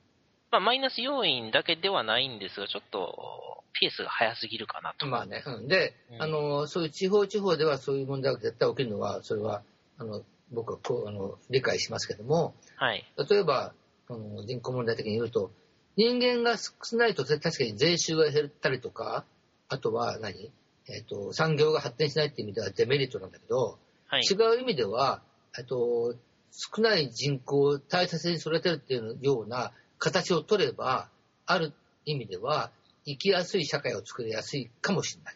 [0.52, 5.06] まあ、マイナス要因だけではないんですが、ちょっと、ペースが早すぎるかなと。
[5.06, 5.44] まあね。
[5.46, 9.62] うん、で、あの、そういう地方地方ではそういう問題が絶対起きるのは、それは、
[9.98, 13.06] あの、僕はこう、あの、理解しますけども、はい。
[13.30, 13.74] 例えば、
[14.10, 15.52] あの人口問題的に言うと、
[15.98, 19.26] 人間が少ないと確かに税収が減ったりとか、
[19.68, 20.52] あとは何？
[20.90, 24.22] えっ、と、産業が発展しないっていう意味ではデメリットなんだけど、はい。
[24.22, 25.22] 違う意味では、
[25.58, 26.16] えっと、
[26.52, 31.10] 少ない人口を大切に育てるっていうような形を取れば、
[31.46, 31.74] ある
[32.06, 32.72] 意味では、
[33.06, 35.36] 生きやすい社会を作りやすいかもしれない。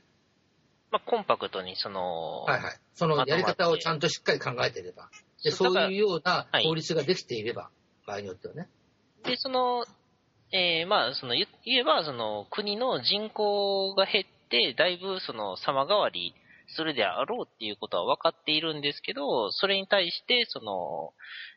[0.92, 2.80] まあ、コンパクトに、その、はいはい。
[2.94, 5.10] そのやり方をちゃんとしっかり考えていれば。
[5.44, 7.70] で、そういうようなはい法律ができていれば、
[8.06, 8.70] 場合によってはね。
[9.24, 9.86] で、その、
[10.52, 16.36] えーまあ、その、言言えば、その、国の人口が減って、だいぶ、その、様変わり
[16.68, 21.14] するであろうっていうことは分かっているんですけど、それに対して、その、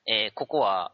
[0.07, 0.93] えーここは、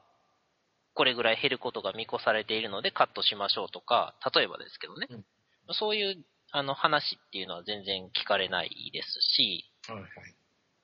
[0.95, 5.25] これぐらい減ることが見越されているのでカットしましょうとか、例えばですけどね、うん
[5.73, 10.09] そういう、あの、話っていうのは全然聞かれないですし、はいはい。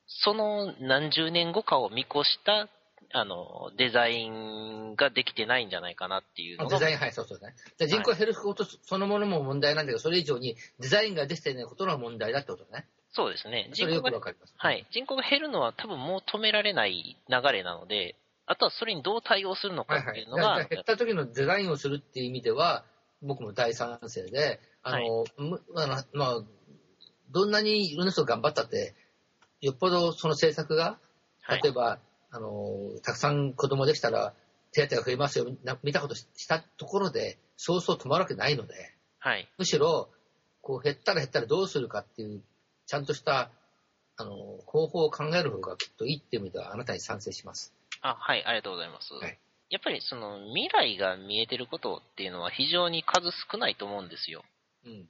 [0.07, 2.69] その何十年後かを見越した、
[3.13, 7.55] あの、デザインができてないんじゃないかなっていうのがデザイン、はい、そうそうね。
[7.79, 12.87] で人口が減ることそのものも問題なんだけど、それ以上にデザインができていないことの問題だってことね。
[13.13, 13.71] そうですね。
[13.73, 14.11] 人口が。
[14.91, 18.17] 人口が減るのは多分もう止められない流れなので、
[18.47, 20.13] あとはそれにどう対応するのかはいはい。
[20.13, 22.85] っていうのが、だから減った時のデザインをするっていう意味では、
[23.23, 26.45] 僕も大賛成で、あの、むあのまあ、
[27.31, 28.95] どんなにいろんな人が頑張ったって、
[29.61, 30.99] よっぽどその政策が、
[31.43, 32.01] はい例えば、
[32.31, 34.35] あの、たくさん子供できたら
[34.73, 38.75] 手当が増えますよ、な見たことしたところで、そうそう止まるわけないので、
[39.19, 39.49] はい。
[39.57, 40.11] むしろ、
[40.61, 42.43] こう減ったら減ったらどうするかっていう、
[42.87, 43.51] ちゃんとした、
[44.17, 44.35] あの、
[44.67, 47.76] 方法を考える方がきっといいっていう意味ではあなたに賛成します。
[48.03, 49.15] あ、はい、ありがとうございます。
[49.15, 54.45] はいやっぱりその未来が見えてることっていうのは非常に数少ないと思うんですよ。
[54.85, 55.09] うん。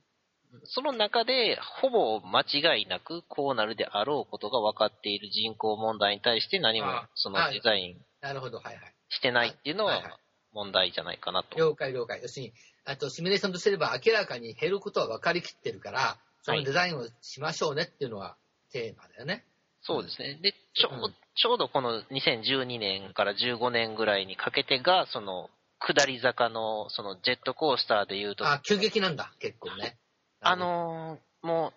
[0.65, 8.95] その中で、ほぼ間違いなくこうなるであろうことが分かっている人口問題に対して何もあそのデザインなるほど、はいはい。
[9.11, 10.13] してないっていうのはいははい
[10.53, 11.59] 問題じゃないかなと。
[11.59, 12.23] 了解了解。
[12.23, 12.55] 要するに、
[12.87, 18.39] あとシミュレーションとすれば明らかに減ることは分かりきってるから、そのデザインをしましょうねっていうのは
[18.73, 19.45] テーマだよね。
[19.87, 20.35] そうですね。
[20.43, 29.97] で、ちょ,、うんちょうどこの2012年から15年ぐらいにかけてが、その、下り坂の、そのジェットコースターで言うと、あ、急激なんだ、結構ね。
[30.41, 31.73] あのーも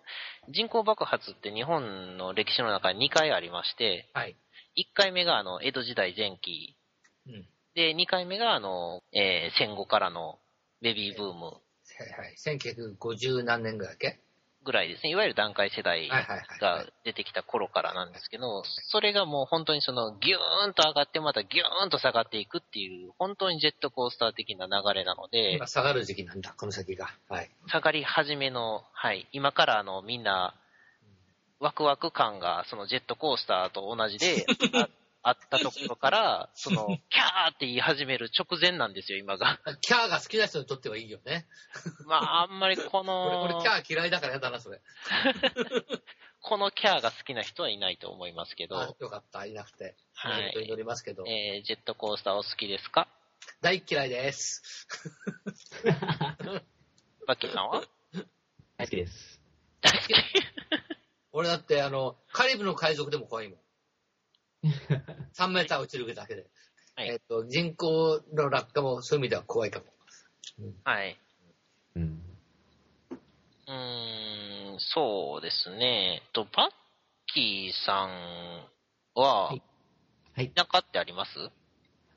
[0.48, 4.36] う、人口爆発って日本の歴史の中に2回ありまして、はい。
[4.76, 6.76] 1回目があの、江戸時代前期。
[7.26, 7.46] うん。
[7.74, 10.40] で、2回目があの、えー戦後からの
[10.80, 11.60] ベビーブームはい
[12.18, 12.34] はい。
[12.36, 14.18] 1950何年ぐらいだっけ？
[14.64, 15.10] ぐらいですね。
[15.10, 16.08] いわゆる段階世代
[16.60, 27.08] が出てきた頃からなんですけど、それがもう本当にそのギューンと上がってまたギューンと下がっていくっていう、本当にジェットコースター的な流れなので今、下がる時期なんだ、この先が。
[27.28, 27.50] はい。
[27.68, 30.54] 下がり始めの、はい、今からあのみんな、
[31.58, 34.46] ワクワク感がそのジェットコースターと同じで、
[35.22, 39.58] ああったところから、 その、キャーって言い始める直前なんですよ、今が。
[39.82, 41.46] キャーが好きな人にとってはいいよね。
[42.06, 44.80] まあ、あんまりこ 俺、の、俺キャー嫌いだからやだな、それ。
[46.42, 49.94] このキャーが好きな人はいないと思いますけど、あよかった、いなくて。
[50.14, 51.24] はい本当に乗りますけど。
[51.26, 53.06] えージェットコースターお好きですか？
[53.60, 54.86] 大嫌いです。
[57.26, 57.82] バッキーさんは？
[58.78, 59.40] 大好きです。
[59.82, 60.14] 大好き。
[61.32, 63.58] 俺だって、あの、カリブの海賊でも怖いもん。
[64.62, 66.46] 3メーター落ちるだけで。
[66.96, 69.86] はいえっ、と、人口の落下もそういう意味では怖いかも。
[70.84, 71.16] はい。
[71.96, 72.22] うん。
[73.66, 76.22] うーん、そうですね。
[76.32, 76.70] と、バッ
[77.32, 78.68] キーさん
[79.14, 79.62] は、はい
[80.34, 81.30] はい田舎ってあります？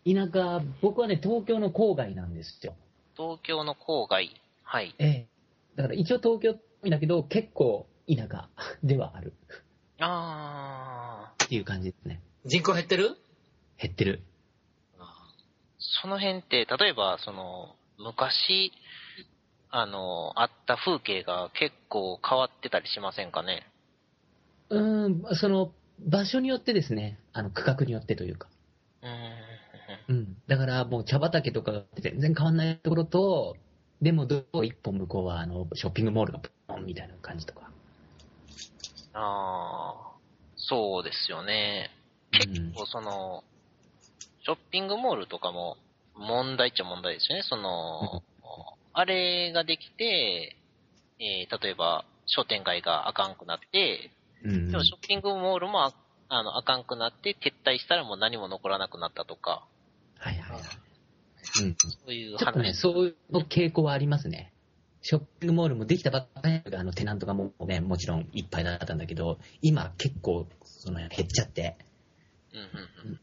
[0.06, 2.76] 田舎、僕はね、東京の郊外なんですよ。
[3.16, 4.30] 東京の郊外。
[4.64, 4.94] はい。
[5.00, 5.28] ええ。
[5.76, 6.56] だから一応東京
[6.90, 8.50] だけど、結構田舎
[8.84, 9.34] ではある
[10.00, 12.22] あー、っていう感じですね。
[12.46, 13.18] 人口減ってる？
[13.82, 14.22] 減ってる。
[15.80, 18.74] その辺って、例えば、その、昔、
[19.70, 23.66] あの、あった風景が結構変わってたりしませんかね？
[24.70, 25.72] うーん、その、
[26.06, 28.50] 場所によってですね、あの、区画によってというか。
[29.04, 29.14] うーん。
[30.10, 30.38] うん。
[30.48, 33.56] だからもう茶畑とかが全然変わんないところと、
[34.02, 37.72] でもどう一本向こうはあの、ショッピングモールがポンみたいな感じとか。
[39.14, 39.96] ああ、
[40.58, 41.90] そうですよね。
[42.38, 43.44] 結構その、
[44.46, 45.78] ショッピングモールとかも
[46.16, 47.44] 問題っちゃ問題ですよね。
[47.44, 48.24] その、
[48.94, 50.58] あれができて、
[51.20, 54.12] えー例えば商店街があかんくなって、
[54.44, 54.72] うん。
[54.72, 55.94] でもショッピングモールもあ
[56.30, 59.66] あのあかんくなって撤退したらもう何も残らなくなったとか、
[60.18, 60.62] はいはいはい。
[61.64, 61.76] うん。
[61.80, 62.74] そういうちょっとね、話。
[62.80, 64.54] そういう傾向はありますね。
[65.02, 71.78] ショッピングモールもできたばっかりのあのテナントがもうね、もちろんいっぱいだったんだけど、今結構その減っちゃって、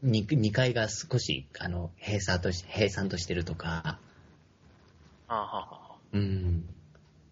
[0.05, 3.99] 2, 2階が少しあの閉鎖とし閉鎖としてるとか、は
[5.29, 6.65] あ、はあはあ、うん。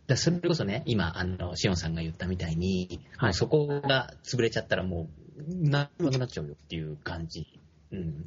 [0.07, 7.47] だそれこそね、今、あの、シオンさんが言ったみたいに、もうそこが潰れちゃったらもう、なくなっちゃうよっていう感じ。
[7.93, 8.25] うん。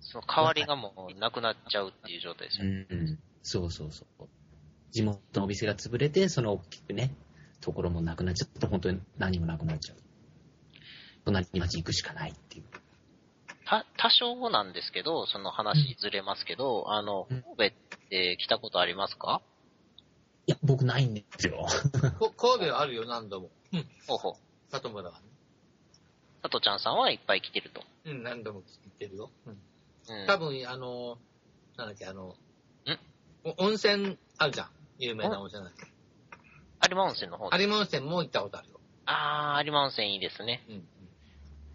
[0.00, 3.12] その代わりがもうなくなっちゃうっていう状態ですうよね。
[3.12, 3.18] ん。
[3.42, 4.24] そうそうそう。
[4.90, 7.14] 地元のお店が潰れて、その大きくね、
[7.60, 10.05] ところもなくなっちゃったら本当に何もなくなっちゃう。
[11.26, 12.64] 隣に町行くしかないっていう。
[13.66, 19.42] た、多少なんですけど、その話ずれますけど、あの、神戸って来たことありますか？
[20.46, 21.66] いや、僕ないんですよ。
[22.20, 23.50] こ神戸はあるよ、何度も。
[23.72, 23.86] うん。
[24.06, 24.34] ほうほう。
[24.70, 25.26] 里村はね。
[26.42, 27.82] 佐藤ちゃんさんはいっぱい来てると。
[28.04, 29.30] うん、何度も聞いてるよ。
[29.46, 29.52] うん。
[29.52, 30.26] うん。
[30.28, 31.18] 多分、あの、
[31.76, 32.36] なんだっけ、あの、
[33.42, 34.68] お温泉あるじゃん。
[34.98, 35.92] 有名な温泉なんだっけ。
[36.88, 38.80] 有馬温泉の方有馬温泉も行ったことあるよ。
[39.06, 40.64] あー、有馬温泉いいですね。
[40.68, 40.88] うん。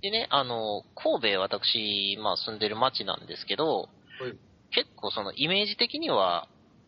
[0.01, 4.37] でね、あの、神戸私、まあ住んでる町なんですけど、はい
[4.73, 6.47] 結構そのイメージ的には、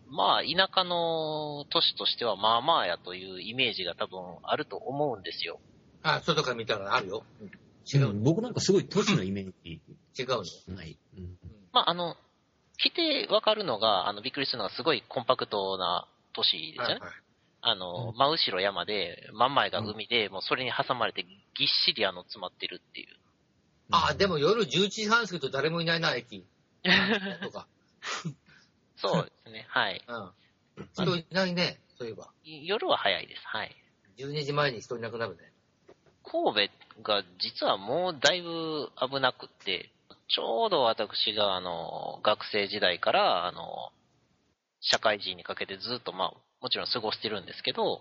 [0.09, 5.59] まあ田舎の都市としてはまあまあやというイメージが多分あると思うんですよ。
[6.01, 7.23] あ、外から見たらあるよ。
[7.41, 7.51] うん
[7.85, 9.81] 違う、僕なんかすごい都市のイメージ
[10.17, 10.27] 違う
[10.69, 10.75] の。
[10.75, 10.97] ない。
[11.17, 11.37] うん。
[11.73, 12.15] まああの、
[12.77, 16.93] 来てわかるのが、あの、びっくりするのがすごいコンパクトな都市ですよね。
[16.93, 17.22] はいはい。
[17.65, 23.07] あの、真後ろ山で、真ん前が海で、もうそれに挟まれてぎっしりあの詰まってるっていう。
[23.89, 26.45] あ、でも夜11時半過ぎると誰もいないな、駅。
[27.41, 27.67] とか。
[28.97, 30.03] そうですね、はい。
[30.05, 30.89] うん。
[30.93, 32.31] 人いないね、そういえば。
[32.43, 33.73] 夜は早いです、はい。
[34.17, 35.53] 12時前に人いなくなるね。
[36.25, 39.89] 神戸が実はもうだいぶ危なくって、
[40.27, 43.91] ちょうど私があの、学生時代からあの、
[44.81, 46.33] 社会人にかけてずっとまあ、
[46.63, 47.99] もちろん過ごしてるんですけど、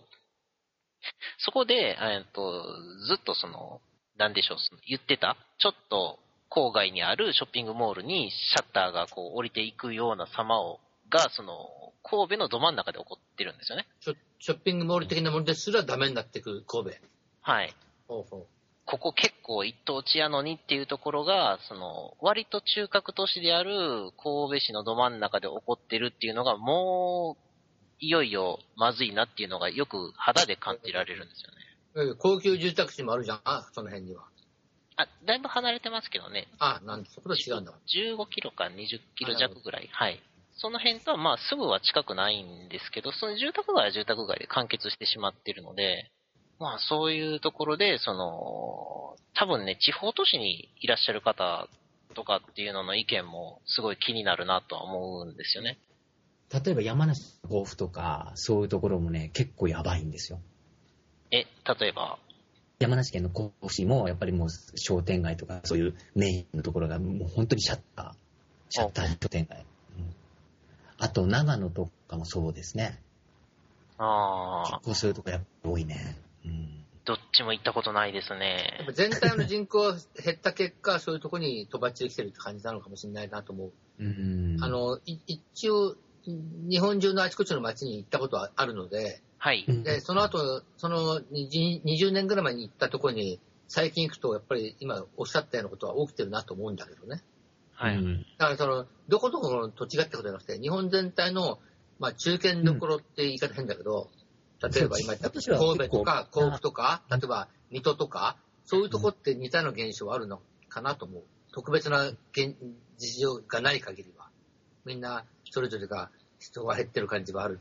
[1.38, 2.62] そこで、えっと、
[3.08, 3.80] ずっとその、
[4.16, 10.78] なんでしょう、その言ってた、ちょっと郊外にあるショッピングモールにシャッターがこう降りていくような様を、
[11.10, 11.68] が、その、
[12.04, 13.86] 神戸のど真ん中で起こってるんですよね。
[14.00, 16.96] ショショッピングモール的なものですらダメになってくる神戸。
[17.40, 17.74] はい。
[18.06, 18.46] ほうほ
[18.84, 27.51] ここ結構一等地やのにっていうところが、その、割と中核都市である神戸市のど真ん中で起こってるっていうのが、もう、
[28.02, 32.10] いよいよまずいなっていうのがよく肌で感じられるんですよね。
[32.10, 32.16] う。
[32.16, 33.40] 高級住宅地もあるじゃん。
[33.44, 34.24] あ、その辺には。
[34.96, 36.48] あ、だいぶ離れてますけどね。
[36.58, 37.72] あ、なんそこで違うんだ。
[37.72, 39.88] 15キロか20キロ弱ぐらい。
[39.92, 40.20] はい。
[40.56, 46.10] その辺とはまあすぐは近くないんですけど、その住宅街は住宅街で完結してしまってるので、
[46.58, 51.68] まあそういうところで、その、多分ね、地方都市にいらっしゃる方
[52.14, 55.78] とかっていうのの意見もすごい気になるなとは思うんですよね。
[56.52, 60.40] 例えば山梨の甲府とか、そういうところもね、結構やばいんですよ。
[61.30, 61.46] え、
[61.80, 62.18] 例えば、
[62.78, 68.12] 山梨県の甲府市も、やっぱりもう商店街とか、そういうメインのところが、もう本当にシャッター、
[68.68, 69.60] シャッター商店街。
[69.60, 70.14] うん
[71.02, 73.00] あと、長野とかもそうですね。
[73.98, 76.16] ああ、結構そういうとこやっぱ多いね。
[76.44, 76.84] うん。
[77.04, 78.92] どっちも行ったことないですやっねぱ。
[78.92, 83.72] 全体の人口減った結果、そういうところに飛ばちできてるって感じなのかもしれないなと思う。
[83.98, 84.58] うん。
[84.62, 85.96] あの、い一応、
[86.26, 89.64] 日本中のあちこちの街に行ったことはあるので、はい。
[89.66, 97.22] うんで、その後、その20 20年ぐらい前に行ったところに、最近行くと、やっぱり今おっしゃったようなことは起きてるなと思うんだけどね。
[97.72, 97.96] はい。
[97.96, 101.58] うんだからその、どこどこの土地がってことじゃなくて、日本全体の、
[101.98, 104.10] まあ中堅どころって言い方変だけど、
[104.62, 111.22] 例えば今言った私は神戸とか甲府とか、例えば水戸とか、そういうとこって似たような現象あるのかなと思う。
[111.52, 112.54] 特別な現
[112.96, 114.28] 事情がない限りは。
[114.84, 116.10] みんな、それぞれが
[116.40, 117.60] 人が減ってる感じはある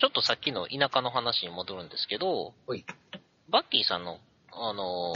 [0.00, 2.86] ちょっとさっきの田舎の話に戻るんですけど、おい。
[3.50, 4.18] バッキーさんの、
[4.52, 5.12] あの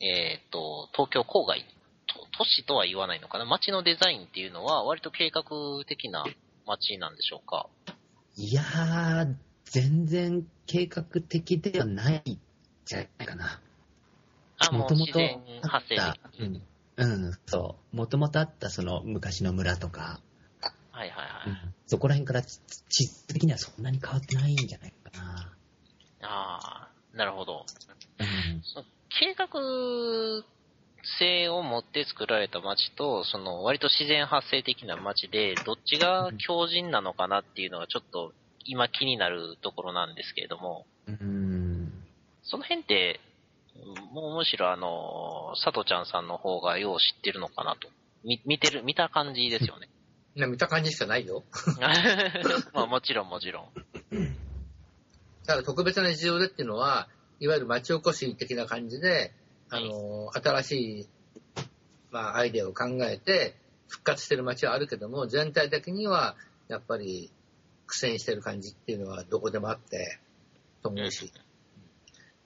[0.00, 1.64] ーえっ、と、東京郊外、
[2.06, 3.44] と都市とは言わないのかな？
[3.44, 5.42] 街のデザインっていうのは割と計画
[5.86, 6.24] 的な
[6.66, 7.68] 街なんでしょうか？
[8.36, 12.40] いやー、全然計画的ではないん
[12.86, 13.60] じゃないかな。
[14.58, 15.18] あ、もともと
[15.68, 15.96] 発生
[16.38, 16.62] うん、
[16.96, 17.96] うん、そう。
[17.96, 20.20] もともとあったその昔の村とか、
[20.96, 21.50] はいはいはい。
[21.50, 22.58] うんそこら辺から地
[22.88, 25.56] 地質的にはそんなに変わってないんじゃないかな。
[26.22, 27.64] ああ、なるほど。
[29.08, 29.46] 計画
[31.20, 38.32] 性を持って作られた街と、その割と自然発生的な街で、どっちが強靭なのかなっていうのがちょっと
[38.64, 41.92] 今気になるところなんですけれども、うん。
[42.42, 43.20] その辺って、
[44.12, 47.88] もうむしろあの、佐藤ちゃんさんの方がよう知ってるのかなと。
[48.24, 49.88] み見てる、見た感じですよね。
[50.40, 51.44] な見た感じしかないよ。
[52.72, 53.74] まあもちろんもちろん。
[55.46, 57.08] だから特別な事情でっていうのは、
[57.38, 59.32] いわゆる町おこし的な感じで、
[59.70, 61.08] あの、新しい、
[62.10, 63.56] まあ、アイデアを考えて、
[63.88, 66.36] 復活してる町はあるけども、全体的には、
[66.68, 67.30] やっぱり
[67.86, 70.18] 苦戦してる感じっていうのはどこでもあって、
[70.82, 71.32] と思うし、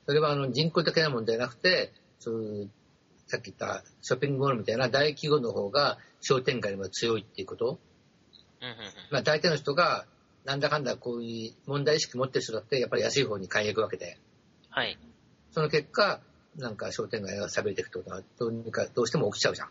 [0.07, 2.71] それはあの人口的な問題なくて、そういう、
[3.31, 7.78] さっき言ったショッピングモールみたいな大規模の方が商店街よりも強いっていうこと？
[9.11, 10.05] まあ大体の人が、
[10.44, 14.19] なんだかんだこういう問題意識持ってる人だって、やっぱり安い方に買いに行くわけで、
[14.69, 14.98] はい。
[15.52, 16.20] その結果、
[16.57, 19.69] なんか商店街が寂れていくとは、どうにか、どうしても起きちゃうじゃん。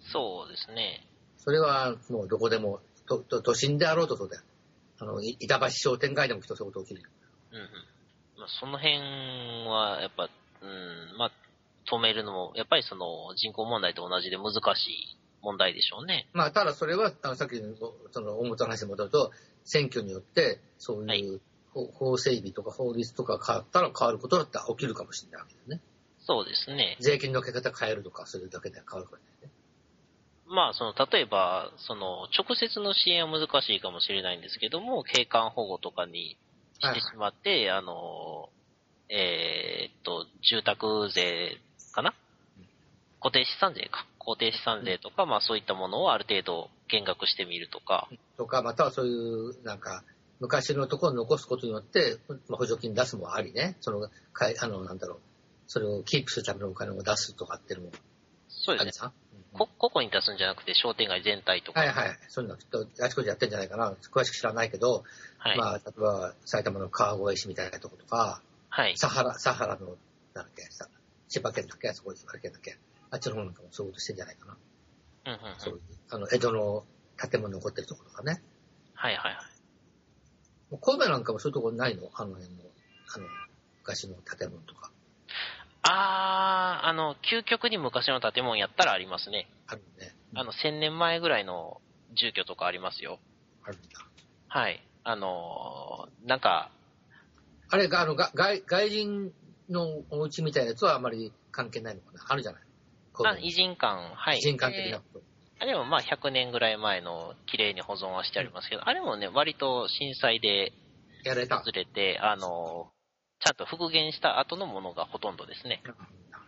[0.00, 1.06] そうですね。
[1.38, 4.42] それはもうどこでも、とと都心であろうとそうだよ。
[4.98, 7.08] あの、い板橋商店街でもきっとそういうこと起きるよ。
[7.52, 7.68] うんうん。
[8.38, 8.98] まあ、その辺
[9.68, 10.28] は、やっぱ、
[10.62, 11.32] うん、まあ、
[11.90, 16.28] 止めるのも、やっぱりその人口問題と同じで難しい問題でしょうね。
[16.32, 17.74] まあ、ただそれは、あの、さっきの、
[18.10, 19.30] その、大元の話に戻ると、
[19.64, 21.40] 選挙によって、そういう、
[21.72, 25.82] 法法整備とか法律とか変わったら変わることだって起きるかもしれないわけだよね。
[26.20, 26.96] そうですね。
[27.00, 29.52] 税金のかけ方変えるとか、それだけで変わるからね。
[30.48, 36.38] まあ、その、例えば、その、直接の支援は難しいかもしれないんですけども、景観保護とかに
[36.80, 38.48] してしまって、あの、
[39.08, 41.58] えーっと、住宅税
[43.20, 44.06] 固定資産税か。
[44.18, 50.04] 固定資産税とか、まあそういったものをある程度減額してみるとか、とか、またはそういう、なんか、
[50.40, 52.18] 昔のところに残すことによって、
[52.48, 55.18] まあ、補助金出すもありね、その、かいあの、なんだろう、
[55.66, 57.92] それをキープするためのお金を出すとかっていうのも
[58.48, 59.10] そうですね。
[59.52, 61.80] こ個々に出すんじゃなくて商店街全体とか。
[61.80, 62.18] はいはい。
[62.28, 63.94] そういうのはきっとあちこちやってんじゃないかな。
[64.12, 65.04] 詳しく知らないけど、
[65.38, 65.56] はい。
[65.56, 68.98] まあ、例えば埼玉の川越市みたいなとことか、はい。
[68.98, 69.96] サハラ、サハラの、
[70.34, 70.88] なんだっけ、さ
[71.28, 72.76] 千葉県だっけ、そこ、茨城県だっけ、
[73.10, 74.56] あっちの方なんかもそういうことしてんじゃないかな。
[75.26, 75.60] うんうんうん。
[75.60, 75.80] そういう、
[76.10, 76.84] あの、江戸の
[77.16, 78.42] 建物残ってるところとかね。
[78.94, 79.42] はいはいはい。
[80.70, 82.10] もう神戸なんかもそういうところないの？
[82.14, 82.64] あの辺も、
[83.14, 83.26] あの、
[83.82, 84.90] 昔の建物とか。
[85.82, 89.48] あー、あの、究極に昔の建物やったらありますね。
[89.68, 90.12] あるね。
[90.34, 91.80] あの、1000年前ぐらいの
[92.18, 93.20] 住居とかありますよ。
[93.62, 93.88] あるんだ。
[94.48, 94.82] はい。
[95.04, 96.70] あのーなんか、
[97.68, 99.32] あれが、あの、が外、外人
[99.68, 102.24] のお家みたいなやつはあまり関係ないのかな？
[102.28, 102.62] あるじゃない？
[103.24, 104.40] あ偉人館、はい。
[104.40, 105.22] 人間的なこと。
[105.58, 110.72] あれもまあ100年ぐらい前の綺麗に保存はしてありますけど、あれもね、割と震災で
[111.24, 111.58] やられた。
[111.58, 112.90] 崩れて、あの、
[113.40, 115.82] ちゃんと復元した後のものがほとんどですね。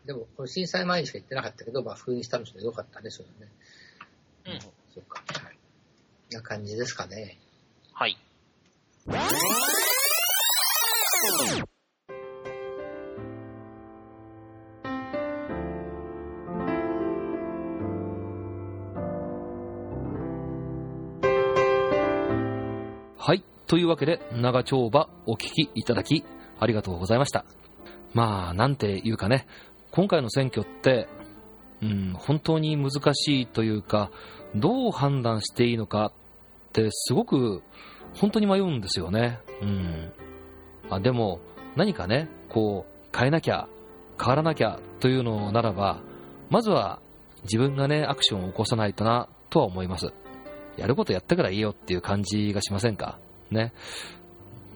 [0.05, 3.53] でも、これ震災前にしか行ってなかったけど、まあ、封印したのでよかったね、それはね。
[4.47, 4.61] うん。
[4.61, 5.23] そうか。
[5.43, 5.59] はい。
[6.31, 7.39] な感じですかね。
[7.93, 8.17] はい。
[23.69, 26.25] というわけで、長丁場お聞きいただき、
[26.59, 27.45] ありがとうございました。
[28.15, 29.47] まあ、なんていうかね、
[29.91, 31.07] 今回の選挙って、
[31.83, 34.11] うん、本当に難しいというか、
[34.57, 36.13] どう判断していいのかっ
[36.73, 37.63] て、すごく、
[38.15, 39.39] 本当に迷うんですよね。
[39.61, 40.13] うん。
[40.89, 41.41] あでも、
[41.77, 43.69] 何かね、こう、変えなきゃ、
[44.19, 46.01] 変わらなきゃというのならば、
[46.49, 47.01] まずは
[47.43, 50.13] 自分がね、アクションを起こさないとな、とは思います。
[50.79, 53.19] やることやったからいいよっていう感じがしませんか？
[53.51, 53.73] ね。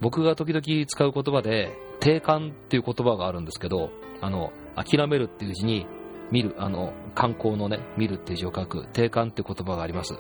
[0.01, 3.91] 僕が時々使う言葉で、定感っていう言葉があるんですけど、
[4.21, 5.87] あの、諦めるっていう字に、
[6.33, 10.15] 見る、あの、観光のね、見るっていう字を書く、定感っていう言葉があります。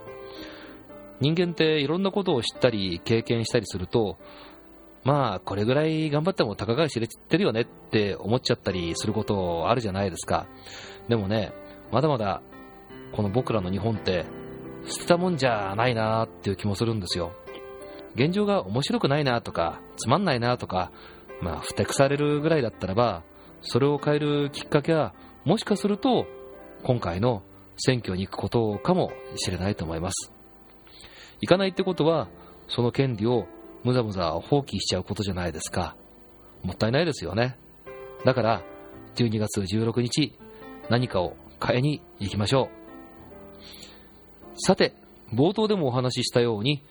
[1.20, 4.18] 人間っていろんなことを知ったり、経験したりすると、
[5.04, 10.46] まあ、これぐらい頑張っても高が知れてるよねって思っちゃったりすることあるじゃないですか。
[11.08, 11.52] でもね、
[11.90, 12.42] まだまだ、
[13.12, 14.24] この僕らの日本って、
[14.84, 17.32] 捨てたもんじゃないなっていう気もするんですよ。
[18.14, 20.92] 現状が面白くないなとか、つまんないなとか、
[21.40, 23.22] まあ、ふてくされるぐらいだったらば、
[23.62, 25.14] それを変えるきっかけは、
[25.44, 26.26] もしかすると、
[26.82, 27.42] 今回の
[27.76, 30.32] 選挙に行くことかもしれないと思います。
[31.40, 32.28] 行かないってことは、
[32.68, 33.46] その権利を
[33.82, 35.96] むざむざ放棄しちゃうことじゃないですか。
[36.62, 37.58] もったいないですよね。
[38.24, 38.62] だから、
[39.16, 40.38] 12月16日、
[40.88, 42.82] 何かを変えに行きましょう。
[44.56, 44.94] さて、
[45.32, 46.84] 冒頭でもお話ししたように、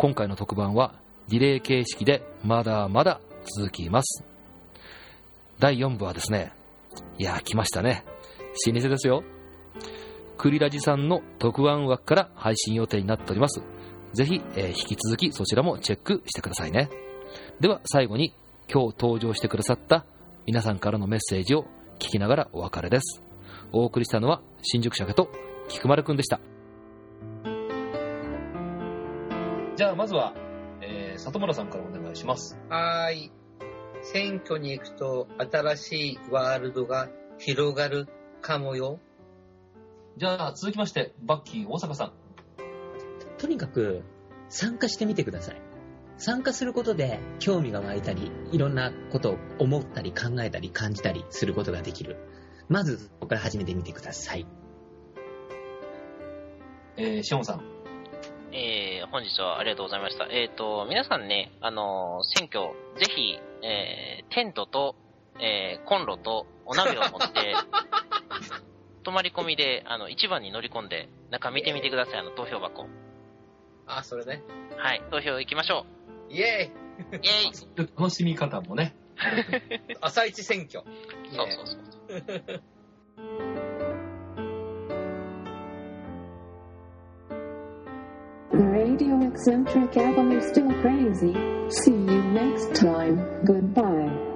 [0.00, 0.94] 今回の特番は
[1.28, 3.20] リレー形式でまだまだ
[3.58, 4.24] 続きます。
[5.58, 6.54] 第4部はですね、
[7.18, 8.06] いや来ましたね。
[8.66, 9.22] 老舗ですよ。
[10.38, 13.60] クリラジさんの特番枠から配信予定になっております。
[14.14, 16.88] ぜひ、えー引き続きそちらもチェックしてくださいね。
[17.60, 18.34] では最後に
[18.72, 20.06] 今日登場してくださった
[20.46, 21.66] 皆さんからのメッセージを
[21.98, 23.22] 聞きながらお別れです。
[23.70, 25.28] お送りしたのは新宿釈と
[25.68, 26.40] 菊丸くんでした。
[29.80, 30.34] じゃあ、まずは、
[30.82, 32.58] えー、里村さんからお願いします。
[32.68, 33.32] はーい。
[34.02, 37.08] 選挙に行くと新しいワールドが
[37.38, 38.06] 広がる
[38.42, 39.00] かもよ。
[40.18, 42.12] じゃあ、続きまして、バッキー大阪さん。
[43.38, 44.02] とにかく、
[44.50, 45.62] 参加してみてください。
[46.18, 52.18] 参加することで興味が湧いたり、いろんなことを思ったり考えたり感じたりすることができる。
[52.68, 54.46] まず、ここから始めてみてください。
[56.98, 57.69] えー、シオンさん。
[58.52, 60.26] えー、本日はありがとうございました。
[60.26, 64.96] えっ、と、皆さんね、あのー選挙、ぜひ、えー、テントと、
[65.38, 67.54] えー、コンロとお鍋を持って、
[69.04, 72.86] 泊まり込みで、あの、一番に乗り込んで、中見てみてください、あの、投票箱。
[73.86, 74.42] あ、それね。
[74.76, 75.86] はい、投票行きましょ
[76.28, 76.72] イエ
[77.12, 77.16] う。
[77.16, 78.96] イェイ楽しみ方もね。
[79.16, 80.84] ー イ朝一選挙。
[81.32, 82.62] そうそうそう。
[88.52, 91.32] Radio eccentric avenue still crazy.
[91.70, 93.44] See you next time.
[93.44, 94.29] Goodbye.